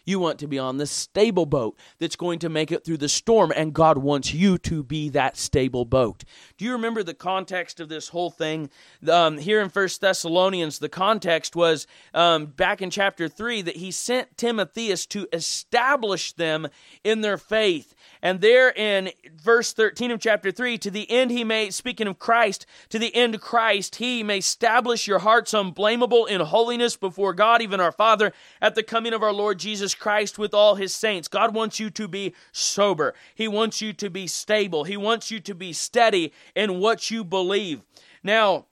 You 0.10 0.18
want 0.20 0.40
to 0.40 0.48
be 0.48 0.58
on 0.58 0.78
the 0.78 0.88
stable 0.88 1.46
boat 1.46 1.78
that's 2.00 2.16
going 2.16 2.40
to 2.40 2.50
make 2.50 2.72
it 2.72 2.84
through 2.84 2.98
the 2.98 3.08
storm, 3.08 3.54
and 3.56 3.74
God 3.74 4.00
wants 4.00 4.34
you 4.34 4.58
to 4.58 4.82
be 4.82 5.10
that 5.10 5.38
stable 5.38 5.86
boat. 5.86 6.24
Do 6.58 6.66
you 6.66 6.72
remember 6.72 7.04
the 7.04 7.14
context 7.14 7.80
of 7.80 7.90
this 7.90 8.10
whole 8.10 8.32
thing? 8.32 8.72
Um, 9.08 9.38
here 9.38 9.62
in 9.62 9.70
First 9.70 10.02
Thessalonians, 10.02 10.80
the 10.80 10.90
context 10.90 11.56
was 11.56 11.86
um, 12.16 12.48
back 12.48 12.82
in 12.82 12.90
chapter 12.90 13.28
3 13.28 13.62
that 13.62 13.76
he 13.76 13.92
sent 13.92 14.36
Timotheus 14.36 15.06
to 15.06 15.28
establish 15.32 16.34
them 16.34 16.68
in 17.04 17.22
their 17.22 17.38
faith. 17.38 17.94
And 18.24 18.42
there 18.42 18.72
in 18.72 19.12
verse 19.32 19.74
13 19.74 20.10
of 20.10 20.20
chapter 20.20 20.52
3, 20.52 20.80
to 20.80 20.92
the 20.92 21.10
end 21.10 21.30
he 21.30 21.44
may, 21.44 21.70
speaking 21.70 22.08
of 22.08 22.18
Christ, 22.18 22.66
to 22.90 22.98
the 22.98 23.16
end 23.16 23.40
Christ, 23.40 23.98
he 23.98 24.24
may 24.24 24.40
establish 24.40 25.08
your 25.08 25.20
hearts 25.20 25.54
unblameable 25.54 26.26
in 26.26 26.42
holiness 26.42 26.98
before 26.98 27.34
God, 27.34 27.62
even 27.62 27.80
our 27.80 27.92
Father, 27.92 28.34
at 28.60 28.74
the 28.74 28.84
coming 28.84 29.14
of 29.14 29.22
our 29.22 29.32
Lord 29.32 29.60
Jesus 29.60 29.96
Christ 30.00 30.40
with 30.40 30.54
all 30.54 30.76
his 30.76 30.96
saints. 30.96 31.28
God 31.28 31.54
wants 31.54 31.80
you 31.80 31.90
to 31.92 32.08
be 32.08 32.34
sober. 32.52 33.14
He 33.36 33.48
wants 33.48 33.82
you 33.82 33.94
to 33.94 34.10
be 34.10 34.28
stable. 34.28 34.84
He 34.84 34.98
wants 34.98 35.30
you 35.30 35.40
to 35.42 35.54
be 35.54 35.74
steady 35.74 36.34
in 36.56 36.80
what 36.80 37.12
you 37.12 37.24
believe. 37.24 37.84
Now, 38.24 38.66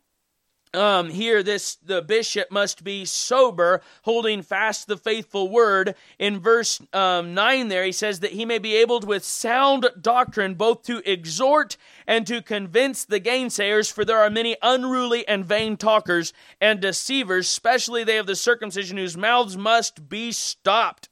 um, 0.73 1.09
here 1.09 1.43
this 1.43 1.75
the 1.75 2.01
bishop 2.01 2.51
must 2.51 2.83
be 2.83 3.05
sober 3.05 3.81
holding 4.03 4.41
fast 4.41 4.87
the 4.87 4.97
faithful 4.97 5.49
word 5.49 5.95
in 6.19 6.39
verse 6.39 6.81
um, 6.93 7.33
9 7.33 7.69
there 7.69 7.85
he 7.85 7.91
says 7.91 8.19
that 8.19 8.33
he 8.33 8.45
may 8.45 8.59
be 8.59 8.75
able 8.75 8.99
to 8.99 9.07
with 9.07 9.23
sound 9.23 9.87
doctrine 9.99 10.55
both 10.55 10.83
to 10.83 11.01
exhort 11.09 11.77
and 12.05 12.27
to 12.27 12.41
convince 12.41 13.05
the 13.05 13.19
gainsayers 13.19 13.91
for 13.91 14.03
there 14.03 14.19
are 14.19 14.29
many 14.29 14.57
unruly 14.61 15.27
and 15.27 15.45
vain 15.45 15.77
talkers 15.77 16.33
and 16.59 16.81
deceivers 16.81 17.47
especially 17.47 18.03
they 18.03 18.17
of 18.17 18.27
the 18.27 18.35
circumcision 18.35 18.97
whose 18.97 19.17
mouths 19.17 19.55
must 19.55 20.09
be 20.09 20.31
stopped 20.31 21.09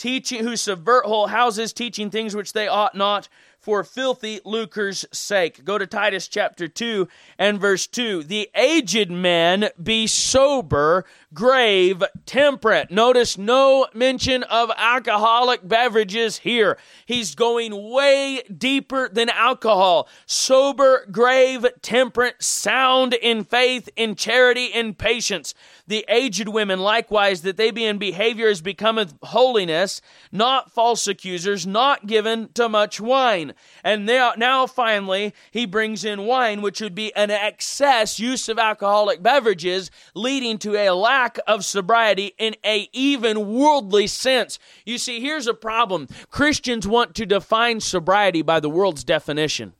teaching 0.00 0.42
who 0.42 0.56
subvert 0.56 1.04
whole 1.04 1.26
houses 1.26 1.74
teaching 1.74 2.10
things 2.10 2.34
which 2.34 2.54
they 2.54 2.66
ought 2.66 2.94
not 2.94 3.28
for 3.58 3.84
filthy 3.84 4.40
lucre's 4.46 5.04
sake. 5.12 5.62
Go 5.62 5.76
to 5.76 5.86
Titus 5.86 6.26
chapter 6.26 6.66
2 6.66 7.06
and 7.38 7.60
verse 7.60 7.86
2. 7.86 8.24
The 8.24 8.48
aged 8.54 9.10
men 9.10 9.68
be 9.80 10.06
sober, 10.06 11.04
grave, 11.32 12.02
temperate. 12.26 12.90
Notice 12.90 13.38
no 13.38 13.86
mention 13.94 14.42
of 14.44 14.70
alcoholic 14.76 15.66
beverages 15.66 16.38
here. 16.38 16.76
He's 17.06 17.34
going 17.34 17.90
way 17.90 18.42
deeper 18.42 19.08
than 19.08 19.28
alcohol. 19.28 20.08
Sober, 20.26 21.06
grave, 21.10 21.64
temperate, 21.82 22.42
sound 22.42 23.14
in 23.14 23.44
faith, 23.44 23.88
in 23.96 24.16
charity, 24.16 24.66
in 24.66 24.94
patience. 24.94 25.54
The 25.86 26.04
aged 26.08 26.48
women 26.48 26.80
likewise, 26.80 27.42
that 27.42 27.56
they 27.56 27.70
be 27.70 27.84
in 27.84 27.98
behavior 27.98 28.48
as 28.48 28.60
becometh 28.60 29.14
holiness, 29.22 30.00
not 30.30 30.70
false 30.72 31.06
accusers, 31.06 31.66
not 31.66 32.06
given 32.06 32.48
to 32.54 32.68
much 32.68 33.00
wine. 33.00 33.54
And 33.82 34.06
now, 34.06 34.32
now 34.36 34.66
finally, 34.66 35.34
he 35.50 35.66
brings 35.66 36.04
in 36.04 36.26
wine, 36.26 36.62
which 36.62 36.80
would 36.80 36.94
be 36.94 37.14
an 37.14 37.30
excess 37.30 38.18
use 38.18 38.48
of 38.48 38.58
alcoholic 38.58 39.22
beverages, 39.22 39.90
leading 40.14 40.58
to 40.58 40.76
a 40.76 40.90
lack 40.90 41.19
lack 41.20 41.38
of 41.46 41.66
sobriety 41.66 42.32
in 42.38 42.56
a 42.64 42.88
even 42.94 43.52
worldly 43.52 44.06
sense. 44.06 44.58
You 44.86 44.96
see, 44.96 45.20
here's 45.20 45.46
a 45.46 45.52
problem. 45.52 46.08
Christians 46.30 46.88
want 46.88 47.14
to 47.16 47.26
define 47.26 47.80
sobriety 47.80 48.40
by 48.40 48.58
the 48.58 48.70
world's 48.70 49.04
definition. 49.04 49.74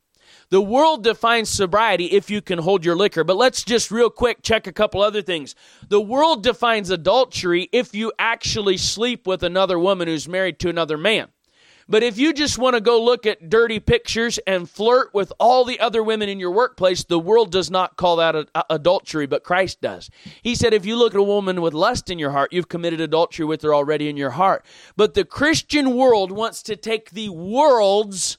The 0.51 0.61
world 0.61 1.03
defines 1.03 1.49
sobriety 1.49 2.05
if 2.07 2.29
you 2.29 2.41
can 2.41 2.59
hold 2.59 2.85
your 2.85 2.95
liquor. 2.95 3.23
But 3.23 3.37
let's 3.37 3.63
just 3.63 3.89
real 3.89 4.11
quick 4.11 4.43
check 4.43 4.67
a 4.67 4.71
couple 4.71 5.01
other 5.01 5.23
things. 5.23 5.55
The 5.87 6.01
world 6.01 6.43
defines 6.43 6.91
adultery 6.91 7.69
if 7.71 7.95
you 7.95 8.11
actually 8.19 8.77
sleep 8.77 9.25
with 9.25 9.41
another 9.41 9.79
woman 9.79 10.07
who's 10.07 10.27
married 10.27 10.59
to 10.59 10.69
another 10.69 10.97
man. 10.97 11.29
But 11.87 12.03
if 12.03 12.17
you 12.17 12.33
just 12.33 12.57
want 12.57 12.75
to 12.75 12.81
go 12.81 13.01
look 13.03 13.25
at 13.25 13.49
dirty 13.49 13.79
pictures 13.79 14.39
and 14.47 14.69
flirt 14.69 15.13
with 15.13 15.33
all 15.39 15.65
the 15.65 15.79
other 15.79 16.03
women 16.03 16.29
in 16.29 16.39
your 16.39 16.51
workplace, 16.51 17.03
the 17.03 17.19
world 17.19 17.51
does 17.51 17.69
not 17.69 17.97
call 17.97 18.17
that 18.17 18.35
a, 18.35 18.47
a 18.55 18.63
adultery, 18.69 19.27
but 19.27 19.43
Christ 19.43 19.81
does. 19.81 20.09
He 20.41 20.55
said, 20.55 20.73
if 20.73 20.85
you 20.85 20.95
look 20.95 21.13
at 21.13 21.19
a 21.19 21.23
woman 21.23 21.61
with 21.61 21.73
lust 21.73 22.09
in 22.09 22.19
your 22.19 22.31
heart, 22.31 22.53
you've 22.53 22.69
committed 22.69 23.01
adultery 23.01 23.45
with 23.45 23.61
her 23.61 23.73
already 23.73 24.09
in 24.09 24.17
your 24.17 24.31
heart. 24.31 24.65
But 24.95 25.13
the 25.13 25.25
Christian 25.25 25.95
world 25.95 26.31
wants 26.31 26.63
to 26.63 26.75
take 26.75 27.11
the 27.11 27.29
world's 27.29 28.37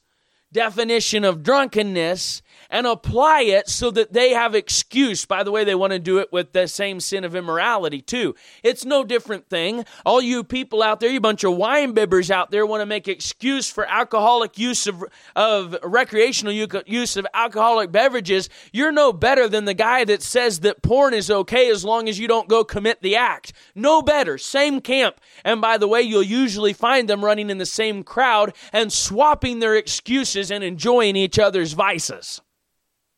definition 0.52 1.24
of 1.24 1.42
drunkenness 1.42 2.41
and 2.72 2.86
apply 2.86 3.42
it 3.42 3.68
so 3.68 3.90
that 3.90 4.14
they 4.14 4.30
have 4.30 4.54
excuse. 4.54 5.26
By 5.26 5.44
the 5.44 5.52
way, 5.52 5.62
they 5.62 5.74
want 5.74 5.92
to 5.92 5.98
do 5.98 6.18
it 6.18 6.32
with 6.32 6.52
the 6.52 6.66
same 6.66 6.98
sin 7.00 7.22
of 7.22 7.36
immorality 7.36 8.00
too. 8.00 8.34
It's 8.62 8.86
no 8.86 9.04
different 9.04 9.50
thing. 9.50 9.84
All 10.06 10.22
you 10.22 10.42
people 10.42 10.82
out 10.82 10.98
there, 10.98 11.10
you 11.10 11.20
bunch 11.20 11.44
of 11.44 11.54
wine 11.54 11.94
bibbers 11.94 12.30
out 12.30 12.50
there 12.50 12.64
want 12.64 12.80
to 12.80 12.86
make 12.86 13.06
excuse 13.06 13.70
for 13.70 13.86
alcoholic 13.86 14.58
use 14.58 14.86
of, 14.86 15.04
of 15.36 15.76
recreational 15.82 16.54
use 16.54 17.16
of 17.16 17.26
alcoholic 17.34 17.92
beverages. 17.92 18.48
You're 18.72 18.90
no 18.90 19.12
better 19.12 19.48
than 19.48 19.66
the 19.66 19.74
guy 19.74 20.04
that 20.06 20.22
says 20.22 20.60
that 20.60 20.82
porn 20.82 21.12
is 21.12 21.30
okay 21.30 21.70
as 21.70 21.84
long 21.84 22.08
as 22.08 22.18
you 22.18 22.26
don't 22.26 22.48
go 22.48 22.64
commit 22.64 23.02
the 23.02 23.16
act. 23.16 23.52
No 23.74 24.00
better. 24.00 24.38
Same 24.38 24.80
camp. 24.80 25.20
And 25.44 25.60
by 25.60 25.76
the 25.76 25.88
way, 25.88 26.00
you'll 26.00 26.22
usually 26.22 26.72
find 26.72 27.06
them 27.06 27.22
running 27.22 27.50
in 27.50 27.58
the 27.58 27.66
same 27.66 28.02
crowd 28.02 28.54
and 28.72 28.90
swapping 28.90 29.58
their 29.58 29.76
excuses 29.76 30.50
and 30.50 30.64
enjoying 30.64 31.16
each 31.16 31.38
other's 31.38 31.74
vices. 31.74 32.40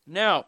Now, 0.06 0.44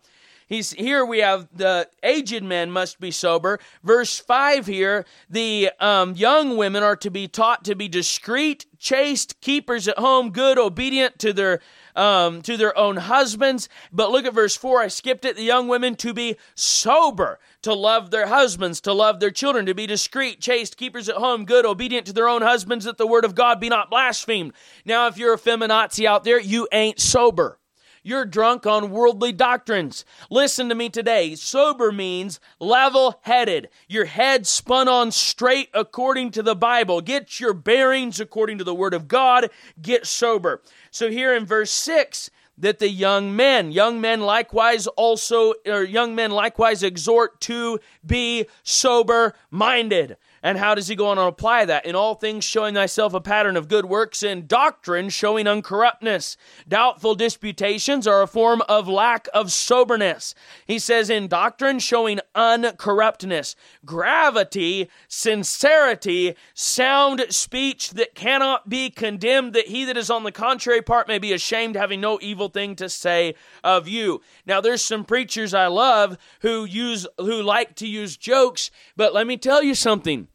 he's 0.46 0.72
here 0.72 1.04
we 1.04 1.20
have 1.20 1.48
the 1.50 1.88
aged 2.02 2.42
men 2.42 2.70
must 2.70 3.00
be 3.00 3.11
sober. 3.11 3.59
Verse 3.82 4.18
5 4.18 4.66
here 4.66 5.07
the 5.30 5.70
um, 5.80 6.14
young 6.14 6.59
women 6.59 6.82
are 6.82 6.96
to 6.96 7.11
be 7.11 7.26
taught 7.26 7.64
to 7.64 7.74
be 7.74 7.88
discreet 7.88 8.66
chaste 8.78 9.40
keepers 9.40 9.88
at 9.88 9.98
home 9.98 10.30
good 10.30 10.59
obedient 10.59 11.18
to 11.20 11.32
their 11.32 11.61
um, 11.94 12.42
to 12.42 12.59
their 12.59 12.76
own 12.76 12.98
husbands. 12.98 13.70
But 13.90 14.11
look 14.11 14.26
at 14.26 14.34
verse 14.34 14.54
4 14.57 14.82
i 14.82 14.88
skipped 14.88 15.24
it. 15.24 15.36
The 15.36 15.42
young 15.42 15.68
women 15.68 15.96
to 15.96 16.12
be 16.12 16.36
sober 16.54 17.38
to 17.62 17.72
love 17.72 18.11
their 18.11 18.26
husbands 18.26 18.82
to 18.82 18.92
love 18.92 19.20
their 19.20 19.30
children 19.30 19.64
to 19.64 19.74
be 19.74 19.86
discreet 19.86 20.42
chaste 20.42 20.76
keepers 20.76 21.09
at 21.09 21.16
home 21.16 21.46
good 21.46 21.64
obedient 21.64 22.07
to 22.09 22.12
their 22.12 22.28
own 22.28 22.42
husbands 22.42 22.84
that 22.84 22.98
the 22.98 23.07
word 23.07 23.24
of 23.24 23.34
god 23.34 23.59
be 23.59 23.70
not 23.70 23.88
blasphemed. 23.88 24.52
Now 24.84 25.07
if 25.07 25.16
you're 25.16 25.32
a 25.32 25.38
feminazi 25.38 26.04
out 26.04 26.24
there 26.24 26.38
you 26.38 26.68
ain't 26.72 27.00
sober 27.00 27.59
you're 28.07 28.24
drunk 28.24 28.66
on 28.66 28.90
worldly 28.90 29.32
doctrines. 29.32 30.04
Listen 30.30 30.68
to 30.68 30.74
me 30.76 30.88
today. 30.88 31.34
Sober 31.34 31.90
means 31.90 32.38
level 32.61 33.18
headed. 33.22 33.68
Your 33.88 34.04
head 34.04 34.46
spun 34.46 34.86
on 34.86 35.11
straight 35.11 35.70
according 35.74 36.30
to 36.30 36.42
the 36.42 36.54
Bible. 36.54 37.00
Get 37.00 37.40
your 37.40 37.52
bearings 37.52 38.20
according 38.20 38.59
to 38.59 38.64
the 38.64 38.74
Word 38.74 38.94
of 38.94 39.09
God. 39.09 39.50
Get 39.82 40.07
sober. 40.07 40.62
So 40.92 41.11
here 41.11 41.34
in 41.34 41.44
verse 41.44 41.72
6, 41.72 42.30
that 42.59 42.78
the 42.78 42.88
young 42.88 43.34
men, 43.34 43.70
young 43.70 44.00
men 44.00 44.20
likewise 44.20 44.86
also, 44.86 45.54
or 45.66 45.82
young 45.82 46.14
men 46.14 46.30
likewise 46.30 46.82
exhort 46.82 47.40
to 47.42 47.78
be 48.04 48.46
sober 48.62 49.34
minded. 49.50 50.16
And 50.47 50.59
how 50.59 50.76
does 50.76 50.86
he 50.86 50.94
go 50.94 51.09
on 51.09 51.18
and 51.18 51.26
apply 51.26 51.64
that? 51.64 51.84
In 51.84 51.97
all 51.97 52.14
things, 52.14 52.44
showing 52.44 52.74
thyself 52.74 53.12
a 53.14 53.20
pattern 53.20 53.57
of 53.57 53.66
good 53.66 53.86
works, 53.86 54.22
in 54.22 54.47
doctrine, 54.47 55.09
showing 55.09 55.47
uncorruptness. 55.47 56.36
Doubtful 56.68 57.16
disputations 57.16 58.07
are 58.07 58.22
a 58.22 58.28
form 58.28 58.62
of 58.68 58.86
lack 58.86 59.26
of 59.34 59.51
soberness. 59.51 60.36
He 60.64 60.78
says, 60.78 61.11
in 61.11 61.26
doctrine, 61.26 61.80
showing 61.80 62.20
uncorruptness. 62.36 63.57
Gravity, 63.84 64.88
sincerity, 65.09 66.36
sound 66.55 67.26
speech 67.30 67.90
that 67.94 68.14
cannot 68.14 68.68
be 68.68 68.88
condemned, 68.88 69.53
that 69.55 69.66
he 69.66 69.84
that 69.84 69.97
is 69.97 70.11
on 70.11 70.22
the 70.22 70.30
contrary 70.30 70.80
part 70.80 71.09
may 71.09 71.18
be 71.18 71.32
ashamed, 71.32 71.74
having 71.74 72.01
no 72.01 72.20
evil 72.22 72.51
thing 72.51 72.76
to 72.76 72.88
say 72.88 73.34
of 73.64 73.88
you. 73.88 74.20
Now, 74.47 74.61
there's 74.61 74.84
some 74.84 75.05
preachers 75.05 75.55
I 75.55 75.66
love 75.66 76.16
who 76.42 76.64
use, 76.64 77.05
who 77.18 77.42
like 77.42 77.74
to 77.76 77.86
use 77.88 78.16
jokes, 78.16 78.70
but 78.94 79.12
let 79.12 79.26
me 79.26 79.36
tell 79.36 79.61
you 79.61 79.74
something 79.74 80.28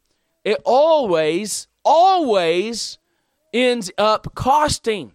it 0.44 0.60
always, 0.64 1.68
always 1.84 2.98
ends 3.52 3.90
up 3.98 4.34
costing. 4.34 5.12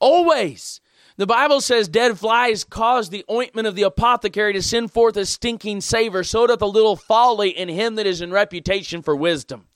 Always. 0.00 0.80
The 1.16 1.26
Bible 1.26 1.60
says, 1.60 1.88
Dead 1.88 2.18
flies 2.18 2.64
cause 2.64 3.10
the 3.10 3.24
ointment 3.30 3.68
of 3.68 3.76
the 3.76 3.82
apothecary 3.82 4.54
to 4.54 4.62
send 4.62 4.90
forth 4.90 5.16
a 5.16 5.26
stinking 5.26 5.82
savor, 5.82 6.24
so 6.24 6.46
doth 6.46 6.62
a 6.62 6.66
little 6.66 6.96
folly 6.96 7.50
in 7.50 7.68
him 7.68 7.96
that 7.96 8.06
is 8.06 8.20
in 8.20 8.32
reputation 8.32 9.02
for 9.02 9.14
wisdom. 9.14 9.68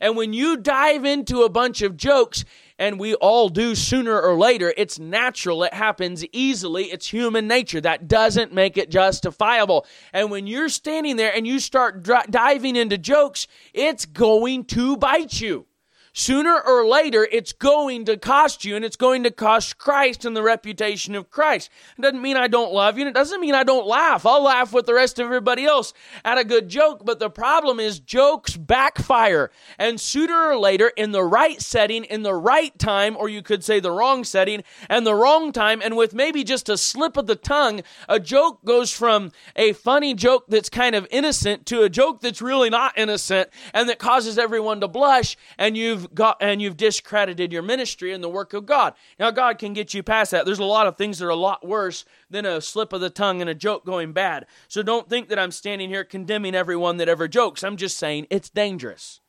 And 0.00 0.16
when 0.16 0.32
you 0.32 0.56
dive 0.56 1.04
into 1.04 1.42
a 1.42 1.50
bunch 1.50 1.82
of 1.82 1.96
jokes, 1.96 2.44
and 2.80 2.98
we 2.98 3.14
all 3.14 3.50
do 3.50 3.76
sooner 3.76 4.20
or 4.20 4.36
later. 4.36 4.74
It's 4.76 4.98
natural. 4.98 5.62
It 5.62 5.74
happens 5.74 6.24
easily. 6.32 6.86
It's 6.86 7.06
human 7.08 7.46
nature. 7.46 7.80
That 7.80 8.08
doesn't 8.08 8.52
make 8.52 8.76
it 8.78 8.90
justifiable. 8.90 9.86
And 10.12 10.30
when 10.30 10.48
you're 10.48 10.70
standing 10.70 11.16
there 11.16 11.32
and 11.32 11.46
you 11.46 11.60
start 11.60 12.02
diving 12.30 12.74
into 12.74 12.98
jokes, 12.98 13.46
it's 13.74 14.06
going 14.06 14.64
to 14.64 14.96
bite 14.96 15.40
you 15.40 15.66
sooner 16.12 16.60
or 16.60 16.86
later 16.86 17.26
it's 17.30 17.52
going 17.52 18.04
to 18.04 18.16
cost 18.16 18.64
you 18.64 18.76
and 18.76 18.84
it's 18.84 18.96
going 18.96 19.22
to 19.22 19.30
cost 19.30 19.78
Christ 19.78 20.24
and 20.24 20.36
the 20.36 20.42
reputation 20.42 21.14
of 21.14 21.30
Christ. 21.30 21.70
It 21.98 22.02
doesn't 22.02 22.22
mean 22.22 22.36
I 22.36 22.48
don't 22.48 22.72
love 22.72 22.96
you 22.96 23.02
and 23.02 23.10
it 23.10 23.18
doesn't 23.18 23.40
mean 23.40 23.54
I 23.54 23.64
don't 23.64 23.86
laugh. 23.86 24.26
I'll 24.26 24.42
laugh 24.42 24.72
with 24.72 24.86
the 24.86 24.94
rest 24.94 25.18
of 25.18 25.26
everybody 25.26 25.64
else 25.64 25.92
at 26.24 26.38
a 26.38 26.44
good 26.44 26.68
joke, 26.68 27.04
but 27.04 27.18
the 27.18 27.30
problem 27.30 27.80
is 27.80 28.00
jokes 28.00 28.56
backfire. 28.56 29.50
And 29.78 30.00
sooner 30.00 30.48
or 30.48 30.58
later, 30.58 30.88
in 30.96 31.12
the 31.12 31.24
right 31.24 31.60
setting, 31.60 32.04
in 32.04 32.22
the 32.22 32.34
right 32.34 32.76
time, 32.78 33.16
or 33.16 33.28
you 33.28 33.42
could 33.42 33.64
say 33.64 33.80
the 33.80 33.90
wrong 33.90 34.24
setting 34.24 34.62
and 34.88 35.06
the 35.06 35.14
wrong 35.14 35.52
time, 35.52 35.80
and 35.82 35.96
with 35.96 36.14
maybe 36.14 36.44
just 36.44 36.68
a 36.68 36.76
slip 36.76 37.16
of 37.16 37.26
the 37.26 37.36
tongue, 37.36 37.82
a 38.08 38.18
joke 38.20 38.64
goes 38.64 38.90
from 38.90 39.32
a 39.56 39.72
funny 39.72 40.14
joke 40.14 40.44
that's 40.48 40.68
kind 40.68 40.94
of 40.94 41.06
innocent 41.10 41.66
to 41.66 41.82
a 41.82 41.88
joke 41.88 42.20
that's 42.20 42.42
really 42.42 42.70
not 42.70 42.96
innocent 42.96 43.48
and 43.72 43.88
that 43.88 43.98
causes 43.98 44.38
everyone 44.38 44.80
to 44.80 44.88
blush 44.88 45.36
and 45.58 45.76
you've 45.76 45.99
you've 46.00 46.14
got 46.14 46.36
and 46.40 46.60
you've 46.62 46.76
discredited 46.76 47.52
your 47.52 47.62
ministry 47.62 48.12
and 48.12 48.22
the 48.22 48.28
work 48.28 48.52
of 48.52 48.66
God. 48.66 48.94
Now 49.18 49.30
God 49.30 49.58
can 49.58 49.72
get 49.72 49.94
you 49.94 50.02
past 50.02 50.30
that. 50.30 50.46
There's 50.46 50.58
a 50.58 50.64
lot 50.64 50.86
of 50.86 50.96
things 50.96 51.18
that 51.18 51.26
are 51.26 51.30
a 51.30 51.36
lot 51.36 51.66
worse 51.66 52.04
than 52.28 52.46
a 52.46 52.60
slip 52.60 52.92
of 52.92 53.00
the 53.00 53.10
tongue 53.10 53.40
and 53.40 53.50
a 53.50 53.54
joke 53.54 53.84
going 53.84 54.12
bad. 54.12 54.46
So 54.68 54.82
don't 54.82 55.08
think 55.08 55.28
that 55.28 55.38
I'm 55.38 55.50
standing 55.50 55.88
here 55.88 56.04
condemning 56.04 56.54
everyone 56.54 56.96
that 56.98 57.08
ever 57.08 57.28
jokes. 57.28 57.62
I'm 57.62 57.76
just 57.76 57.98
saying 57.98 58.26
it's 58.30 58.50
dangerous. 58.50 59.20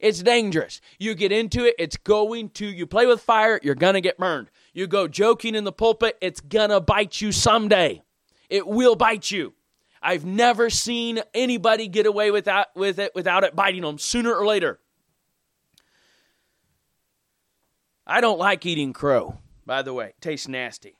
It's 0.00 0.22
dangerous. 0.22 0.80
You 0.98 1.14
get 1.14 1.32
into 1.32 1.64
it, 1.64 1.76
it's 1.78 1.96
going 1.96 2.50
to 2.50 2.66
you 2.66 2.86
play 2.86 3.06
with 3.06 3.22
fire, 3.22 3.60
you're 3.62 3.74
going 3.74 3.94
to 3.94 4.00
get 4.00 4.18
burned. 4.18 4.50
You 4.72 4.86
go 4.86 5.08
joking 5.08 5.54
in 5.54 5.64
the 5.64 5.72
pulpit, 5.72 6.18
it's 6.20 6.40
going 6.40 6.70
to 6.70 6.80
bite 6.80 7.20
you 7.20 7.32
someday. 7.32 8.02
It 8.50 8.66
will 8.66 8.96
bite 8.96 9.30
you. 9.30 9.54
I've 10.02 10.26
never 10.26 10.68
seen 10.68 11.22
anybody 11.32 11.88
get 11.88 12.04
away 12.04 12.30
without 12.30 12.66
with 12.76 12.98
it 12.98 13.14
without 13.14 13.44
it 13.44 13.56
biting 13.56 13.82
them 13.82 13.98
sooner 13.98 14.34
or 14.34 14.46
later. 14.46 14.78
I 18.06 18.20
don't 18.20 18.38
like 18.38 18.66
eating 18.66 18.92
crow, 18.92 19.38
by 19.64 19.82
the 19.82 19.94
way. 19.94 20.08
It 20.08 20.20
tastes 20.20 20.48
nasty. 20.48 20.96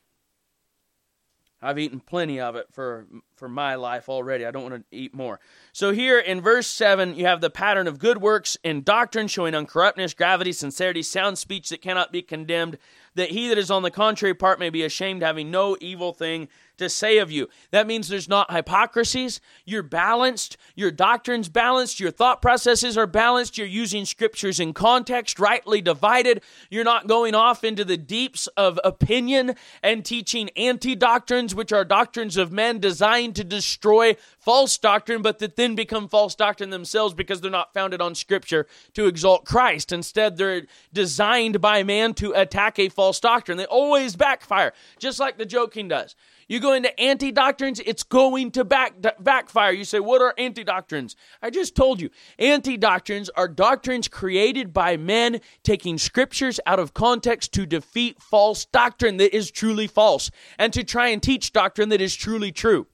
I've 1.64 1.78
eaten 1.78 2.00
plenty 2.00 2.38
of 2.40 2.56
it 2.56 2.66
for 2.72 3.06
for 3.36 3.48
my 3.48 3.74
life 3.74 4.10
already. 4.10 4.44
I 4.44 4.50
don't 4.50 4.70
want 4.70 4.74
to 4.90 4.96
eat 4.96 5.14
more. 5.14 5.40
So 5.72 5.92
here 5.92 6.18
in 6.18 6.42
verse 6.42 6.66
7, 6.66 7.14
you 7.14 7.24
have 7.24 7.40
the 7.40 7.48
pattern 7.48 7.88
of 7.88 7.98
good 7.98 8.18
works 8.18 8.58
and 8.62 8.84
doctrine 8.84 9.28
showing 9.28 9.54
uncorruptness, 9.54 10.14
gravity, 10.14 10.52
sincerity, 10.52 11.02
sound 11.02 11.38
speech 11.38 11.70
that 11.70 11.80
cannot 11.80 12.12
be 12.12 12.20
condemned, 12.20 12.76
that 13.14 13.30
he 13.30 13.48
that 13.48 13.56
is 13.56 13.70
on 13.70 13.82
the 13.82 13.90
contrary 13.90 14.34
part 14.34 14.58
may 14.58 14.68
be 14.68 14.82
ashamed, 14.82 15.22
having 15.22 15.50
no 15.50 15.76
evil 15.80 16.12
thing 16.12 16.48
to 16.78 16.88
say 16.88 17.18
of 17.18 17.30
you. 17.30 17.48
That 17.70 17.86
means 17.86 18.08
there's 18.08 18.28
not 18.28 18.52
hypocrisies. 18.52 19.40
You're 19.64 19.82
balanced. 19.82 20.56
Your 20.74 20.90
doctrine's 20.90 21.48
balanced. 21.48 22.00
Your 22.00 22.10
thought 22.10 22.42
processes 22.42 22.98
are 22.98 23.06
balanced. 23.06 23.56
You're 23.58 23.66
using 23.66 24.04
scriptures 24.04 24.60
in 24.60 24.72
context, 24.72 25.38
rightly 25.38 25.80
divided. 25.80 26.42
You're 26.70 26.84
not 26.84 27.06
going 27.06 27.34
off 27.34 27.64
into 27.64 27.84
the 27.84 27.96
deeps 27.96 28.46
of 28.56 28.78
opinion 28.84 29.54
and 29.82 30.04
teaching 30.04 30.50
anti 30.56 30.94
doctrines, 30.94 31.54
which 31.54 31.72
are 31.72 31.84
doctrines 31.84 32.36
of 32.36 32.52
men 32.52 32.78
designed 32.78 33.36
to 33.36 33.44
destroy 33.44 34.16
false 34.38 34.76
doctrine, 34.76 35.22
but 35.22 35.38
that 35.38 35.56
then 35.56 35.74
become 35.74 36.08
false 36.08 36.34
doctrine 36.34 36.70
themselves 36.70 37.14
because 37.14 37.40
they're 37.40 37.50
not 37.50 37.72
founded 37.72 38.00
on 38.00 38.14
scripture 38.14 38.66
to 38.92 39.06
exalt 39.06 39.44
Christ. 39.44 39.92
Instead, 39.92 40.36
they're 40.36 40.62
designed 40.92 41.60
by 41.60 41.82
man 41.82 42.14
to 42.14 42.32
attack 42.32 42.78
a 42.78 42.88
false 42.88 43.20
doctrine. 43.20 43.58
They 43.58 43.66
always 43.66 44.16
backfire, 44.16 44.72
just 44.98 45.18
like 45.20 45.38
the 45.38 45.46
joking 45.46 45.88
does. 45.88 46.14
You 46.48 46.60
go 46.60 46.72
into 46.72 46.98
anti 47.00 47.32
doctrines, 47.32 47.80
it's 47.84 48.02
going 48.02 48.50
to 48.52 48.64
back, 48.64 48.94
backfire. 49.18 49.72
You 49.72 49.84
say, 49.84 50.00
What 50.00 50.20
are 50.20 50.34
anti 50.38 50.64
doctrines? 50.64 51.16
I 51.42 51.50
just 51.50 51.74
told 51.74 52.00
you. 52.00 52.10
Anti 52.38 52.76
doctrines 52.76 53.30
are 53.30 53.48
doctrines 53.48 54.08
created 54.08 54.72
by 54.72 54.96
men 54.96 55.40
taking 55.62 55.98
scriptures 55.98 56.60
out 56.66 56.78
of 56.78 56.94
context 56.94 57.52
to 57.54 57.66
defeat 57.66 58.20
false 58.20 58.64
doctrine 58.66 59.16
that 59.18 59.34
is 59.34 59.50
truly 59.50 59.86
false 59.86 60.30
and 60.58 60.72
to 60.72 60.84
try 60.84 61.08
and 61.08 61.22
teach 61.22 61.52
doctrine 61.52 61.88
that 61.90 62.00
is 62.00 62.14
truly 62.14 62.52
true. 62.52 62.86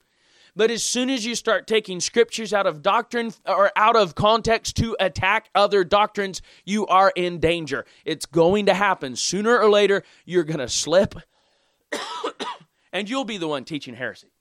But 0.57 0.71
as 0.71 0.83
soon 0.83 1.11
as 1.11 1.25
you 1.25 1.35
start 1.35 1.67
taking 1.67 2.01
scriptures 2.01 2.53
out 2.53 2.67
of 2.67 2.83
doctrine 2.83 3.33
or 3.47 3.71
out 3.77 3.97
of 3.97 4.15
context 4.15 4.77
to 4.79 4.97
attack 4.99 5.49
other 5.55 5.85
doctrines, 5.85 6.43
you 6.65 6.87
are 6.89 7.13
in 7.15 7.39
danger. 7.39 7.85
It's 8.05 8.27
going 8.27 8.67
to 8.67 8.75
happen. 8.75 9.17
Sooner 9.17 9.59
or 9.59 9.71
later, 9.71 10.03
you're 10.25 10.45
going 10.45 10.59
to 10.59 10.69
slip 10.69 11.15
and 12.93 13.09
you'll 13.09 13.25
be 13.25 13.39
the 13.39 13.49
one 13.49 13.65
teaching 13.65 13.95
heresy. 13.95 14.33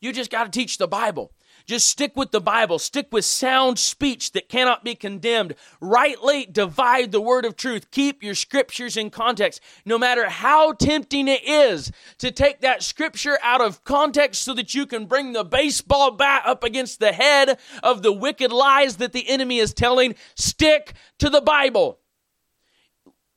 You 0.00 0.12
just 0.12 0.30
got 0.30 0.44
to 0.44 0.50
teach 0.50 0.76
the 0.76 0.86
Bible. 0.86 1.32
Just 1.66 1.88
stick 1.88 2.12
with 2.14 2.30
the 2.30 2.40
Bible. 2.40 2.78
Stick 2.78 3.08
with 3.10 3.24
sound 3.24 3.78
speech 3.78 4.32
that 4.32 4.50
cannot 4.50 4.84
be 4.84 4.94
condemned. 4.94 5.54
Rightly 5.80 6.44
divide 6.44 7.10
the 7.10 7.22
word 7.22 7.46
of 7.46 7.56
truth. 7.56 7.90
Keep 7.90 8.22
your 8.22 8.34
scriptures 8.34 8.98
in 8.98 9.08
context. 9.08 9.62
No 9.86 9.96
matter 9.96 10.28
how 10.28 10.72
tempting 10.72 11.26
it 11.26 11.42
is 11.42 11.90
to 12.18 12.30
take 12.30 12.60
that 12.60 12.82
scripture 12.82 13.38
out 13.42 13.62
of 13.62 13.82
context 13.84 14.42
so 14.42 14.52
that 14.52 14.74
you 14.74 14.84
can 14.84 15.06
bring 15.06 15.32
the 15.32 15.44
baseball 15.44 16.10
bat 16.10 16.42
up 16.44 16.64
against 16.64 17.00
the 17.00 17.12
head 17.12 17.58
of 17.82 18.02
the 18.02 18.12
wicked 18.12 18.52
lies 18.52 18.96
that 18.98 19.12
the 19.12 19.26
enemy 19.30 19.58
is 19.58 19.72
telling, 19.72 20.16
stick 20.34 20.92
to 21.18 21.30
the 21.30 21.40
Bible. 21.40 22.00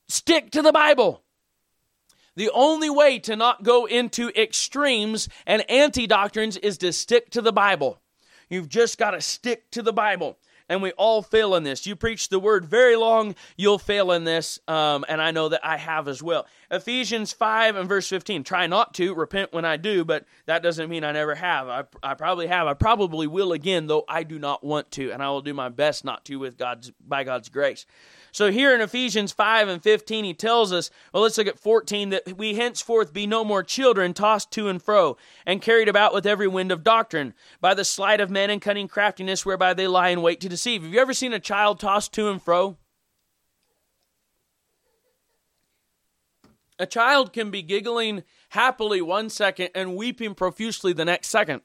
Stick 0.10 0.52
to 0.52 0.62
the 0.62 0.74
Bible. 0.74 1.24
The 2.38 2.52
only 2.54 2.92
way 2.92 3.18
to 3.20 3.36
not 3.36 3.64
go 3.64 3.88
into 3.88 4.30
extremes 4.40 5.28
and 5.48 5.68
anti 5.72 6.06
doctrines 6.06 6.56
is 6.56 6.78
to 6.78 6.94
stick 6.94 7.32
to 7.32 7.42
the 7.42 7.52
Bible. 7.52 8.00
You've 8.48 8.70
just 8.70 9.00
got 9.00 9.12
to 9.12 9.22
stick 9.22 9.72
to 9.72 9.82
the 9.82 9.92
Bible. 9.92 10.38
And 10.70 10.84
we 10.84 10.92
all 10.92 11.24
fail 11.24 11.56
in 11.56 11.64
this. 11.64 11.88
You 11.88 11.96
preach 11.96 12.30
the 12.30 12.40
word 12.40 12.66
very 12.66 12.96
long, 12.96 13.36
you'll 13.56 13.80
fail 13.80 14.12
in 14.12 14.24
this. 14.24 14.60
Um, 14.68 15.04
and 15.08 15.20
I 15.20 15.32
know 15.32 15.50
that 15.50 15.62
I 15.66 15.78
have 15.78 16.08
as 16.08 16.22
well. 16.22 16.46
Ephesians 16.70 17.34
5 17.34 17.76
and 17.76 17.90
verse 17.90 18.08
15. 18.08 18.44
Try 18.44 18.68
not 18.68 18.94
to, 18.96 19.16
repent 19.16 19.52
when 19.52 19.66
I 19.66 19.78
do, 19.78 20.06
but 20.06 20.26
that 20.46 20.62
doesn't 20.62 20.90
mean 20.90 21.04
I 21.04 21.14
never 21.14 21.34
have. 21.34 21.70
I, 21.70 21.86
I 22.04 22.14
probably 22.14 22.48
have. 22.48 22.68
I 22.68 22.76
probably 22.76 23.26
will 23.26 23.54
again, 23.54 23.88
though 23.88 24.04
I 24.08 24.22
do 24.22 24.38
not 24.38 24.64
want 24.64 24.92
to. 24.92 25.12
And 25.12 25.24
I 25.24 25.30
will 25.30 25.42
do 25.42 25.56
my 25.56 25.70
best 25.70 26.06
not 26.06 26.24
to 26.26 26.36
with 26.36 26.58
God's 26.58 26.92
by 27.00 27.24
God's 27.24 27.50
grace. 27.50 27.88
So 28.38 28.52
here 28.52 28.76
in 28.76 28.82
Ephesians 28.82 29.32
5 29.32 29.68
and 29.68 29.82
15, 29.82 30.24
he 30.24 30.36
tells 30.36 30.72
us, 30.72 30.92
well, 31.12 31.24
let's 31.24 31.40
look 31.40 31.48
at 31.48 31.58
14, 31.58 32.12
that 32.12 32.38
we 32.38 32.54
henceforth 32.54 33.12
be 33.12 33.26
no 33.26 33.44
more 33.44 33.64
children 33.64 34.14
tossed 34.14 34.52
to 34.52 34.70
and 34.70 34.80
fro 34.80 35.18
and 35.48 35.60
carried 35.60 35.88
about 35.90 36.14
with 36.14 36.28
every 36.28 36.48
wind 36.48 36.72
of 36.72 36.84
doctrine 36.84 37.34
by 37.62 37.74
the 37.74 37.84
sleight 37.84 38.22
of 38.22 38.30
men 38.30 38.52
and 38.52 38.62
cunning 38.62 38.88
craftiness 38.88 39.44
whereby 39.44 39.74
they 39.74 39.88
lie 39.88 40.10
in 40.10 40.22
wait 40.22 40.40
to 40.42 40.50
deceive. 40.50 40.84
Have 40.84 40.94
you 40.94 41.00
ever 41.00 41.16
seen 41.16 41.34
a 41.34 41.40
child 41.40 41.80
tossed 41.80 42.14
to 42.14 42.30
and 42.30 42.40
fro? 42.40 42.78
A 46.78 46.86
child 46.86 47.34
can 47.34 47.50
be 47.50 47.64
giggling 47.64 48.24
happily 48.50 49.02
one 49.02 49.32
second 49.32 49.70
and 49.74 49.96
weeping 49.96 50.36
profusely 50.36 50.94
the 50.94 51.06
next 51.06 51.30
second 51.30 51.64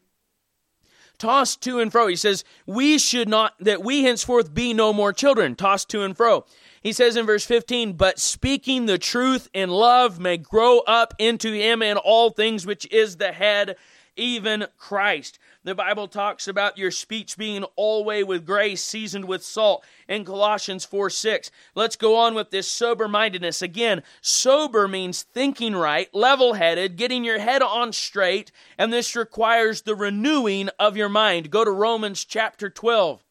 tossed 1.23 1.61
to 1.63 1.79
and 1.79 1.93
fro. 1.93 2.09
He 2.09 2.17
says, 2.17 2.43
We 2.67 2.99
should 2.99 3.29
not, 3.29 3.55
that 3.61 3.85
we 3.85 4.03
henceforth 4.03 4.53
be 4.53 4.75
no 4.75 4.93
more 4.93 5.13
children, 5.13 5.55
tossed 5.55 5.89
to 5.91 6.03
and 6.03 6.17
fro. 6.17 6.45
He 6.83 6.93
says 6.93 7.17
in 7.17 7.27
verse 7.27 7.45
15, 7.45 7.93
But 7.93 8.19
speaking 8.19 8.87
the 8.87 8.99
truth 8.99 9.49
in 9.55 9.71
love 9.71 10.19
may 10.19 10.37
grow 10.37 10.81
up 10.81 11.15
into 11.19 11.53
him 11.53 11.81
in 11.81 11.97
all 11.97 12.31
things, 12.31 12.67
which 12.67 12.91
is 12.91 13.17
the 13.17 13.31
head, 13.31 13.77
even 14.17 14.67
Christ. 14.77 15.39
The 15.63 15.77
Bible 15.77 16.09
talks 16.09 16.49
about 16.49 16.77
your 16.77 16.91
speech 16.91 17.39
being 17.39 17.63
always 17.77 18.25
with 18.25 18.45
grace, 18.45 18.83
seasoned 18.83 19.27
with 19.27 19.45
salt 19.45 19.85
in 20.09 20.25
Colossians 20.25 20.85
4 20.85 21.09
6. 21.09 21.53
Let's 21.77 21.95
go 21.95 22.17
on 22.17 22.35
with 22.35 22.51
this 22.51 22.67
sober 22.67 23.07
mindedness. 23.07 23.63
Again, 23.63 24.03
sober 24.21 24.89
means 24.89 25.23
thinking 25.23 25.77
right, 25.77 26.13
level 26.13 26.55
headed, 26.55 26.97
getting 26.97 27.23
your 27.23 27.39
head 27.39 27.63
on 27.63 27.93
straight, 27.93 28.51
and 28.77 28.93
this 28.93 29.15
requires 29.15 29.83
the 29.83 29.95
renewing 29.95 30.69
of 30.81 30.97
your 30.97 31.09
mind. 31.09 31.53
Go 31.53 31.65
to 31.65 31.71
Romans 31.71 32.25
chapter 32.25 32.69
12. 32.69 33.23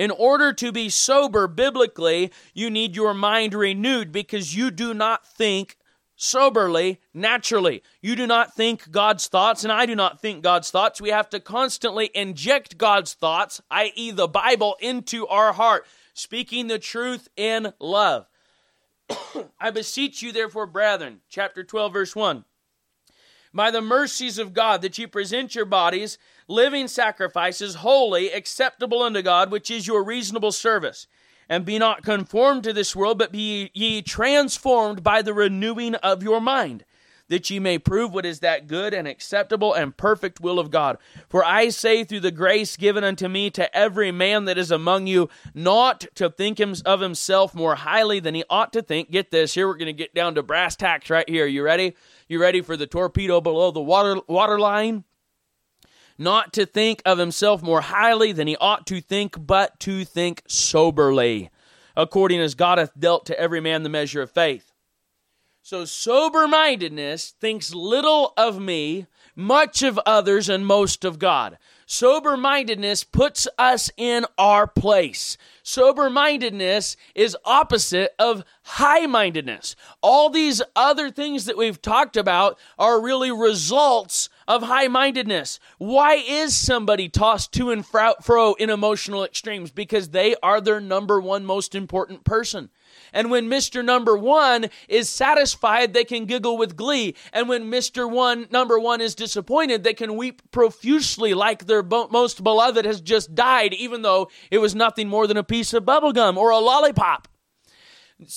In 0.00 0.10
order 0.10 0.54
to 0.54 0.72
be 0.72 0.88
sober 0.88 1.46
biblically, 1.46 2.32
you 2.54 2.70
need 2.70 2.96
your 2.96 3.12
mind 3.12 3.52
renewed 3.52 4.10
because 4.12 4.56
you 4.56 4.70
do 4.70 4.94
not 4.94 5.26
think 5.26 5.76
soberly, 6.16 7.02
naturally. 7.12 7.82
You 8.00 8.16
do 8.16 8.26
not 8.26 8.54
think 8.56 8.90
God's 8.90 9.26
thoughts, 9.26 9.62
and 9.62 9.70
I 9.70 9.84
do 9.84 9.94
not 9.94 10.18
think 10.18 10.42
God's 10.42 10.70
thoughts. 10.70 11.02
We 11.02 11.10
have 11.10 11.28
to 11.28 11.38
constantly 11.38 12.10
inject 12.14 12.78
God's 12.78 13.12
thoughts, 13.12 13.60
i.e., 13.70 14.10
the 14.10 14.26
Bible, 14.26 14.78
into 14.80 15.26
our 15.26 15.52
heart, 15.52 15.86
speaking 16.14 16.68
the 16.68 16.78
truth 16.78 17.28
in 17.36 17.74
love. 17.78 18.24
I 19.60 19.70
beseech 19.70 20.22
you, 20.22 20.32
therefore, 20.32 20.66
brethren, 20.66 21.20
chapter 21.28 21.62
12, 21.62 21.92
verse 21.92 22.16
1 22.16 22.46
by 23.52 23.70
the 23.70 23.80
mercies 23.80 24.38
of 24.38 24.52
God, 24.52 24.82
that 24.82 24.98
you 24.98 25.08
present 25.08 25.54
your 25.54 25.64
bodies 25.64 26.18
living 26.50 26.88
sacrifices, 26.88 27.76
holy, 27.76 28.30
acceptable 28.30 29.02
unto 29.02 29.22
God, 29.22 29.50
which 29.50 29.70
is 29.70 29.86
your 29.86 30.02
reasonable 30.02 30.52
service. 30.52 31.06
And 31.48 31.64
be 31.64 31.78
not 31.78 32.02
conformed 32.02 32.64
to 32.64 32.72
this 32.72 32.94
world, 32.94 33.18
but 33.18 33.32
be 33.32 33.70
ye 33.74 34.02
transformed 34.02 35.02
by 35.02 35.22
the 35.22 35.34
renewing 35.34 35.94
of 35.96 36.22
your 36.22 36.40
mind 36.40 36.84
that 37.30 37.48
ye 37.48 37.58
may 37.58 37.78
prove 37.78 38.12
what 38.12 38.26
is 38.26 38.40
that 38.40 38.66
good 38.66 38.92
and 38.92 39.08
acceptable 39.08 39.72
and 39.72 39.96
perfect 39.96 40.40
will 40.40 40.58
of 40.58 40.70
God. 40.70 40.98
For 41.28 41.44
I 41.44 41.68
say 41.70 42.04
through 42.04 42.20
the 42.20 42.32
grace 42.32 42.76
given 42.76 43.04
unto 43.04 43.28
me 43.28 43.50
to 43.50 43.74
every 43.74 44.10
man 44.10 44.44
that 44.44 44.58
is 44.58 44.70
among 44.70 45.06
you, 45.06 45.30
not 45.54 46.06
to 46.16 46.28
think 46.28 46.60
of 46.60 47.00
himself 47.00 47.54
more 47.54 47.76
highly 47.76 48.18
than 48.20 48.34
he 48.34 48.44
ought 48.50 48.72
to 48.74 48.82
think. 48.82 49.10
Get 49.12 49.30
this, 49.30 49.54
here 49.54 49.68
we're 49.68 49.76
going 49.76 49.86
to 49.86 49.92
get 49.92 50.12
down 50.12 50.34
to 50.34 50.42
brass 50.42 50.74
tacks 50.76 51.08
right 51.08 51.28
here. 51.28 51.46
You 51.46 51.62
ready? 51.62 51.94
You 52.28 52.40
ready 52.40 52.60
for 52.60 52.76
the 52.76 52.86
torpedo 52.88 53.40
below 53.40 53.70
the 53.70 53.80
water, 53.80 54.20
water 54.26 54.58
line? 54.58 55.04
Not 56.20 56.52
to 56.52 56.66
think 56.66 57.00
of 57.06 57.16
himself 57.16 57.62
more 57.62 57.80
highly 57.80 58.32
than 58.32 58.46
he 58.46 58.54
ought 58.56 58.86
to 58.88 59.00
think, 59.00 59.36
but 59.46 59.80
to 59.80 60.04
think 60.04 60.42
soberly, 60.46 61.48
according 61.96 62.40
as 62.40 62.54
God 62.54 62.76
hath 62.76 62.92
dealt 63.00 63.24
to 63.26 63.40
every 63.40 63.62
man 63.62 63.84
the 63.84 63.88
measure 63.88 64.20
of 64.20 64.30
faith. 64.30 64.70
So, 65.62 65.86
sober 65.86 66.46
mindedness 66.46 67.30
thinks 67.40 67.74
little 67.74 68.34
of 68.36 68.60
me, 68.60 69.06
much 69.34 69.82
of 69.82 69.98
others, 70.04 70.50
and 70.50 70.66
most 70.66 71.06
of 71.06 71.18
God. 71.18 71.56
Sober 71.86 72.36
mindedness 72.36 73.02
puts 73.02 73.48
us 73.58 73.90
in 73.96 74.26
our 74.36 74.66
place. 74.66 75.38
Sober 75.62 76.10
mindedness 76.10 76.96
is 77.14 77.36
opposite 77.44 78.12
of 78.18 78.44
high 78.62 79.06
mindedness. 79.06 79.74
All 80.02 80.28
these 80.28 80.60
other 80.76 81.10
things 81.10 81.46
that 81.46 81.56
we've 81.56 81.80
talked 81.80 82.16
about 82.16 82.58
are 82.78 83.00
really 83.00 83.30
results 83.30 84.28
of 84.50 84.64
high 84.64 84.88
mindedness. 84.88 85.60
Why 85.78 86.14
is 86.16 86.56
somebody 86.56 87.08
tossed 87.08 87.52
to 87.52 87.70
and 87.70 87.86
fro 87.86 88.54
in 88.54 88.68
emotional 88.68 89.22
extremes? 89.22 89.70
Because 89.70 90.08
they 90.08 90.34
are 90.42 90.60
their 90.60 90.80
number 90.80 91.20
one 91.20 91.46
most 91.46 91.76
important 91.76 92.24
person. 92.24 92.68
And 93.12 93.30
when 93.30 93.48
Mr. 93.48 93.84
Number 93.84 94.16
One 94.16 94.66
is 94.88 95.08
satisfied, 95.08 95.94
they 95.94 96.04
can 96.04 96.24
giggle 96.26 96.58
with 96.58 96.76
glee. 96.76 97.14
And 97.32 97.48
when 97.48 97.70
Mr. 97.70 98.10
One, 98.10 98.48
Number 98.50 98.78
One 98.78 99.00
is 99.00 99.14
disappointed, 99.14 99.84
they 99.84 99.94
can 99.94 100.16
weep 100.16 100.42
profusely 100.50 101.32
like 101.32 101.66
their 101.66 101.84
bo- 101.84 102.08
most 102.08 102.42
beloved 102.42 102.84
has 102.84 103.00
just 103.00 103.36
died, 103.36 103.72
even 103.74 104.02
though 104.02 104.30
it 104.50 104.58
was 104.58 104.74
nothing 104.74 105.08
more 105.08 105.28
than 105.28 105.36
a 105.36 105.44
piece 105.44 105.72
of 105.72 105.84
bubblegum 105.84 106.36
or 106.36 106.50
a 106.50 106.58
lollipop. 106.58 107.28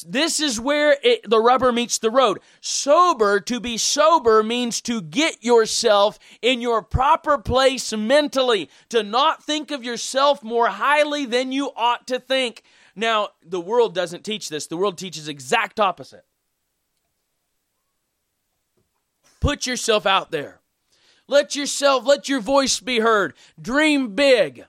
This 0.08 0.40
is 0.40 0.62
where 0.62 0.98
it, 1.04 1.30
the 1.30 1.42
rubber 1.42 1.74
meets 1.74 1.98
the 1.98 2.10
road. 2.10 2.40
Sober, 2.62 3.42
to 3.42 3.60
be 3.60 3.78
sober 3.78 4.42
means 4.42 4.80
to 4.82 5.02
get 5.02 5.44
yourself 5.44 6.20
in 6.42 6.62
your 6.62 6.82
proper 6.82 7.38
place 7.38 7.92
mentally, 7.92 8.70
to 8.90 9.04
not 9.04 9.44
think 9.44 9.72
of 9.72 9.84
yourself 9.84 10.42
more 10.42 10.68
highly 10.68 11.26
than 11.26 11.52
you 11.52 11.72
ought 11.76 12.08
to 12.08 12.20
think. 12.20 12.64
Now, 12.96 13.30
the 13.46 13.60
world 13.60 13.94
doesn't 13.94 14.24
teach 14.24 14.48
this. 14.48 14.68
The 14.68 14.78
world 14.78 14.98
teaches 14.98 15.28
exact 15.28 15.82
opposite. 15.82 16.24
Put 19.42 19.68
yourself 19.68 20.06
out 20.06 20.32
there. 20.32 20.62
Let 21.28 21.58
yourself, 21.58 22.06
let 22.06 22.30
your 22.30 22.40
voice 22.40 22.80
be 22.80 23.00
heard. 23.00 23.34
Dream 23.62 24.16
big. 24.16 24.66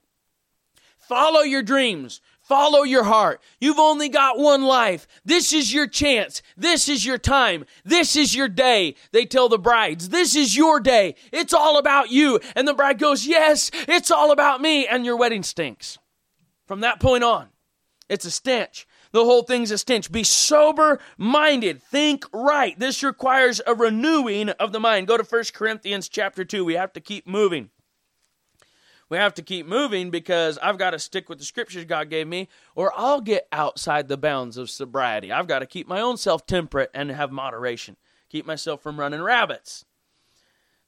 Follow 0.98 1.40
your 1.40 1.62
dreams. 1.62 2.20
Follow 2.44 2.82
your 2.82 3.04
heart. 3.04 3.40
You've 3.58 3.78
only 3.78 4.10
got 4.10 4.38
one 4.38 4.62
life. 4.62 5.06
This 5.24 5.54
is 5.54 5.72
your 5.72 5.86
chance. 5.86 6.42
This 6.58 6.90
is 6.90 7.04
your 7.04 7.16
time. 7.16 7.64
This 7.86 8.16
is 8.16 8.34
your 8.34 8.48
day. 8.48 8.96
They 9.12 9.24
tell 9.24 9.48
the 9.48 9.58
brides, 9.58 10.10
This 10.10 10.36
is 10.36 10.54
your 10.54 10.78
day. 10.78 11.14
It's 11.32 11.54
all 11.54 11.78
about 11.78 12.10
you. 12.10 12.40
And 12.54 12.68
the 12.68 12.74
bride 12.74 12.98
goes, 12.98 13.26
Yes, 13.26 13.70
it's 13.88 14.10
all 14.10 14.30
about 14.30 14.60
me. 14.60 14.86
And 14.86 15.06
your 15.06 15.16
wedding 15.16 15.42
stinks. 15.42 15.96
From 16.66 16.80
that 16.80 17.00
point 17.00 17.24
on, 17.24 17.48
it's 18.10 18.26
a 18.26 18.30
stench. 18.30 18.86
The 19.12 19.24
whole 19.24 19.42
thing's 19.42 19.70
a 19.70 19.78
stench. 19.78 20.12
Be 20.12 20.22
sober 20.22 21.00
minded. 21.16 21.82
Think 21.82 22.26
right. 22.30 22.78
This 22.78 23.02
requires 23.02 23.62
a 23.66 23.74
renewing 23.74 24.50
of 24.50 24.72
the 24.72 24.80
mind. 24.80 25.06
Go 25.06 25.16
to 25.16 25.24
1 25.24 25.44
Corinthians 25.54 26.10
chapter 26.10 26.44
2. 26.44 26.62
We 26.62 26.74
have 26.74 26.92
to 26.92 27.00
keep 27.00 27.26
moving. 27.26 27.70
We 29.08 29.18
have 29.18 29.34
to 29.34 29.42
keep 29.42 29.66
moving 29.66 30.10
because 30.10 30.58
I've 30.58 30.78
got 30.78 30.90
to 30.90 30.98
stick 30.98 31.28
with 31.28 31.38
the 31.38 31.44
scriptures 31.44 31.84
God 31.84 32.10
gave 32.10 32.26
me, 32.26 32.48
or 32.74 32.92
I'll 32.96 33.20
get 33.20 33.46
outside 33.52 34.08
the 34.08 34.16
bounds 34.16 34.56
of 34.56 34.70
sobriety. 34.70 35.30
I've 35.30 35.46
got 35.46 35.60
to 35.60 35.66
keep 35.66 35.86
my 35.86 36.00
own 36.00 36.16
self 36.16 36.46
temperate 36.46 36.90
and 36.94 37.10
have 37.10 37.30
moderation, 37.30 37.96
keep 38.28 38.46
myself 38.46 38.82
from 38.82 38.98
running 38.98 39.22
rabbits. 39.22 39.84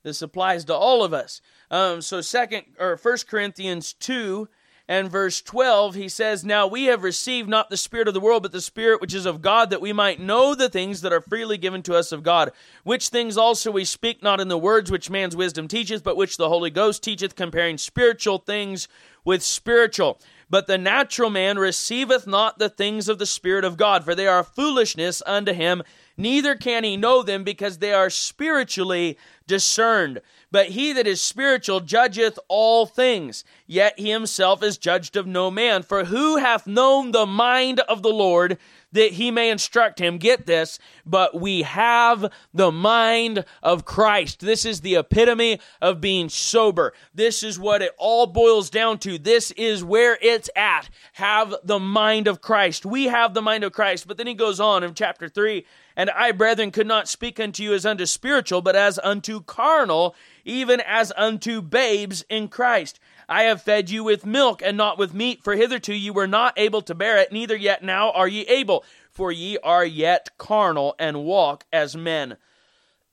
This 0.02 0.22
applies 0.22 0.64
to 0.66 0.74
all 0.74 1.02
of 1.02 1.12
us. 1.12 1.40
Um, 1.70 2.00
so, 2.00 2.20
second 2.20 2.64
or 2.78 2.96
First 2.96 3.26
Corinthians 3.26 3.92
two 3.92 4.48
and 4.88 5.10
verse 5.10 5.42
12, 5.42 5.96
he 5.96 6.08
says, 6.08 6.44
Now 6.44 6.68
we 6.68 6.84
have 6.84 7.02
received 7.02 7.48
not 7.48 7.70
the 7.70 7.76
Spirit 7.76 8.06
of 8.06 8.14
the 8.14 8.20
world, 8.20 8.44
but 8.44 8.52
the 8.52 8.60
Spirit 8.60 9.00
which 9.00 9.14
is 9.14 9.26
of 9.26 9.42
God, 9.42 9.70
that 9.70 9.80
we 9.80 9.92
might 9.92 10.20
know 10.20 10.54
the 10.54 10.68
things 10.68 11.00
that 11.00 11.12
are 11.12 11.20
freely 11.20 11.58
given 11.58 11.82
to 11.82 11.96
us 11.96 12.12
of 12.12 12.22
God. 12.22 12.52
Which 12.84 13.08
things 13.08 13.36
also 13.36 13.72
we 13.72 13.84
speak 13.84 14.22
not 14.22 14.40
in 14.40 14.46
the 14.46 14.56
words 14.56 14.90
which 14.90 15.10
man's 15.10 15.34
wisdom 15.34 15.66
teacheth, 15.66 16.04
but 16.04 16.16
which 16.16 16.36
the 16.36 16.48
Holy 16.48 16.70
Ghost 16.70 17.02
teacheth, 17.02 17.34
comparing 17.34 17.78
spiritual 17.78 18.38
things 18.38 18.86
with 19.24 19.42
spiritual. 19.42 20.20
But 20.48 20.68
the 20.68 20.78
natural 20.78 21.30
man 21.30 21.58
receiveth 21.58 22.28
not 22.28 22.60
the 22.60 22.68
things 22.68 23.08
of 23.08 23.18
the 23.18 23.26
Spirit 23.26 23.64
of 23.64 23.76
God, 23.76 24.04
for 24.04 24.14
they 24.14 24.28
are 24.28 24.44
foolishness 24.44 25.20
unto 25.26 25.52
him, 25.52 25.82
neither 26.16 26.54
can 26.54 26.84
he 26.84 26.96
know 26.96 27.22
them, 27.22 27.44
because 27.44 27.78
they 27.78 27.92
are 27.92 28.10
spiritually 28.10 29.18
discerned. 29.46 30.20
But 30.50 30.68
he 30.68 30.92
that 30.92 31.06
is 31.06 31.20
spiritual 31.20 31.80
judgeth 31.80 32.38
all 32.48 32.86
things, 32.86 33.44
yet 33.66 33.98
he 33.98 34.10
himself 34.10 34.62
is 34.62 34.78
judged 34.78 35.16
of 35.16 35.26
no 35.26 35.50
man. 35.50 35.82
For 35.82 36.04
who 36.04 36.36
hath 36.36 36.66
known 36.66 37.12
the 37.12 37.26
mind 37.26 37.80
of 37.80 38.02
the 38.02 38.12
Lord 38.12 38.58
that 38.96 39.12
he 39.12 39.30
may 39.30 39.50
instruct 39.50 39.98
him? 39.98 40.18
Get 40.18 40.46
this, 40.46 40.78
but 41.04 41.38
we 41.38 41.62
have 41.62 42.32
the 42.52 42.72
mind 42.72 43.44
of 43.62 43.84
Christ. 43.84 44.40
This 44.40 44.64
is 44.64 44.80
the 44.80 44.96
epitome 44.96 45.60
of 45.80 46.00
being 46.00 46.28
sober. 46.28 46.92
This 47.14 47.42
is 47.42 47.58
what 47.58 47.82
it 47.82 47.92
all 47.98 48.26
boils 48.26 48.70
down 48.70 48.98
to. 49.00 49.18
This 49.18 49.50
is 49.52 49.84
where 49.84 50.18
it's 50.20 50.50
at. 50.56 50.88
Have 51.14 51.54
the 51.62 51.78
mind 51.78 52.26
of 52.26 52.40
Christ. 52.40 52.86
We 52.86 53.04
have 53.04 53.34
the 53.34 53.42
mind 53.42 53.64
of 53.64 53.72
Christ. 53.72 54.08
But 54.08 54.16
then 54.16 54.26
he 54.26 54.34
goes 54.34 54.60
on 54.60 54.82
in 54.82 54.94
chapter 54.94 55.28
3 55.28 55.64
And 55.94 56.10
I, 56.10 56.32
brethren, 56.32 56.70
could 56.70 56.86
not 56.86 57.08
speak 57.08 57.38
unto 57.38 57.62
you 57.62 57.74
as 57.74 57.86
unto 57.86 58.06
spiritual, 58.06 58.62
but 58.62 58.76
as 58.76 58.98
unto 59.02 59.42
carnal 59.42 60.14
even 60.46 60.80
as 60.80 61.12
unto 61.16 61.60
babes 61.60 62.24
in 62.30 62.48
Christ. 62.48 62.98
I 63.28 63.44
have 63.44 63.62
fed 63.62 63.90
you 63.90 64.04
with 64.04 64.24
milk 64.24 64.62
and 64.62 64.76
not 64.76 64.98
with 64.98 65.14
meat, 65.14 65.42
for 65.42 65.54
hitherto 65.54 65.94
you 65.94 66.12
were 66.12 66.28
not 66.28 66.54
able 66.56 66.82
to 66.82 66.94
bear 66.94 67.18
it, 67.18 67.32
neither 67.32 67.56
yet 67.56 67.82
now 67.82 68.10
are 68.12 68.28
ye 68.28 68.42
able, 68.42 68.84
for 69.10 69.32
ye 69.32 69.58
are 69.58 69.84
yet 69.84 70.30
carnal 70.38 70.94
and 70.98 71.24
walk 71.24 71.64
as 71.72 71.96
men. 71.96 72.36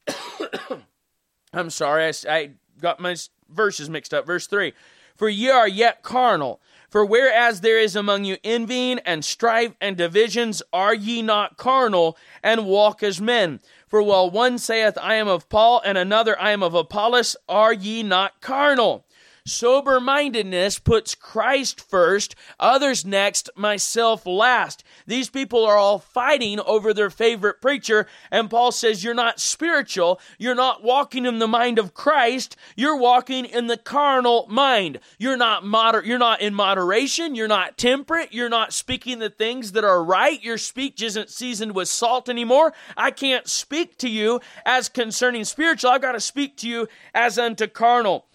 I'm 1.54 1.70
sorry, 1.70 2.06
I, 2.06 2.14
I 2.30 2.52
got 2.80 3.00
my 3.00 3.16
verses 3.50 3.90
mixed 3.90 4.14
up. 4.14 4.26
Verse 4.26 4.48
3 4.48 4.74
For 5.16 5.30
ye 5.30 5.50
are 5.50 5.68
yet 5.68 6.04
carnal. 6.04 6.62
For 6.90 7.04
whereas 7.04 7.62
there 7.62 7.80
is 7.80 7.96
among 7.96 8.24
you 8.26 8.38
envying 8.44 9.00
and 9.00 9.26
strife 9.26 9.74
and 9.82 9.98
divisions, 9.98 10.62
are 10.72 10.94
ye 10.94 11.24
not 11.24 11.58
carnal 11.58 12.16
and 12.44 12.68
walk 12.68 13.02
as 13.02 13.20
men? 13.20 13.62
For 13.88 14.04
while 14.04 14.30
one 14.30 14.60
saith, 14.60 14.96
I 15.02 15.16
am 15.16 15.28
of 15.28 15.50
Paul, 15.50 15.82
and 15.84 15.98
another, 15.98 16.40
I 16.40 16.52
am 16.52 16.62
of 16.62 16.76
Apollos, 16.76 17.36
are 17.50 17.74
ye 17.74 18.04
not 18.04 18.42
carnal? 18.42 19.08
Sober 19.46 20.00
mindedness 20.00 20.80
puts 20.80 21.16
Christ 21.16 21.82
first, 21.82 22.34
others 22.62 23.04
next, 23.04 23.50
myself 23.58 24.26
last. 24.26 24.86
These 25.06 25.30
people 25.30 25.66
are 25.66 25.76
all 25.76 26.00
fighting 26.00 26.62
over 26.62 26.94
their 26.94 27.10
favorite 27.10 27.60
preacher, 27.60 28.08
and 28.32 28.50
Paul 28.50 28.72
says, 28.72 29.04
You're 29.04 29.14
not 29.14 29.42
spiritual. 29.42 30.22
You're 30.38 30.56
not 30.56 30.82
walking 30.82 31.26
in 31.26 31.40
the 31.40 31.48
mind 31.48 31.78
of 31.78 31.94
Christ. 31.94 32.56
You're 32.78 32.96
walking 32.96 33.44
in 33.44 33.68
the 33.68 33.76
carnal 33.76 34.48
mind. 34.50 35.02
You're 35.20 35.36
not 35.36 35.66
moder- 35.66 36.06
you're 36.06 36.18
not 36.18 36.40
in 36.40 36.54
moderation. 36.54 37.36
You're 37.36 37.50
not 37.50 37.78
temperate. 37.78 38.34
You're 38.34 38.48
not 38.48 38.72
speaking 38.72 39.20
the 39.20 39.30
things 39.30 39.74
that 39.74 39.84
are 39.84 40.02
right. 40.02 40.42
Your 40.42 40.58
speech 40.58 41.02
isn't 41.02 41.30
seasoned 41.30 41.76
with 41.76 41.90
salt 41.90 42.30
anymore. 42.30 42.74
I 42.96 43.12
can't 43.12 43.50
speak 43.50 43.98
to 43.98 44.10
you 44.10 44.40
as 44.66 44.88
concerning 44.88 45.44
spiritual. 45.44 45.92
I've 45.92 46.02
got 46.02 46.14
to 46.14 46.22
speak 46.22 46.56
to 46.58 46.70
you 46.70 46.88
as 47.14 47.38
unto 47.38 47.68
carnal. 47.68 48.26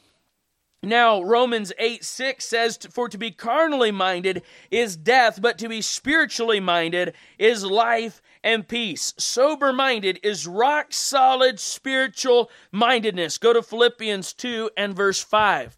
Now, 0.82 1.22
Romans 1.22 1.72
8 1.78 2.04
6 2.04 2.44
says, 2.44 2.78
For 2.90 3.08
to 3.08 3.18
be 3.18 3.32
carnally 3.32 3.90
minded 3.90 4.42
is 4.70 4.96
death, 4.96 5.40
but 5.42 5.58
to 5.58 5.68
be 5.68 5.82
spiritually 5.82 6.60
minded 6.60 7.14
is 7.36 7.64
life 7.64 8.22
and 8.44 8.66
peace. 8.66 9.12
Sober 9.18 9.72
minded 9.72 10.20
is 10.22 10.46
rock 10.46 10.88
solid 10.90 11.58
spiritual 11.58 12.48
mindedness. 12.70 13.38
Go 13.38 13.52
to 13.52 13.62
Philippians 13.62 14.32
2 14.34 14.70
and 14.76 14.94
verse 14.94 15.20
5. 15.20 15.76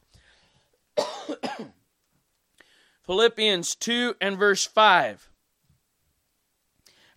Philippians 3.07 3.75
2 3.77 4.17
and 4.21 4.39
verse 4.39 4.67
5. 4.67 5.30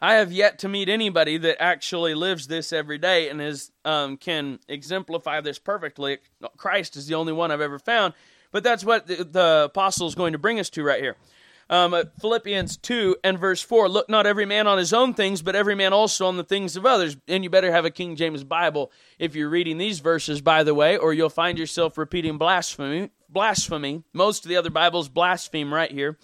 I 0.03 0.15
have 0.15 0.33
yet 0.33 0.59
to 0.59 0.67
meet 0.67 0.89
anybody 0.89 1.37
that 1.37 1.63
actually 1.63 2.13
lives 2.13 2.47
this 2.47 2.73
every 2.73 2.97
day 2.97 3.29
and 3.29 3.41
is 3.41 3.71
um, 3.85 4.17
can 4.17 4.59
exemplify 4.67 5.39
this 5.39 5.59
perfectly. 5.59 6.17
Christ 6.57 6.97
is 6.97 7.07
the 7.07 7.15
only 7.15 7.31
one 7.31 7.51
I've 7.51 7.61
ever 7.61 7.79
found, 7.79 8.13
but 8.51 8.65
that's 8.65 8.83
what 8.83 9.07
the, 9.07 9.23
the 9.23 9.61
apostle 9.67 10.05
is 10.05 10.13
going 10.13 10.33
to 10.33 10.37
bring 10.37 10.59
us 10.59 10.69
to 10.71 10.83
right 10.83 11.01
here. 11.01 11.15
Um, 11.69 11.95
Philippians 12.19 12.75
2 12.75 13.15
and 13.23 13.39
verse 13.39 13.61
4 13.61 13.87
Look 13.87 14.09
not 14.09 14.27
every 14.27 14.45
man 14.45 14.67
on 14.67 14.77
his 14.77 14.91
own 14.91 15.13
things, 15.13 15.41
but 15.41 15.55
every 15.55 15.73
man 15.73 15.93
also 15.93 16.25
on 16.25 16.35
the 16.35 16.43
things 16.43 16.75
of 16.75 16.85
others. 16.85 17.15
And 17.29 17.41
you 17.45 17.49
better 17.49 17.71
have 17.71 17.85
a 17.85 17.89
King 17.89 18.17
James 18.17 18.43
Bible 18.43 18.91
if 19.19 19.35
you're 19.35 19.47
reading 19.47 19.77
these 19.77 20.01
verses, 20.01 20.41
by 20.41 20.63
the 20.63 20.73
way, 20.73 20.97
or 20.97 21.13
you'll 21.13 21.29
find 21.29 21.57
yourself 21.57 21.97
repeating 21.97 22.37
blasphemy. 22.37 23.09
Blasphemy. 23.29 24.03
Most 24.11 24.43
of 24.43 24.49
the 24.49 24.57
other 24.57 24.69
Bibles 24.69 25.07
blaspheme 25.07 25.73
right 25.73 25.91
here. 25.91 26.17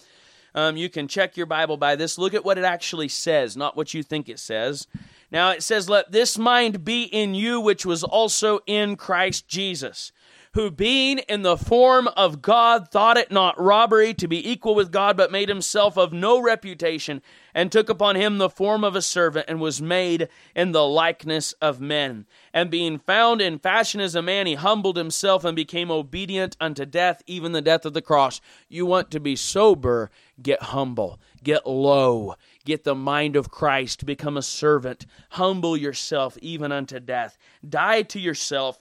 Um, 0.56 0.78
you 0.78 0.90
can 0.90 1.08
check 1.08 1.38
your 1.38 1.46
Bible 1.46 1.78
by 1.78 1.96
this. 1.96 2.18
Look 2.18 2.34
at 2.34 2.46
what 2.46 2.58
it 2.58 2.64
actually 2.64 3.08
says, 3.08 3.56
not 3.56 3.78
what 3.78 3.94
you 3.94 4.04
think 4.04 4.30
it 4.30 4.40
says. 4.40 4.88
Now 5.32 5.52
it 5.52 5.64
says, 5.64 5.90
Let 5.90 6.12
this 6.12 6.38
mind 6.38 6.84
be 6.84 7.04
in 7.04 7.36
you, 7.36 7.60
which 7.60 7.86
was 7.86 8.04
also 8.04 8.60
in 8.66 8.96
Christ 8.96 9.48
Jesus 9.48 10.12
who 10.54 10.72
being 10.72 11.20
in 11.20 11.44
the 11.44 11.58
form 11.58 12.08
of 12.10 12.42
God 12.42 12.90
thought 12.90 13.18
it 13.18 13.32
not 13.32 13.60
robbery 13.60 14.14
to 14.16 14.28
be 14.28 14.50
equal 14.50 14.76
with 14.76 14.92
God, 14.92 15.16
but 15.16 15.32
made 15.32 15.50
himself 15.50 15.98
of 15.98 16.12
no 16.12 16.42
reputation, 16.42 17.22
and 17.54 17.72
took 17.72 17.90
upon 17.90 18.16
him 18.16 18.38
the 18.38 18.50
form 18.50 18.84
of 18.84 18.96
a 18.96 19.02
servant, 19.02 19.46
and 19.48 19.60
was 19.60 19.82
made 19.82 20.28
in 20.56 20.72
the 20.72 20.86
likeness 20.86 21.54
of 21.62 21.80
men. 21.80 22.26
And 22.54 22.72
being 22.72 22.98
found 23.00 23.42
in 23.42 23.60
fashion 23.60 24.02
as 24.02 24.16
a 24.16 24.22
man, 24.22 24.48
he 24.48 24.56
humbled 24.56 24.98
himself 24.98 25.46
and 25.46 25.56
became 25.56 25.92
obedient 25.92 26.58
unto 26.60 26.86
death, 26.86 27.22
even 27.28 27.52
the 27.52 27.62
death 27.62 27.86
of 27.86 27.94
the 27.94 28.02
cross. 28.02 28.42
You 28.68 28.86
want 28.86 29.12
to 29.12 29.20
be 29.20 29.36
sober, 29.36 30.10
get 30.42 30.62
humble, 30.64 31.20
get 31.44 31.68
low. 31.68 32.36
Get 32.66 32.84
the 32.84 32.94
mind 32.94 33.36
of 33.36 33.50
Christ, 33.50 34.06
become 34.06 34.38
a 34.38 34.44
servant, 34.44 35.08
humble 35.32 35.76
yourself 35.76 36.38
even 36.40 36.72
unto 36.72 37.00
death. 37.00 37.36
Die 37.68 38.04
to 38.04 38.20
yourself, 38.20 38.80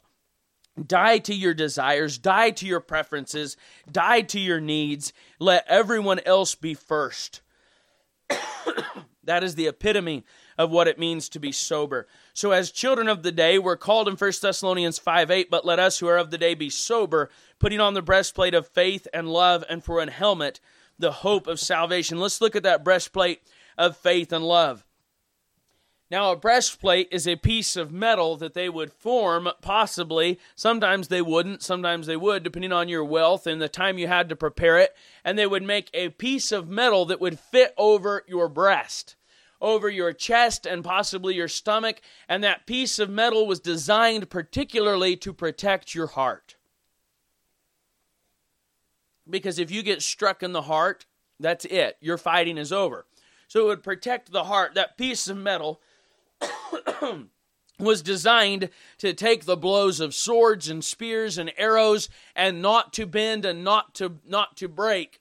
Die 0.87 1.19
to 1.19 1.35
your 1.35 1.55
desires, 1.55 2.19
die 2.19 2.51
to 2.51 2.67
your 2.67 2.81
preferences, 2.81 3.57
die 3.91 4.21
to 4.23 4.39
your 4.39 4.61
needs. 4.61 5.13
Let 5.39 5.65
everyone 5.69 6.21
else 6.21 6.55
be 6.55 6.75
first. 6.75 7.41
that 9.25 9.43
is 9.43 9.55
the 9.55 9.67
epitome 9.67 10.25
of 10.57 10.71
what 10.71 10.89
it 10.89 10.99
means 10.99 11.29
to 11.29 11.39
be 11.39 11.53
sober. 11.53 12.07
So, 12.35 12.51
as 12.51 12.71
children 12.71 13.09
of 13.09 13.23
the 13.23 13.33
day, 13.33 13.59
we're 13.59 13.77
called 13.77 14.09
in 14.09 14.17
1 14.17 14.33
Thessalonians 14.41 14.99
5 14.99 15.31
8, 15.31 15.51
but 15.51 15.65
let 15.65 15.79
us 15.79 15.99
who 15.99 16.09
are 16.09 16.19
of 16.19 16.31
the 16.31 16.39
day 16.39 16.55
be 16.55 16.71
sober, 16.71 17.31
putting 17.59 17.81
on 17.81 17.95
the 17.95 18.03
breastplate 18.03 18.55
of 18.55 18.67
faith 18.67 19.07
and 19.13 19.29
love, 19.29 19.65
and 19.69 19.83
for 19.85 20.01
an 20.01 20.09
helmet, 20.09 20.61
the 20.99 21.13
hope 21.13 21.47
of 21.47 21.61
salvation. 21.61 22.19
Let's 22.19 22.41
look 22.41 22.57
at 22.57 22.65
that 22.65 22.85
breastplate 22.85 23.41
of 23.77 23.97
faith 23.97 24.33
and 24.33 24.45
love. 24.45 24.85
Now, 26.11 26.33
a 26.33 26.37
breastplate 26.37 27.09
is 27.11 27.29
a 27.29 27.37
piece 27.37 27.77
of 27.77 27.93
metal 27.93 28.37
that 28.37 28.55
they 28.55 28.71
would 28.71 28.95
form, 28.95 29.49
possibly. 29.61 30.41
Sometimes 30.57 31.09
they 31.09 31.21
wouldn't, 31.21 31.63
sometimes 31.63 32.07
they 32.07 32.17
would, 32.17 32.43
depending 32.43 32.73
on 32.73 32.89
your 32.89 33.05
wealth 33.05 33.47
and 33.47 33.61
the 33.61 33.69
time 33.69 33.99
you 33.99 34.09
had 34.09 34.31
to 34.31 34.37
prepare 34.37 34.79
it. 34.79 34.97
And 35.23 35.39
they 35.39 35.47
would 35.47 35.63
make 35.63 35.91
a 35.93 36.09
piece 36.09 36.51
of 36.51 36.69
metal 36.69 37.05
that 37.07 37.21
would 37.21 37.39
fit 37.39 37.75
over 37.77 38.25
your 38.27 38.49
breast, 38.49 39.17
over 39.61 39.91
your 39.91 40.15
chest, 40.15 40.65
and 40.65 40.83
possibly 40.83 41.35
your 41.35 41.49
stomach. 41.49 42.01
And 42.27 42.43
that 42.43 42.67
piece 42.67 42.99
of 42.99 43.11
metal 43.11 43.47
was 43.47 43.61
designed 43.61 44.31
particularly 44.31 45.15
to 45.17 45.35
protect 45.35 45.95
your 45.95 46.07
heart. 46.07 46.57
Because 49.29 49.59
if 49.59 49.71
you 49.71 49.83
get 49.83 50.01
struck 50.01 50.43
in 50.43 50.53
the 50.53 50.63
heart, 50.63 51.05
that's 51.39 51.67
it. 51.67 51.99
Your 52.01 52.17
fighting 52.17 52.57
is 52.57 52.73
over. 52.73 53.05
So 53.47 53.61
it 53.61 53.67
would 53.67 53.83
protect 53.83 54.33
the 54.33 54.45
heart. 54.45 54.75
That 54.75 54.97
piece 54.97 55.29
of 55.29 55.37
metal 55.37 55.83
was 57.79 58.03
designed 58.03 58.71
to 58.99 59.15
take 59.15 59.45
the 59.45 59.57
blows 59.57 60.01
of 60.01 60.15
swords 60.15 60.69
and 60.69 60.85
spears 60.85 61.39
and 61.39 61.53
arrows 61.57 62.09
and 62.35 62.61
not 62.61 62.93
to 62.95 63.07
bend 63.07 63.45
and 63.45 63.63
not 63.63 63.95
to 63.95 64.19
not 64.27 64.57
to 64.57 64.69
break. 64.69 65.21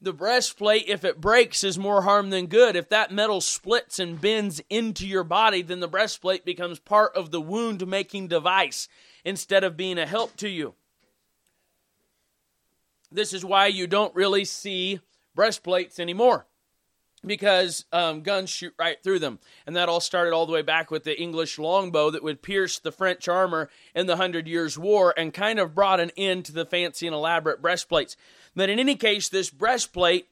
The 0.00 0.12
breastplate 0.12 0.88
if 0.88 1.04
it 1.04 1.20
breaks 1.20 1.64
is 1.64 1.78
more 1.78 2.02
harm 2.02 2.30
than 2.30 2.46
good. 2.46 2.76
If 2.76 2.88
that 2.90 3.12
metal 3.12 3.40
splits 3.40 3.98
and 3.98 4.20
bends 4.20 4.60
into 4.68 5.06
your 5.06 5.24
body 5.24 5.62
then 5.62 5.80
the 5.80 5.88
breastplate 5.88 6.44
becomes 6.44 6.78
part 6.78 7.14
of 7.16 7.30
the 7.30 7.40
wound 7.40 7.86
making 7.86 8.28
device 8.28 8.88
instead 9.24 9.64
of 9.64 9.76
being 9.76 9.98
a 9.98 10.06
help 10.06 10.36
to 10.36 10.48
you. 10.48 10.74
This 13.10 13.32
is 13.32 13.44
why 13.44 13.68
you 13.68 13.86
don't 13.86 14.14
really 14.14 14.44
see 14.44 15.00
breastplates 15.34 16.00
anymore 16.00 16.46
because 17.24 17.84
um, 17.92 18.22
guns 18.22 18.50
shoot 18.50 18.74
right 18.78 19.02
through 19.02 19.18
them. 19.18 19.38
And 19.66 19.76
that 19.76 19.88
all 19.88 20.00
started 20.00 20.32
all 20.32 20.46
the 20.46 20.52
way 20.52 20.62
back 20.62 20.90
with 20.90 21.04
the 21.04 21.20
English 21.20 21.58
longbow 21.58 22.10
that 22.10 22.22
would 22.22 22.42
pierce 22.42 22.78
the 22.78 22.92
French 22.92 23.28
armor 23.28 23.68
in 23.94 24.06
the 24.06 24.16
Hundred 24.16 24.46
Years' 24.46 24.78
War 24.78 25.14
and 25.16 25.34
kind 25.34 25.58
of 25.58 25.74
brought 25.74 26.00
an 26.00 26.12
end 26.16 26.44
to 26.46 26.52
the 26.52 26.66
fancy 26.66 27.06
and 27.06 27.14
elaborate 27.14 27.62
breastplates. 27.62 28.16
But 28.54 28.70
in 28.70 28.78
any 28.78 28.96
case, 28.96 29.28
this 29.28 29.50
breastplate, 29.50 30.28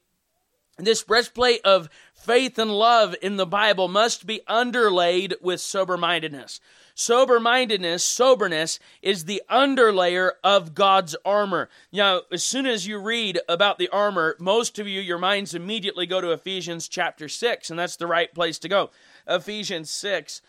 this 0.79 1.03
breastplate 1.03 1.61
of 1.65 1.89
faith 2.25 2.59
and 2.59 2.71
love 2.71 3.15
in 3.21 3.37
the 3.37 3.47
Bible 3.47 3.87
must 3.87 4.27
be 4.27 4.41
underlaid 4.47 5.35
with 5.43 5.61
sober 5.61 5.97
mindedness. 5.97 6.59
Sober 6.95 7.39
mindedness, 7.39 8.05
soberness, 8.05 8.79
is 9.03 9.25
the 9.25 9.43
underlayer 9.51 10.33
of 10.43 10.75
God's 10.75 11.17
armor. 11.25 11.69
Now, 11.93 12.23
as 12.33 12.43
soon 12.43 12.67
as 12.67 12.87
you 12.87 12.99
read 12.99 13.41
about 13.49 13.79
the 13.79 13.89
armor, 13.89 14.37
most 14.39 14.79
of 14.79 14.89
you, 14.89 15.01
your 15.01 15.19
minds 15.19 15.55
immediately 15.55 16.07
go 16.07 16.21
to 16.21 16.31
Ephesians 16.31 16.89
chapter 16.89 17.29
6, 17.29 17.69
and 17.69 17.79
that's 17.79 17.97
the 17.97 18.07
right 18.07 18.33
place 18.33 18.59
to 18.61 18.69
go. 18.69 18.91
Ephesians 19.27 19.91
6, 19.91 20.41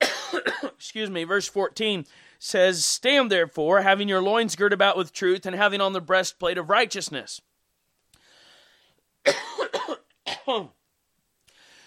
excuse 0.64 1.08
me, 1.08 1.24
verse 1.24 1.48
14 1.48 2.04
says, 2.38 2.84
Stand 2.84 3.30
therefore, 3.30 3.80
having 3.82 4.08
your 4.08 4.20
loins 4.20 4.56
girt 4.56 4.72
about 4.72 4.96
with 4.96 5.12
truth, 5.12 5.46
and 5.46 5.54
having 5.54 5.80
on 5.80 5.92
the 5.92 6.00
breastplate 6.00 6.58
of 6.58 6.68
righteousness. 6.68 7.40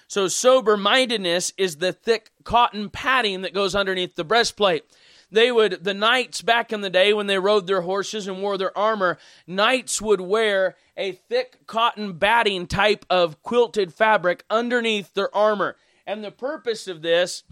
So, 0.09 0.27
sober 0.27 0.75
mindedness 0.75 1.53
is 1.55 1.77
the 1.77 1.93
thick 1.93 2.31
cotton 2.43 2.89
padding 2.89 3.43
that 3.43 3.53
goes 3.53 3.75
underneath 3.75 4.15
the 4.15 4.23
breastplate. 4.23 4.83
They 5.31 5.51
would, 5.51 5.83
the 5.83 5.93
knights 5.93 6.41
back 6.41 6.73
in 6.73 6.81
the 6.81 6.89
day 6.89 7.13
when 7.13 7.27
they 7.27 7.37
rode 7.37 7.67
their 7.67 7.81
horses 7.81 8.27
and 8.27 8.41
wore 8.41 8.57
their 8.57 8.75
armor, 8.75 9.19
knights 9.45 10.01
would 10.01 10.19
wear 10.19 10.75
a 10.97 11.11
thick 11.11 11.67
cotton 11.67 12.13
batting 12.13 12.65
type 12.65 13.05
of 13.07 13.43
quilted 13.43 13.93
fabric 13.93 14.43
underneath 14.49 15.13
their 15.13 15.33
armor. 15.35 15.77
And 16.07 16.23
the 16.23 16.31
purpose 16.31 16.87
of 16.87 17.03
this 17.03 17.43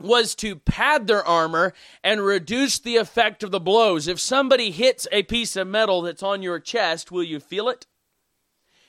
was 0.00 0.34
to 0.34 0.56
pad 0.56 1.06
their 1.06 1.24
armor 1.24 1.72
and 2.02 2.20
reduce 2.20 2.80
the 2.80 2.96
effect 2.96 3.44
of 3.44 3.52
the 3.52 3.60
blows. 3.60 4.08
If 4.08 4.18
somebody 4.18 4.72
hits 4.72 5.06
a 5.12 5.22
piece 5.22 5.54
of 5.54 5.68
metal 5.68 6.02
that's 6.02 6.24
on 6.24 6.42
your 6.42 6.58
chest, 6.58 7.12
will 7.12 7.22
you 7.22 7.38
feel 7.38 7.68
it? 7.68 7.86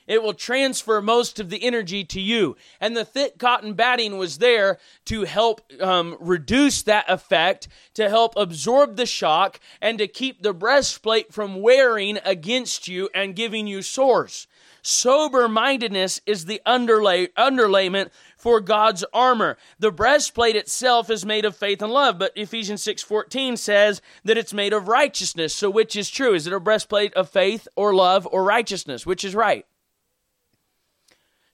It 0.08 0.22
will 0.22 0.34
transfer 0.34 1.00
most 1.00 1.38
of 1.38 1.50
the 1.50 1.62
energy 1.62 2.02
to 2.04 2.20
you. 2.20 2.56
And 2.80 2.96
the 2.96 3.04
thick 3.04 3.38
cotton 3.38 3.74
batting 3.74 4.18
was 4.18 4.38
there 4.38 4.78
to 5.04 5.24
help 5.24 5.60
um, 5.80 6.16
reduce 6.18 6.82
that 6.82 7.04
effect, 7.08 7.68
to 7.94 8.08
help 8.08 8.34
absorb 8.36 8.96
the 8.96 9.06
shock, 9.06 9.60
and 9.80 9.98
to 9.98 10.08
keep 10.08 10.42
the 10.42 10.54
breastplate 10.54 11.32
from 11.32 11.60
wearing 11.60 12.18
against 12.24 12.88
you 12.88 13.08
and 13.14 13.36
giving 13.36 13.66
you 13.66 13.82
sores. 13.82 14.48
Sober 14.82 15.48
mindedness 15.48 16.20
is 16.24 16.46
the 16.46 16.62
underlay, 16.64 17.26
underlayment 17.28 18.10
for 18.36 18.60
God's 18.60 19.04
armor. 19.12 19.58
The 19.78 19.90
breastplate 19.90 20.56
itself 20.56 21.10
is 21.10 21.26
made 21.26 21.44
of 21.44 21.56
faith 21.56 21.82
and 21.82 21.92
love, 21.92 22.18
but 22.18 22.32
Ephesians 22.36 22.82
6:14 22.82 23.58
says 23.58 24.00
that 24.24 24.38
it's 24.38 24.54
made 24.54 24.72
of 24.72 24.88
righteousness. 24.88 25.54
So 25.54 25.68
which 25.68 25.96
is 25.96 26.08
true? 26.08 26.32
Is 26.32 26.46
it 26.46 26.52
a 26.52 26.60
breastplate 26.60 27.12
of 27.14 27.28
faith 27.28 27.68
or 27.76 27.94
love 27.94 28.26
or 28.30 28.44
righteousness? 28.44 29.04
Which 29.04 29.24
is 29.24 29.34
right? 29.34 29.66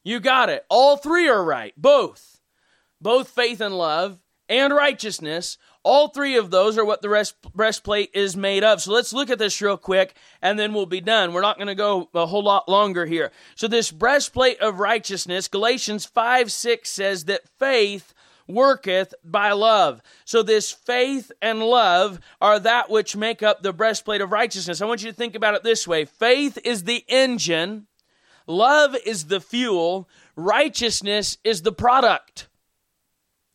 You 0.05 0.21
got 0.21 0.51
it. 0.51 0.65
All 0.69 0.97
three 0.97 1.29
are 1.29 1.43
right. 1.43 1.73
Both. 1.77 2.41
Both 3.01 3.31
faith 3.31 3.61
and 3.61 3.77
love 3.77 4.21
and 4.49 4.75
righteousness. 4.75 5.59
All 5.83 6.09
three 6.09 6.37
of 6.37 6.51
those 6.51 6.79
are 6.79 6.85
what 6.85 7.03
the 7.03 7.09
rest, 7.09 7.35
breastplate 7.55 8.11
is 8.15 8.37
made 8.37 8.65
of. 8.65 8.81
So 8.81 8.93
let's 8.93 9.13
look 9.13 9.31
at 9.31 9.39
this 9.39 9.61
real 9.61 9.77
quick 9.77 10.15
and 10.41 10.59
then 10.59 10.73
we'll 10.73 10.87
be 10.87 11.01
done. 11.01 11.33
We're 11.33 11.43
not 11.43 11.57
going 11.57 11.69
to 11.69 11.75
go 11.75 12.09
a 12.15 12.27
whole 12.27 12.43
lot 12.43 12.69
longer 12.69 13.05
here. 13.07 13.33
So, 13.55 13.69
this 13.69 13.91
breastplate 13.91 14.61
of 14.61 14.81
righteousness, 14.81 15.49
Galatians 15.49 16.07
5 16.07 16.51
6 16.51 16.91
says 16.91 17.25
that 17.27 17.49
faith 17.59 18.15
worketh 18.47 19.15
by 19.23 19.53
love. 19.53 20.01
So, 20.25 20.43
this 20.43 20.73
faith 20.73 21.31
and 21.43 21.61
love 21.61 22.19
are 22.41 22.59
that 22.61 22.89
which 22.89 23.17
make 23.17 23.43
up 23.43 23.63
the 23.63 23.75
breastplate 23.75 24.23
of 24.23 24.33
righteousness. 24.33 24.81
I 24.81 24.87
want 24.87 25.03
you 25.03 25.11
to 25.11 25.17
think 25.17 25.35
about 25.35 25.55
it 25.55 25.63
this 25.63 25.87
way 25.87 26.07
faith 26.07 26.59
is 26.65 26.85
the 26.85 27.05
engine 27.09 27.87
Love 28.47 28.95
is 29.07 29.27
the 29.27 29.41
fuel, 29.41 30.09
righteousness 30.37 31.39
is 31.45 31.63
the 31.63 31.73
product 31.73 32.49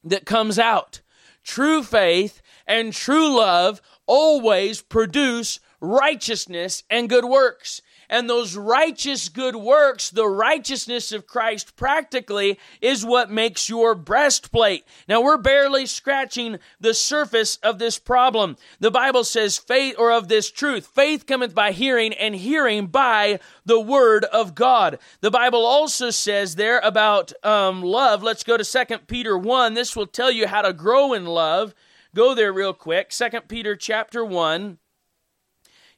that 0.04 0.26
comes 0.26 0.58
out. 0.58 1.02
True 1.44 1.84
faith 1.84 2.42
and 2.66 2.94
true 2.94 3.38
love 3.38 3.82
always 4.06 4.82
produce 4.82 5.60
righteousness 5.80 6.84
and 6.90 7.10
good 7.10 7.26
works. 7.26 7.82
And 8.10 8.28
those 8.28 8.58
righteous 8.58 9.30
good 9.30 9.56
works, 9.56 10.10
the 10.10 10.28
righteousness 10.28 11.12
of 11.12 11.28
Christ 11.28 11.76
practically, 11.76 12.58
is 12.82 13.06
what 13.06 13.30
makes 13.30 13.70
your 13.70 13.94
breastplate. 13.94 14.84
Now, 15.08 15.22
we're 15.22 15.38
barely 15.38 15.86
scratching 15.86 16.58
the 16.80 16.96
surface 16.96 17.58
of 17.58 17.78
this 17.78 18.00
problem. 18.00 18.58
The 18.80 18.90
Bible 18.90 19.24
says 19.24 19.58
faith, 19.58 19.96
or 20.00 20.12
of 20.12 20.28
this 20.28 20.50
truth, 20.50 20.88
faith 20.88 21.28
cometh 21.28 21.54
by 21.54 21.72
hearing, 21.72 22.14
and 22.14 22.36
hearing 22.36 22.88
by 22.88 23.40
the 23.64 23.80
word 23.80 24.26
of 24.26 24.56
God. 24.56 24.98
The 25.22 25.32
Bible 25.32 25.64
also 25.66 26.10
says 26.10 26.56
there 26.56 26.80
about 26.80 27.32
um, 27.46 27.84
love. 27.84 28.24
Let's 28.24 28.44
go 28.44 28.58
to 28.58 28.64
2 28.64 29.00
Peter 29.06 29.38
1. 29.38 29.76
This 29.76 29.96
will 29.96 30.08
tell 30.08 30.32
you 30.32 30.48
how 30.48 30.64
to 30.64 30.74
grow 30.74 31.14
in 31.14 31.26
love. 31.26 31.76
Go 32.16 32.34
there 32.34 32.52
real 32.52 32.74
quick. 32.74 33.12
2 33.12 33.30
Peter 33.48 33.76
chapter 33.76 34.26
1. 34.26 34.80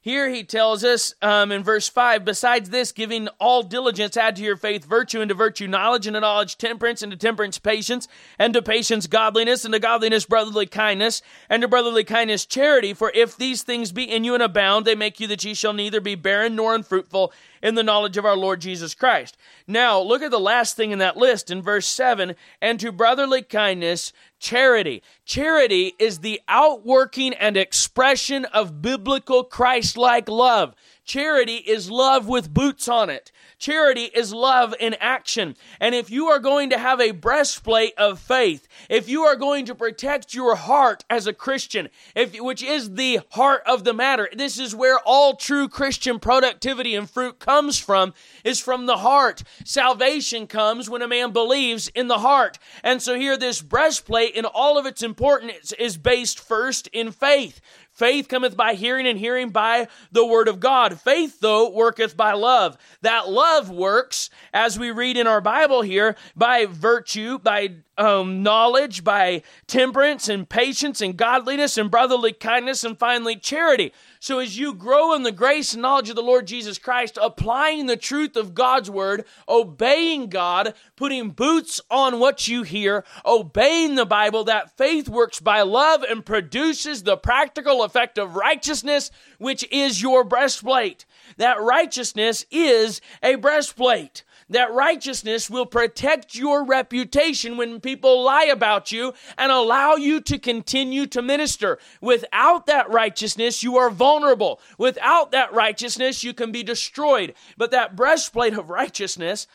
Here 0.04 0.28
he 0.28 0.42
tells 0.42 0.82
us 0.82 1.14
um, 1.22 1.52
in 1.52 1.62
verse 1.62 1.88
5 1.88 2.24
besides 2.24 2.70
this, 2.70 2.90
giving 2.90 3.28
all 3.38 3.62
diligence, 3.62 4.16
add 4.16 4.34
to 4.34 4.42
your 4.42 4.56
faith 4.56 4.84
virtue, 4.84 5.20
and 5.20 5.28
to 5.28 5.34
virtue 5.34 5.68
knowledge, 5.68 6.08
and 6.08 6.14
to 6.14 6.20
knowledge 6.20 6.58
temperance, 6.58 7.02
and 7.02 7.12
to 7.12 7.16
temperance 7.16 7.60
patience, 7.60 8.08
and 8.36 8.52
to 8.52 8.62
patience 8.62 9.06
godliness, 9.06 9.64
and 9.64 9.72
to 9.72 9.78
godliness 9.78 10.24
brotherly 10.24 10.66
kindness, 10.66 11.22
and 11.48 11.62
to 11.62 11.68
brotherly 11.68 12.02
kindness 12.02 12.44
charity. 12.44 12.92
For 12.92 13.12
if 13.14 13.36
these 13.36 13.62
things 13.62 13.92
be 13.92 14.02
in 14.02 14.24
you 14.24 14.34
and 14.34 14.42
abound, 14.42 14.86
they 14.86 14.96
make 14.96 15.20
you 15.20 15.28
that 15.28 15.44
ye 15.44 15.54
shall 15.54 15.72
neither 15.72 16.00
be 16.00 16.16
barren 16.16 16.56
nor 16.56 16.74
unfruitful 16.74 17.32
in 17.62 17.74
the 17.74 17.82
knowledge 17.82 18.16
of 18.16 18.24
our 18.24 18.36
Lord 18.36 18.60
Jesus 18.60 18.94
Christ. 18.94 19.36
Now, 19.66 20.00
look 20.00 20.22
at 20.22 20.30
the 20.30 20.40
last 20.40 20.76
thing 20.76 20.90
in 20.90 20.98
that 20.98 21.16
list 21.16 21.50
in 21.50 21.62
verse 21.62 21.86
7 21.86 22.34
and 22.60 22.80
to 22.80 22.90
brotherly 22.92 23.42
kindness, 23.42 24.12
charity. 24.38 25.02
Charity 25.24 25.94
is 25.98 26.18
the 26.18 26.40
outworking 26.48 27.32
and 27.34 27.56
expression 27.56 28.44
of 28.46 28.82
biblical 28.82 29.44
Christ 29.44 29.96
like 29.96 30.28
love. 30.28 30.74
Charity 31.04 31.56
is 31.56 31.90
love 31.90 32.28
with 32.28 32.54
boots 32.54 32.88
on 32.88 33.10
it. 33.10 33.32
Charity 33.58 34.10
is 34.14 34.32
love 34.32 34.74
in 34.80 34.94
action. 34.94 35.56
And 35.80 35.94
if 35.94 36.10
you 36.10 36.26
are 36.26 36.38
going 36.38 36.70
to 36.70 36.78
have 36.78 37.00
a 37.00 37.12
breastplate 37.12 37.92
of 37.96 38.18
faith, 38.18 38.66
if 38.88 39.08
you 39.08 39.22
are 39.22 39.36
going 39.36 39.66
to 39.66 39.74
protect 39.74 40.34
your 40.34 40.56
heart 40.56 41.04
as 41.08 41.26
a 41.26 41.32
Christian, 41.32 41.88
if, 42.16 42.40
which 42.40 42.62
is 42.62 42.94
the 42.94 43.20
heart 43.30 43.62
of 43.66 43.84
the 43.84 43.92
matter, 43.92 44.28
this 44.32 44.58
is 44.58 44.74
where 44.74 44.98
all 45.04 45.36
true 45.36 45.68
Christian 45.68 46.18
productivity 46.18 46.94
and 46.94 47.08
fruit 47.08 47.38
comes 47.38 47.78
from, 47.78 48.14
is 48.44 48.60
from 48.60 48.86
the 48.86 48.98
heart. 48.98 49.42
Salvation 49.64 50.46
comes 50.46 50.90
when 50.90 51.02
a 51.02 51.08
man 51.08 51.32
believes 51.32 51.88
in 51.88 52.08
the 52.08 52.18
heart. 52.18 52.58
And 52.82 53.00
so 53.00 53.14
here, 53.14 53.36
this 53.36 53.62
breastplate 53.62 54.34
in 54.34 54.44
all 54.44 54.78
of 54.78 54.86
its 54.86 55.02
importance 55.02 55.72
is 55.72 55.96
based 55.96 56.40
first 56.40 56.88
in 56.88 57.12
faith. 57.12 57.60
Faith 57.92 58.26
cometh 58.26 58.56
by 58.56 58.72
hearing, 58.72 59.06
and 59.06 59.18
hearing 59.18 59.50
by 59.50 59.86
the 60.10 60.26
word 60.26 60.48
of 60.48 60.60
God. 60.60 60.98
Faith, 60.98 61.40
though, 61.40 61.68
worketh 61.68 62.16
by 62.16 62.32
love. 62.32 62.78
That 63.02 63.28
love 63.28 63.68
works, 63.68 64.30
as 64.52 64.78
we 64.78 64.90
read 64.90 65.18
in 65.18 65.26
our 65.26 65.42
Bible 65.42 65.82
here, 65.82 66.16
by 66.34 66.64
virtue, 66.66 67.38
by 67.38 67.74
um, 67.98 68.42
knowledge, 68.42 69.04
by 69.04 69.42
temperance 69.66 70.28
and 70.28 70.48
patience 70.48 71.02
and 71.02 71.16
godliness 71.16 71.76
and 71.76 71.90
brotherly 71.90 72.32
kindness, 72.32 72.82
and 72.82 72.98
finally 72.98 73.36
charity. 73.36 73.92
So, 74.22 74.38
as 74.38 74.56
you 74.56 74.72
grow 74.72 75.14
in 75.14 75.24
the 75.24 75.32
grace 75.32 75.72
and 75.72 75.82
knowledge 75.82 76.08
of 76.08 76.14
the 76.14 76.22
Lord 76.22 76.46
Jesus 76.46 76.78
Christ, 76.78 77.18
applying 77.20 77.86
the 77.86 77.96
truth 77.96 78.36
of 78.36 78.54
God's 78.54 78.88
word, 78.88 79.24
obeying 79.48 80.28
God, 80.28 80.74
putting 80.94 81.30
boots 81.30 81.80
on 81.90 82.20
what 82.20 82.46
you 82.46 82.62
hear, 82.62 83.04
obeying 83.26 83.96
the 83.96 84.06
Bible, 84.06 84.44
that 84.44 84.76
faith 84.76 85.08
works 85.08 85.40
by 85.40 85.62
love 85.62 86.04
and 86.04 86.24
produces 86.24 87.02
the 87.02 87.16
practical 87.16 87.82
effect 87.82 88.16
of 88.16 88.36
righteousness, 88.36 89.10
which 89.38 89.66
is 89.72 90.00
your 90.00 90.22
breastplate. 90.22 91.04
That 91.38 91.60
righteousness 91.60 92.46
is 92.48 93.00
a 93.24 93.34
breastplate 93.34 94.22
that 94.52 94.72
righteousness 94.72 95.50
will 95.50 95.66
protect 95.66 96.34
your 96.34 96.64
reputation 96.64 97.56
when 97.56 97.80
people 97.80 98.22
lie 98.22 98.44
about 98.44 98.92
you 98.92 99.12
and 99.36 99.52
allow 99.52 99.94
you 99.94 100.20
to 100.20 100.38
continue 100.38 101.06
to 101.06 101.22
minister. 101.22 101.78
Without 102.00 102.66
that 102.66 102.90
righteousness, 102.90 103.62
you 103.62 103.76
are 103.76 103.90
vulnerable. 103.90 104.60
Without 104.78 105.32
that 105.32 105.52
righteousness, 105.52 106.24
you 106.24 106.32
can 106.32 106.52
be 106.52 106.62
destroyed. 106.62 107.34
But 107.56 107.70
that 107.72 107.96
breastplate 107.96 108.54
of 108.54 108.70
righteousness, 108.70 109.46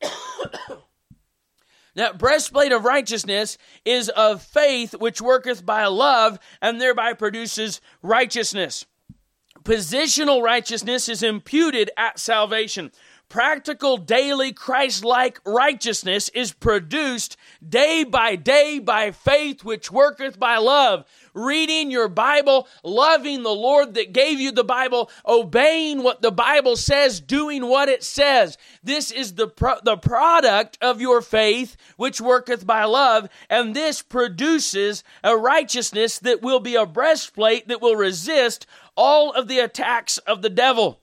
that 1.94 2.18
breastplate 2.18 2.72
of 2.72 2.84
righteousness 2.84 3.58
is 3.84 4.08
of 4.10 4.42
faith 4.42 4.94
which 4.98 5.20
worketh 5.20 5.64
by 5.64 5.86
love 5.86 6.38
and 6.60 6.80
thereby 6.80 7.12
produces 7.12 7.80
righteousness. 8.02 8.86
Positional 9.62 10.42
righteousness 10.42 11.08
is 11.08 11.22
imputed 11.22 11.90
at 11.96 12.18
salvation 12.18 12.90
practical 13.32 13.96
daily 13.96 14.52
Christ 14.52 15.06
like 15.06 15.40
righteousness 15.46 16.28
is 16.34 16.52
produced 16.52 17.38
day 17.66 18.04
by 18.04 18.36
day 18.36 18.78
by 18.78 19.10
faith 19.10 19.64
which 19.64 19.90
worketh 19.90 20.38
by 20.38 20.58
love. 20.58 21.06
Reading 21.32 21.90
your 21.90 22.08
Bible, 22.08 22.68
loving 22.84 23.42
the 23.42 23.54
Lord 23.54 23.94
that 23.94 24.12
gave 24.12 24.38
you 24.38 24.52
the 24.52 24.64
Bible, 24.64 25.10
obeying 25.26 26.02
what 26.02 26.20
the 26.20 26.30
Bible 26.30 26.76
says, 26.76 27.22
doing 27.22 27.64
what 27.64 27.88
it 27.88 28.02
says. 28.02 28.58
This 28.84 29.10
is 29.10 29.32
the, 29.32 29.48
pro- 29.48 29.80
the 29.82 29.96
product 29.96 30.76
of 30.82 31.00
your 31.00 31.22
faith 31.22 31.78
which 31.96 32.20
worketh 32.20 32.66
by 32.66 32.84
love, 32.84 33.30
and 33.48 33.74
this 33.74 34.02
produces 34.02 35.04
a 35.24 35.34
righteousness 35.34 36.18
that 36.18 36.42
will 36.42 36.60
be 36.60 36.74
a 36.74 36.84
breastplate 36.84 37.66
that 37.68 37.80
will 37.80 37.96
resist 37.96 38.66
all 38.94 39.32
of 39.32 39.48
the 39.48 39.58
attacks 39.58 40.18
of 40.18 40.42
the 40.42 40.50
devil. 40.50 41.01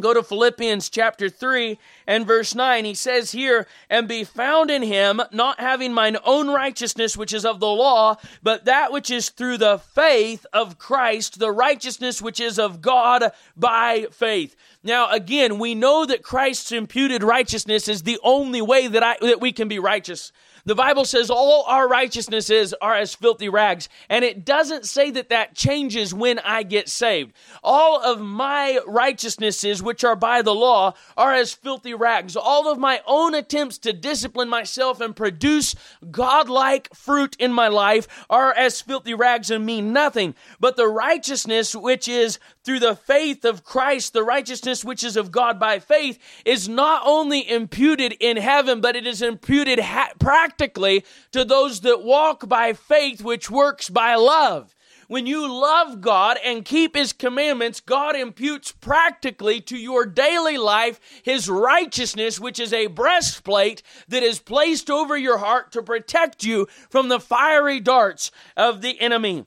Go 0.00 0.14
to 0.14 0.22
Philippians 0.22 0.88
chapter 0.88 1.28
3 1.28 1.78
and 2.06 2.26
verse 2.26 2.54
9. 2.54 2.84
He 2.84 2.94
says 2.94 3.32
here, 3.32 3.66
And 3.88 4.08
be 4.08 4.24
found 4.24 4.70
in 4.70 4.82
him, 4.82 5.20
not 5.32 5.60
having 5.60 5.92
mine 5.92 6.16
own 6.24 6.48
righteousness, 6.48 7.16
which 7.16 7.32
is 7.32 7.44
of 7.44 7.60
the 7.60 7.66
law, 7.66 8.16
but 8.42 8.64
that 8.64 8.92
which 8.92 9.10
is 9.10 9.28
through 9.28 9.58
the 9.58 9.78
faith 9.78 10.46
of 10.52 10.78
Christ, 10.78 11.38
the 11.38 11.52
righteousness 11.52 12.22
which 12.22 12.40
is 12.40 12.58
of 12.58 12.80
God 12.80 13.30
by 13.56 14.06
faith. 14.10 14.56
Now, 14.82 15.10
again, 15.10 15.58
we 15.58 15.74
know 15.74 16.06
that 16.06 16.22
Christ's 16.22 16.72
imputed 16.72 17.22
righteousness 17.22 17.86
is 17.86 18.02
the 18.02 18.18
only 18.22 18.62
way 18.62 18.86
that, 18.88 19.02
I, 19.02 19.16
that 19.20 19.40
we 19.40 19.52
can 19.52 19.68
be 19.68 19.78
righteous. 19.78 20.32
The 20.64 20.74
Bible 20.74 21.04
says 21.04 21.30
all 21.30 21.64
our 21.66 21.88
righteousnesses 21.88 22.74
are 22.80 22.94
as 22.94 23.14
filthy 23.14 23.48
rags, 23.48 23.88
and 24.08 24.24
it 24.24 24.44
doesn't 24.44 24.86
say 24.86 25.10
that 25.10 25.30
that 25.30 25.54
changes 25.54 26.12
when 26.12 26.38
I 26.40 26.62
get 26.62 26.88
saved. 26.88 27.32
All 27.62 28.00
of 28.02 28.20
my 28.20 28.78
righteousnesses, 28.86 29.82
which 29.82 30.04
are 30.04 30.16
by 30.16 30.42
the 30.42 30.54
law, 30.54 30.94
are 31.16 31.32
as 31.32 31.54
filthy 31.54 31.94
rags. 31.94 32.36
All 32.36 32.70
of 32.70 32.78
my 32.78 33.00
own 33.06 33.34
attempts 33.34 33.78
to 33.78 33.92
discipline 33.92 34.48
myself 34.48 35.00
and 35.00 35.16
produce 35.16 35.74
godlike 36.10 36.94
fruit 36.94 37.36
in 37.38 37.52
my 37.52 37.68
life 37.68 38.06
are 38.28 38.52
as 38.52 38.80
filthy 38.80 39.14
rags 39.14 39.50
and 39.50 39.64
mean 39.64 39.92
nothing. 39.92 40.34
But 40.58 40.76
the 40.76 40.88
righteousness 40.88 41.74
which 41.74 42.08
is 42.08 42.38
through 42.70 42.78
the 42.78 42.94
faith 42.94 43.44
of 43.44 43.64
Christ, 43.64 44.12
the 44.12 44.22
righteousness 44.22 44.84
which 44.84 45.02
is 45.02 45.16
of 45.16 45.32
God 45.32 45.58
by 45.58 45.80
faith, 45.80 46.20
is 46.44 46.68
not 46.68 47.02
only 47.04 47.50
imputed 47.50 48.12
in 48.20 48.36
heaven, 48.36 48.80
but 48.80 48.94
it 48.94 49.08
is 49.08 49.22
imputed 49.22 49.80
ha- 49.80 50.12
practically 50.20 51.04
to 51.32 51.44
those 51.44 51.80
that 51.80 52.04
walk 52.04 52.48
by 52.48 52.72
faith, 52.72 53.24
which 53.24 53.50
works 53.50 53.90
by 53.90 54.14
love. 54.14 54.76
When 55.08 55.26
you 55.26 55.52
love 55.52 56.00
God 56.00 56.38
and 56.44 56.64
keep 56.64 56.94
His 56.94 57.12
commandments, 57.12 57.80
God 57.80 58.14
imputes 58.14 58.70
practically 58.70 59.60
to 59.62 59.76
your 59.76 60.06
daily 60.06 60.56
life 60.56 61.00
His 61.24 61.48
righteousness, 61.48 62.38
which 62.38 62.60
is 62.60 62.72
a 62.72 62.86
breastplate 62.86 63.82
that 64.06 64.22
is 64.22 64.38
placed 64.38 64.88
over 64.88 65.16
your 65.16 65.38
heart 65.38 65.72
to 65.72 65.82
protect 65.82 66.44
you 66.44 66.68
from 66.88 67.08
the 67.08 67.18
fiery 67.18 67.80
darts 67.80 68.30
of 68.56 68.80
the 68.80 69.00
enemy. 69.00 69.44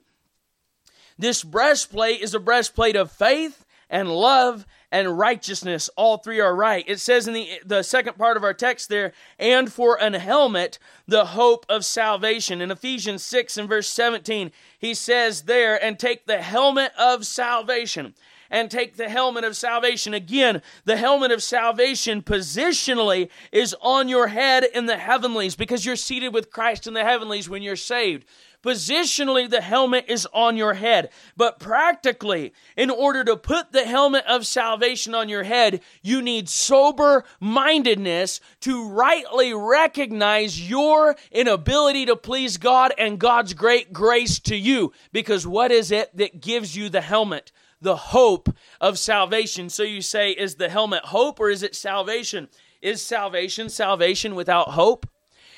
This 1.18 1.42
breastplate 1.42 2.20
is 2.20 2.34
a 2.34 2.40
breastplate 2.40 2.96
of 2.96 3.10
faith 3.10 3.64
and 3.88 4.10
love 4.10 4.66
and 4.90 5.18
righteousness. 5.18 5.90
All 5.96 6.18
three 6.18 6.40
are 6.40 6.54
right. 6.54 6.84
It 6.86 7.00
says 7.00 7.26
in 7.26 7.34
the, 7.34 7.48
the 7.64 7.82
second 7.82 8.16
part 8.16 8.36
of 8.36 8.44
our 8.44 8.54
text 8.54 8.88
there, 8.88 9.12
and 9.38 9.72
for 9.72 10.00
an 10.00 10.14
helmet, 10.14 10.78
the 11.06 11.26
hope 11.26 11.66
of 11.68 11.84
salvation. 11.84 12.60
In 12.60 12.70
Ephesians 12.70 13.22
6 13.22 13.56
and 13.56 13.68
verse 13.68 13.88
17, 13.88 14.52
he 14.78 14.94
says 14.94 15.42
there, 15.42 15.82
and 15.82 15.98
take 15.98 16.26
the 16.26 16.42
helmet 16.42 16.92
of 16.98 17.26
salvation 17.26 18.14
and 18.50 18.70
take 18.70 18.96
the 18.96 19.08
helmet 19.08 19.42
of 19.42 19.56
salvation. 19.56 20.14
Again, 20.14 20.62
the 20.84 20.96
helmet 20.96 21.32
of 21.32 21.42
salvation 21.42 22.22
positionally 22.22 23.28
is 23.50 23.74
on 23.80 24.08
your 24.08 24.28
head 24.28 24.62
in 24.62 24.86
the 24.86 24.96
heavenlies 24.96 25.56
because 25.56 25.84
you're 25.84 25.96
seated 25.96 26.32
with 26.32 26.52
Christ 26.52 26.86
in 26.86 26.94
the 26.94 27.02
heavenlies 27.02 27.48
when 27.48 27.62
you're 27.62 27.74
saved. 27.74 28.24
Positionally, 28.64 29.48
the 29.48 29.60
helmet 29.60 30.06
is 30.08 30.26
on 30.32 30.56
your 30.56 30.72
head. 30.72 31.10
But 31.36 31.58
practically, 31.58 32.54
in 32.78 32.88
order 32.88 33.22
to 33.22 33.36
put 33.36 33.72
the 33.72 33.84
helmet 33.84 34.24
of 34.26 34.46
salvation 34.46 35.14
on 35.14 35.28
your 35.28 35.42
head, 35.42 35.82
you 36.02 36.22
need 36.22 36.48
sober 36.48 37.24
mindedness 37.40 38.40
to 38.60 38.88
rightly 38.88 39.52
recognize 39.52 40.66
your 40.66 41.14
inability 41.30 42.06
to 42.06 42.16
please 42.16 42.56
God 42.56 42.94
and 42.96 43.18
God's 43.18 43.52
great 43.52 43.92
grace 43.92 44.38
to 44.40 44.56
you. 44.56 44.92
Because 45.12 45.46
what 45.46 45.70
is 45.70 45.92
it 45.92 46.16
that 46.16 46.40
gives 46.40 46.74
you 46.74 46.88
the 46.88 47.02
helmet? 47.02 47.52
the 47.80 47.96
hope 47.96 48.48
of 48.80 48.98
salvation. 48.98 49.68
So 49.68 49.82
you 49.82 50.00
say, 50.00 50.30
is 50.30 50.54
the 50.54 50.70
helmet 50.70 51.04
hope 51.04 51.38
or 51.38 51.50
is 51.50 51.62
it 51.62 51.76
salvation? 51.76 52.48
Is 52.80 53.04
salvation 53.04 53.68
salvation 53.68 54.34
without 54.34 54.68
hope? 54.70 55.04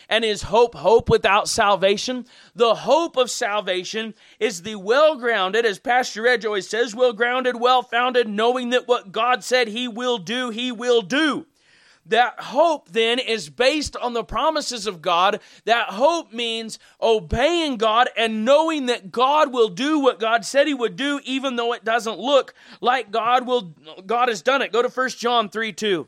And 0.09 0.25
is 0.25 0.43
hope 0.43 0.75
hope 0.75 1.09
without 1.09 1.49
salvation? 1.49 2.27
The 2.55 2.75
hope 2.75 3.17
of 3.17 3.31
salvation 3.31 4.15
is 4.39 4.63
the 4.63 4.77
well 4.77 5.17
grounded, 5.17 5.67
as 5.67 5.79
Pastor 5.79 6.23
Reg 6.23 6.47
always 6.47 6.69
says, 6.69 6.95
well 6.95 7.13
grounded, 7.13 7.61
well 7.61 7.83
founded, 7.83 8.29
knowing 8.29 8.71
that 8.71 8.87
what 8.87 9.13
God 9.13 9.43
said 9.43 9.69
He 9.69 9.89
will 9.89 10.19
do, 10.19 10.51
He 10.51 10.71
will 10.71 11.03
do. 11.03 11.47
That 12.09 12.39
hope 12.39 12.91
then 12.91 13.19
is 13.19 13.51
based 13.51 13.97
on 13.97 14.13
the 14.13 14.23
promises 14.23 14.87
of 14.87 15.03
God. 15.03 15.41
That 15.65 15.91
hope 15.91 16.33
means 16.33 16.79
obeying 17.03 17.79
God 17.79 18.09
and 18.17 18.45
knowing 18.45 18.87
that 18.87 19.11
God 19.11 19.53
will 19.53 19.69
do 19.69 19.99
what 19.99 20.21
God 20.21 20.45
said 20.45 20.69
he 20.69 20.75
would 20.75 20.95
do, 20.95 21.21
even 21.25 21.57
though 21.57 21.73
it 21.73 21.85
doesn't 21.85 22.21
look 22.21 22.55
like 22.81 23.11
God 23.11 23.45
will, 23.45 23.75
God 24.07 24.29
has 24.29 24.41
done 24.41 24.63
it. 24.63 24.73
Go 24.73 24.83
to 24.83 24.89
1 24.89 25.09
John 25.11 25.49
3 25.49 25.73
2 25.73 26.07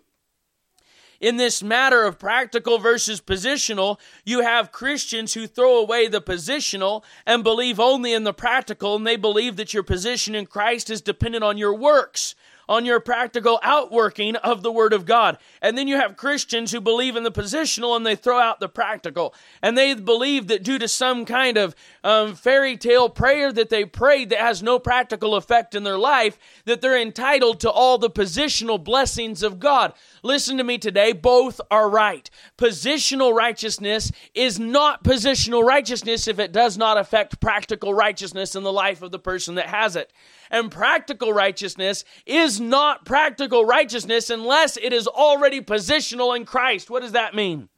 in 1.21 1.37
this 1.37 1.63
matter 1.63 2.05
of 2.05 2.19
practical 2.19 2.79
versus 2.79 3.21
positional, 3.21 3.99
you 4.25 4.43
have 4.43 4.73
Christians 4.73 5.35
who 5.35 5.47
throw 5.47 5.79
away 5.79 6.09
the 6.09 6.21
positional 6.21 7.03
and 7.27 7.43
believe 7.43 7.81
only 7.81 8.13
in 8.13 8.25
the 8.25 8.33
practical, 8.33 8.97
and 8.97 9.07
they 9.07 9.17
believe 9.17 9.57
that 9.57 9.75
your 9.75 9.83
position 9.83 10.35
in 10.35 10.47
Christ 10.47 10.91
is 10.91 11.01
dependent 11.01 11.45
on 11.45 11.59
your 11.59 11.75
works 11.75 12.35
on 12.69 12.85
your 12.85 13.01
practical 13.01 13.59
outworking 13.63 14.37
of 14.37 14.63
the 14.63 14.73
Word 14.73 14.93
of 14.93 15.07
God. 15.07 15.39
And 15.63 15.77
then 15.77 15.89
you 15.89 15.97
have 15.97 16.17
Christians 16.17 16.73
who 16.73 16.81
believe 16.81 17.17
in 17.17 17.23
the 17.23 17.33
positional 17.33 17.97
and 17.97 18.05
they 18.05 18.17
throw 18.17 18.39
out 18.39 18.61
the 18.61 18.69
practical. 18.69 19.35
And 19.63 19.77
they 19.77 19.95
believe 19.95 20.49
that 20.49 20.63
due 20.63 20.79
to 20.79 20.89
some 20.89 21.25
kind 21.25 21.57
of 21.57 21.75
um, 22.05 22.35
fairy 22.35 22.77
tale 22.77 23.09
prayer 23.09 23.53
that 23.53 23.71
they 23.71 23.85
prayed 23.85 24.31
that 24.31 24.41
has 24.41 24.63
no 24.63 24.79
practical 24.79 25.35
effect 25.35 25.75
in 25.75 25.85
their 25.85 25.99
life, 25.99 26.39
that 26.67 26.81
they're 26.81 27.01
entitled 27.01 27.61
to 27.61 27.71
all 27.71 27.99
the 27.99 28.11
positional 28.11 28.83
blessings 28.83 29.43
of 29.43 29.59
God. 29.59 29.95
Listen 30.23 30.59
to 30.59 30.65
me 30.65 30.79
today, 30.79 31.13
both 31.13 31.61
are 31.71 31.89
right. 31.89 32.29
Positional 32.59 33.35
righteousness 33.35 34.13
is 34.35 34.59
not 34.59 35.05
positional 35.05 35.65
righteousness 35.65 36.29
if 36.29 36.39
it 36.39 36.53
does 36.53 36.77
not 36.77 36.99
affect 36.99 37.41
practical 37.41 37.95
righteousness 37.95 38.55
in 38.55 38.63
the 38.63 38.73
life 38.73 39.03
of 39.03 39.11
the 39.11 39.19
person 39.19 39.55
that 39.55 39.67
has 39.67 39.97
it. 39.97 40.13
And 40.51 40.71
practical 40.71 41.33
righteousness 41.33 42.05
is 42.27 42.61
not 42.61 43.05
practical 43.05 43.65
righteousness 43.65 44.31
unless 44.31 44.77
it 44.77 44.93
is 44.93 45.07
already 45.07 45.61
positional 45.61 46.37
in 46.37 46.45
Christ. 46.45 46.91
What 46.91 47.03
does 47.03 47.13
that 47.13 47.35
mean? 47.35 47.69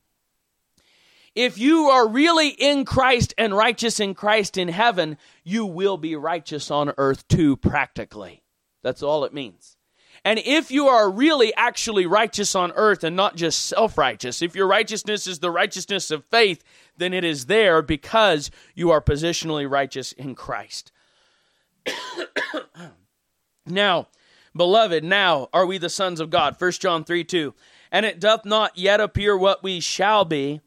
If 1.34 1.58
you 1.58 1.86
are 1.86 2.08
really 2.08 2.48
in 2.48 2.84
Christ 2.84 3.34
and 3.38 3.56
righteous 3.56 4.00
in 4.00 4.14
Christ 4.14 4.56
in 4.56 4.68
heaven, 4.68 5.16
you 5.44 5.64
will 5.64 5.96
be 5.96 6.16
righteous 6.16 6.70
on 6.70 6.92
earth 6.98 7.26
too, 7.28 7.56
practically. 7.56 8.42
That's 8.82 9.02
all 9.02 9.24
it 9.24 9.32
means. 9.32 9.76
And 10.24 10.38
if 10.44 10.70
you 10.70 10.88
are 10.88 11.08
really 11.08 11.54
actually 11.54 12.04
righteous 12.04 12.54
on 12.54 12.72
earth 12.72 13.04
and 13.04 13.16
not 13.16 13.36
just 13.36 13.64
self 13.66 13.96
righteous, 13.96 14.42
if 14.42 14.54
your 14.54 14.66
righteousness 14.66 15.26
is 15.26 15.38
the 15.38 15.50
righteousness 15.50 16.10
of 16.10 16.24
faith, 16.26 16.62
then 16.96 17.14
it 17.14 17.24
is 17.24 17.46
there 17.46 17.80
because 17.80 18.50
you 18.74 18.90
are 18.90 19.00
positionally 19.00 19.70
righteous 19.70 20.12
in 20.12 20.34
Christ. 20.34 20.92
now, 23.66 24.08
beloved, 24.54 25.04
now 25.04 25.48
are 25.52 25.66
we 25.66 25.78
the 25.78 25.88
sons 25.88 26.20
of 26.20 26.30
God. 26.30 26.56
1 26.58 26.72
John 26.72 27.04
3 27.04 27.24
2. 27.24 27.54
And 27.92 28.06
it 28.06 28.20
doth 28.20 28.44
not 28.44 28.78
yet 28.78 29.00
appear 29.00 29.36
what 29.36 29.62
we 29.62 29.80
shall 29.80 30.24
be, 30.24 30.60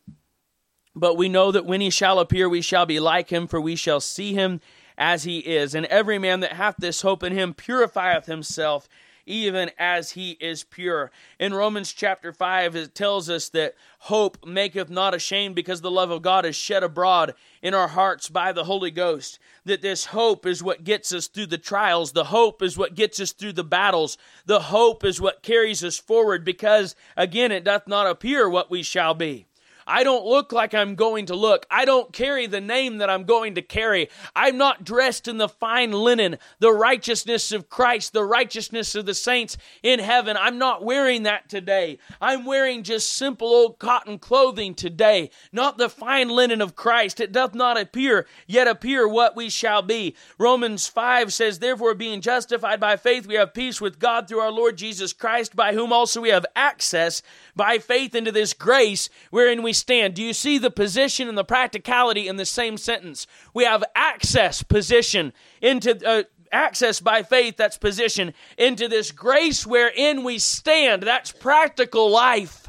but 0.96 1.18
we 1.18 1.30
know 1.30 1.52
that 1.52 1.66
when 1.66 1.82
he 1.82 1.90
shall 1.90 2.20
appear, 2.20 2.50
we 2.50 2.62
shall 2.62 2.86
be 2.86 3.00
like 3.00 3.30
him, 3.30 3.48
for 3.48 3.62
we 3.62 3.76
shall 3.76 4.02
see 4.02 4.34
him 4.34 4.60
as 4.98 5.24
he 5.24 5.40
is. 5.40 5.74
And 5.74 5.86
every 5.88 6.20
man 6.20 6.42
that 6.42 6.54
hath 6.54 6.76
this 6.78 7.02
hope 7.02 7.24
in 7.24 7.34
him 7.34 7.54
purifieth 7.54 8.26
himself 8.26 8.88
even 9.26 9.72
as 9.78 10.12
he 10.12 10.32
is 10.32 10.64
pure. 10.64 11.12
In 11.40 11.54
Romans 11.54 11.94
chapter 11.94 12.32
5, 12.32 12.76
it 12.76 12.96
tells 12.96 13.30
us 13.30 13.50
that 13.50 13.76
hope 14.00 14.46
maketh 14.46 14.90
not 14.90 15.14
ashamed 15.14 15.56
because 15.56 15.82
the 15.82 15.92
love 15.92 16.12
of 16.12 16.22
God 16.22 16.46
is 16.46 16.56
shed 16.56 16.84
abroad 16.84 17.34
in 17.62 17.74
our 17.74 17.88
hearts 17.88 18.30
by 18.30 18.52
the 18.52 18.66
Holy 18.66 18.92
Ghost. 18.92 19.40
That 19.66 19.82
this 19.82 20.06
hope 20.06 20.46
is 20.46 20.62
what 20.62 20.84
gets 20.84 21.14
us 21.14 21.28
through 21.28 21.48
the 21.48 21.58
trials. 21.58 22.12
The 22.12 22.26
hope 22.26 22.62
is 22.62 22.78
what 22.78 22.96
gets 22.96 23.20
us 23.20 23.32
through 23.32 23.54
the 23.54 23.64
battles. 23.64 24.18
The 24.46 24.60
hope 24.60 25.04
is 25.04 25.22
what 25.22 25.44
carries 25.44 25.84
us 25.84 25.98
forward 25.98 26.44
because, 26.44 26.96
again, 27.16 27.52
it 27.52 27.64
doth 27.64 27.88
not 27.88 28.08
appear 28.08 28.50
what 28.50 28.70
we 28.70 28.84
shall 28.84 29.14
be. 29.14 29.46
I 29.86 30.04
don't 30.04 30.26
look 30.26 30.52
like 30.52 30.74
I'm 30.74 30.96
going 30.96 31.28
to 31.28 31.36
look. 31.36 31.66
I 31.70 31.86
don't 31.86 32.14
carry 32.14 32.48
the 32.48 32.62
name 32.62 32.98
that 32.98 33.10
I'm 33.10 33.24
going 33.24 33.56
to 33.56 33.62
carry. 33.62 34.10
I'm 34.36 34.58
not 34.58 34.84
dressed 34.84 35.28
in 35.28 35.38
the 35.38 35.50
fine 35.50 35.92
linen, 35.92 36.38
the 36.60 36.72
righteousness 36.72 37.52
of 37.52 37.70
Christ, 37.70 38.14
the 38.14 38.24
righteousness 38.24 38.96
of 38.96 39.06
the 39.06 39.14
saints 39.14 39.58
in 39.82 40.00
heaven. 40.00 40.38
I'm 40.38 40.58
not 40.58 40.84
wearing 40.84 41.24
that 41.24 41.50
today. 41.50 42.00
I'm 42.22 42.46
wearing 42.46 42.84
just 42.84 43.14
simple 43.14 43.48
old 43.48 43.80
cotton 43.80 44.20
clothing 44.20 44.76
today, 44.76 45.30
not 45.52 45.78
the 45.78 45.90
fine 45.90 46.30
linen 46.30 46.62
of 46.62 46.76
Christ. 46.76 47.20
It 47.20 47.32
doth 47.32 47.54
not 47.54 47.80
appear, 47.80 48.26
yet 48.48 48.68
appear 48.68 49.08
what 49.08 49.36
we 49.36 49.50
shall 49.50 49.82
be. 49.82 50.16
Romans 50.38 50.88
5 50.88 51.34
says, 51.34 51.60
Therefore, 51.60 51.94
being 51.94 52.22
justified 52.22 52.80
by 52.80 52.98
faith, 52.98 53.28
we 53.28 53.36
have 53.36 53.54
peace 53.54 53.82
with 53.82 54.00
God 54.00 54.28
through 54.28 54.40
our 54.40 54.52
Lord 54.52 54.78
Jesus 54.78 55.14
Christ, 55.14 55.56
by 55.56 55.74
whom 55.74 55.92
also 55.92 56.22
we 56.22 56.30
have 56.30 56.46
access 56.56 57.22
by 57.56 57.80
faith 57.80 58.16
into 58.16 58.32
this 58.32 58.54
grace 58.54 59.10
wherein 59.30 59.62
we 59.62 59.73
stand. 59.74 60.14
Do 60.14 60.24
you 60.24 60.34
see 60.34 60.58
the 60.58 60.72
position 60.72 61.28
and 61.28 61.38
the 61.38 61.44
practicality 61.44 62.28
in 62.28 62.38
the 62.38 62.46
same 62.46 62.78
sentence? 62.78 63.28
We 63.54 63.66
have 63.66 63.84
access 63.96 64.64
position 64.64 65.34
into 65.62 66.00
uh, 66.08 66.24
access 66.52 67.00
by 67.00 67.24
faith 67.24 67.58
that's 67.58 67.78
position 67.78 68.34
into 68.58 68.88
this 68.88 69.12
grace 69.12 69.66
wherein 69.66 70.24
we 70.24 70.40
stand. 70.40 71.04
That's 71.04 71.32
practical 71.32 72.10
life. 72.10 72.68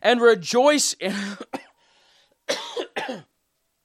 And 0.00 0.20
rejoice 0.20 0.92
in 0.94 1.14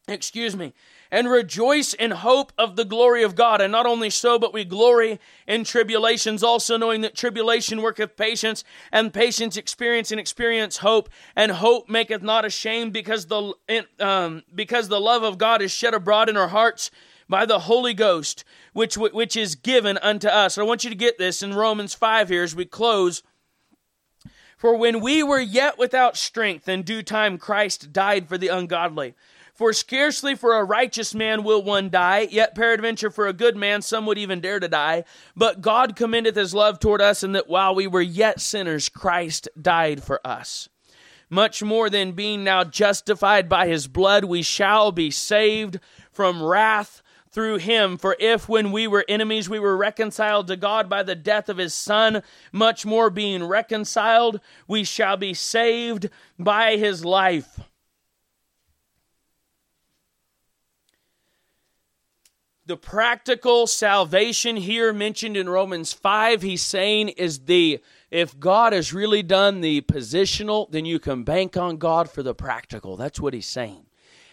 excuse 0.08 0.56
me 0.56 0.74
and 1.14 1.30
rejoice 1.30 1.94
in 1.94 2.10
hope 2.10 2.52
of 2.58 2.76
the 2.76 2.84
glory 2.84 3.22
of 3.22 3.36
God. 3.36 3.62
And 3.62 3.72
not 3.72 3.86
only 3.86 4.10
so, 4.10 4.40
but 4.40 4.52
we 4.52 4.66
glory 4.66 5.20
in 5.48 5.64
tribulations, 5.64 6.42
also 6.42 6.76
knowing 6.76 7.02
that 7.02 7.16
tribulation 7.16 7.84
worketh 7.84 8.18
patience, 8.18 8.64
and 8.92 9.14
patience 9.14 9.56
experience 9.56 10.12
and 10.12 10.20
experience 10.20 10.78
hope, 10.78 11.10
and 11.36 11.52
hope 11.52 11.88
maketh 11.88 12.24
not 12.24 12.46
ashamed, 12.46 12.94
because 12.94 13.28
the 13.28 13.54
um, 14.00 14.42
because 14.56 14.90
the 14.90 15.00
love 15.00 15.22
of 15.22 15.38
God 15.38 15.62
is 15.62 15.72
shed 15.72 15.94
abroad 15.94 16.30
in 16.30 16.36
our 16.36 16.48
hearts 16.48 16.90
by 17.30 17.46
the 17.46 17.60
Holy 17.60 17.94
Ghost, 17.94 18.44
which 18.74 18.98
which 18.98 19.38
is 19.38 19.54
given 19.54 20.00
unto 20.00 20.28
us. 20.28 20.58
I 20.58 20.64
want 20.64 20.84
you 20.84 20.90
to 20.90 20.96
get 20.96 21.20
this 21.20 21.44
in 21.44 21.54
Romans 21.54 21.94
five 21.94 22.30
here 22.30 22.42
as 22.42 22.56
we 22.56 22.66
close. 22.66 23.22
For 24.58 24.76
when 24.76 25.00
we 25.00 25.22
were 25.22 25.42
yet 25.42 25.78
without 25.78 26.18
strength, 26.18 26.68
in 26.68 26.82
due 26.82 27.04
time 27.04 27.38
Christ 27.38 27.94
died 27.94 28.28
for 28.28 28.38
the 28.38 28.48
ungodly. 28.48 29.14
For 29.54 29.72
scarcely 29.72 30.34
for 30.34 30.56
a 30.56 30.64
righteous 30.64 31.14
man 31.14 31.44
will 31.44 31.62
one 31.62 31.92
die, 31.92 32.28
yet 32.32 32.56
peradventure 32.56 33.12
for 33.12 33.28
a 33.28 33.34
good 33.34 33.56
man 33.56 33.84
some 33.84 34.08
would 34.08 34.18
even 34.18 34.42
dare 34.42 34.60
to 34.60 34.68
die. 34.68 35.04
But 35.36 35.62
God 35.62 35.96
commendeth 35.96 36.36
his 36.36 36.56
love 36.56 36.80
toward 36.80 37.02
us, 37.02 37.22
in 37.22 37.34
that 37.34 37.48
while 37.48 37.76
we 37.76 37.86
were 37.86 38.02
yet 38.02 38.42
sinners, 38.42 38.90
Christ 38.90 39.48
died 39.62 40.04
for 40.04 40.26
us. 40.26 40.70
Much 41.30 41.62
more 41.62 41.88
than 41.90 42.14
being 42.14 42.44
now 42.44 42.64
justified 42.64 43.48
by 43.48 43.68
his 43.68 43.88
blood, 43.88 44.24
we 44.26 44.42
shall 44.42 44.92
be 44.92 45.12
saved 45.12 45.80
from 46.12 46.42
wrath 46.42 47.04
through 47.30 47.58
him. 47.58 47.98
For 47.98 48.16
if 48.20 48.50
when 48.50 48.72
we 48.72 48.88
were 48.88 49.06
enemies 49.08 49.50
we 49.50 49.60
were 49.60 49.78
reconciled 49.78 50.48
to 50.48 50.56
God 50.56 50.90
by 50.90 51.04
the 51.04 51.16
death 51.16 51.48
of 51.48 51.58
his 51.58 51.76
Son, 51.76 52.24
much 52.52 52.88
more 52.88 53.12
being 53.12 53.44
reconciled, 53.44 54.40
we 54.68 54.84
shall 54.84 55.18
be 55.18 55.34
saved 55.36 56.10
by 56.40 56.78
his 56.78 57.06
life. 57.06 57.60
The 62.66 62.78
practical 62.78 63.68
salvation 63.68 64.56
here 64.56 64.94
mentioned 64.94 65.36
in 65.36 65.50
Romans 65.50 65.92
5, 65.92 66.42
he's 66.42 66.62
saying 66.62 67.10
is 67.10 67.40
the 67.40 67.82
if 68.10 68.40
God 68.40 68.74
has 68.74 68.94
really 68.94 69.24
done 69.24 69.60
the 69.60 69.82
positional, 69.82 70.72
then 70.72 70.86
you 70.86 71.00
can 71.00 71.24
bank 71.24 71.58
on 71.58 71.78
God 71.78 72.10
for 72.10 72.24
the 72.24 72.34
practical. 72.36 72.96
That's 72.96 73.20
what 73.20 73.34
he's 73.34 73.48
saying. 73.48 73.86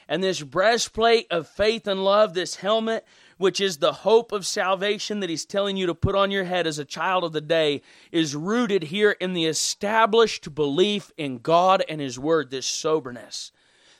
And 0.06 0.22
this 0.22 0.42
breastplate 0.42 1.26
of 1.30 1.48
faith 1.48 1.86
and 1.86 2.04
love, 2.04 2.34
this 2.34 2.56
helmet, 2.56 3.04
which 3.38 3.60
is 3.60 3.78
the 3.78 3.92
hope 3.92 4.32
of 4.32 4.46
salvation 4.46 5.20
that 5.20 5.30
he's 5.30 5.44
telling 5.44 5.76
you 5.76 5.86
to 5.86 5.94
put 5.94 6.14
on 6.14 6.30
your 6.30 6.44
head 6.44 6.66
as 6.66 6.78
a 6.78 6.84
child 6.84 7.24
of 7.24 7.32
the 7.32 7.40
day, 7.40 7.82
is 8.12 8.36
rooted 8.36 8.84
here 8.84 9.12
in 9.12 9.32
the 9.32 9.46
established 9.46 10.54
belief 10.54 11.10
in 11.16 11.38
God 11.38 11.82
and 11.88 12.00
his 12.00 12.18
word, 12.18 12.50
this 12.50 12.66
soberness 12.66 13.50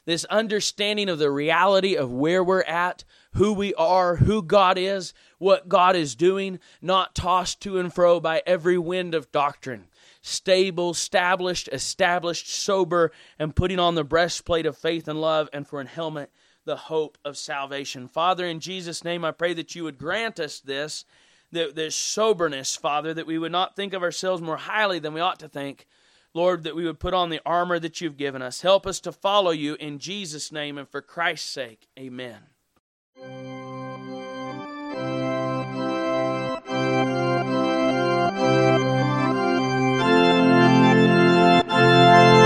this 0.06 0.24
understanding 0.26 1.08
of 1.08 1.18
the 1.18 1.30
reality 1.30 1.94
of 1.94 2.10
where 2.10 2.42
we're 2.42 2.62
at, 2.62 3.04
who 3.34 3.52
we 3.52 3.74
are, 3.74 4.16
who 4.16 4.42
God 4.42 4.76
is, 4.76 5.14
what 5.38 5.68
God 5.68 5.96
is 5.96 6.14
doing, 6.14 6.58
not 6.82 7.14
tossed 7.14 7.60
to 7.62 7.78
and 7.78 7.92
fro 7.92 8.20
by 8.20 8.42
every 8.46 8.78
wind 8.78 9.14
of 9.14 9.30
doctrine. 9.32 9.86
Stable, 10.22 10.90
established, 10.90 11.68
established, 11.72 12.48
sober, 12.48 13.12
and 13.38 13.56
putting 13.56 13.78
on 13.78 13.94
the 13.94 14.04
breastplate 14.04 14.66
of 14.66 14.76
faith 14.76 15.08
and 15.08 15.20
love, 15.20 15.48
and 15.52 15.66
for 15.66 15.80
an 15.80 15.86
helmet, 15.86 16.30
the 16.64 16.76
hope 16.76 17.16
of 17.24 17.38
salvation. 17.38 18.06
Father, 18.06 18.44
in 18.44 18.60
Jesus' 18.60 19.04
name, 19.04 19.24
I 19.24 19.30
pray 19.30 19.54
that 19.54 19.74
you 19.74 19.84
would 19.84 19.98
grant 19.98 20.38
us 20.38 20.60
this 20.60 21.04
the 21.52 21.90
soberness, 21.90 22.76
Father, 22.76 23.12
that 23.12 23.26
we 23.26 23.38
would 23.38 23.50
not 23.50 23.74
think 23.74 23.92
of 23.92 24.04
ourselves 24.04 24.40
more 24.40 24.56
highly 24.56 25.00
than 25.00 25.14
we 25.14 25.20
ought 25.20 25.40
to 25.40 25.48
think. 25.48 25.86
Lord, 26.32 26.62
that 26.62 26.76
we 26.76 26.84
would 26.84 27.00
put 27.00 27.12
on 27.12 27.30
the 27.30 27.40
armor 27.44 27.80
that 27.80 28.00
you've 28.00 28.16
given 28.16 28.40
us. 28.40 28.60
Help 28.60 28.86
us 28.86 29.00
to 29.00 29.10
follow 29.10 29.50
you 29.50 29.74
in 29.74 29.98
Jesus' 29.98 30.52
name 30.52 30.78
and 30.78 30.88
for 30.88 31.02
Christ's 31.02 31.50
sake. 31.50 31.88
Amen. 31.98 32.38
Thank 33.20 33.44
you. 42.34 42.39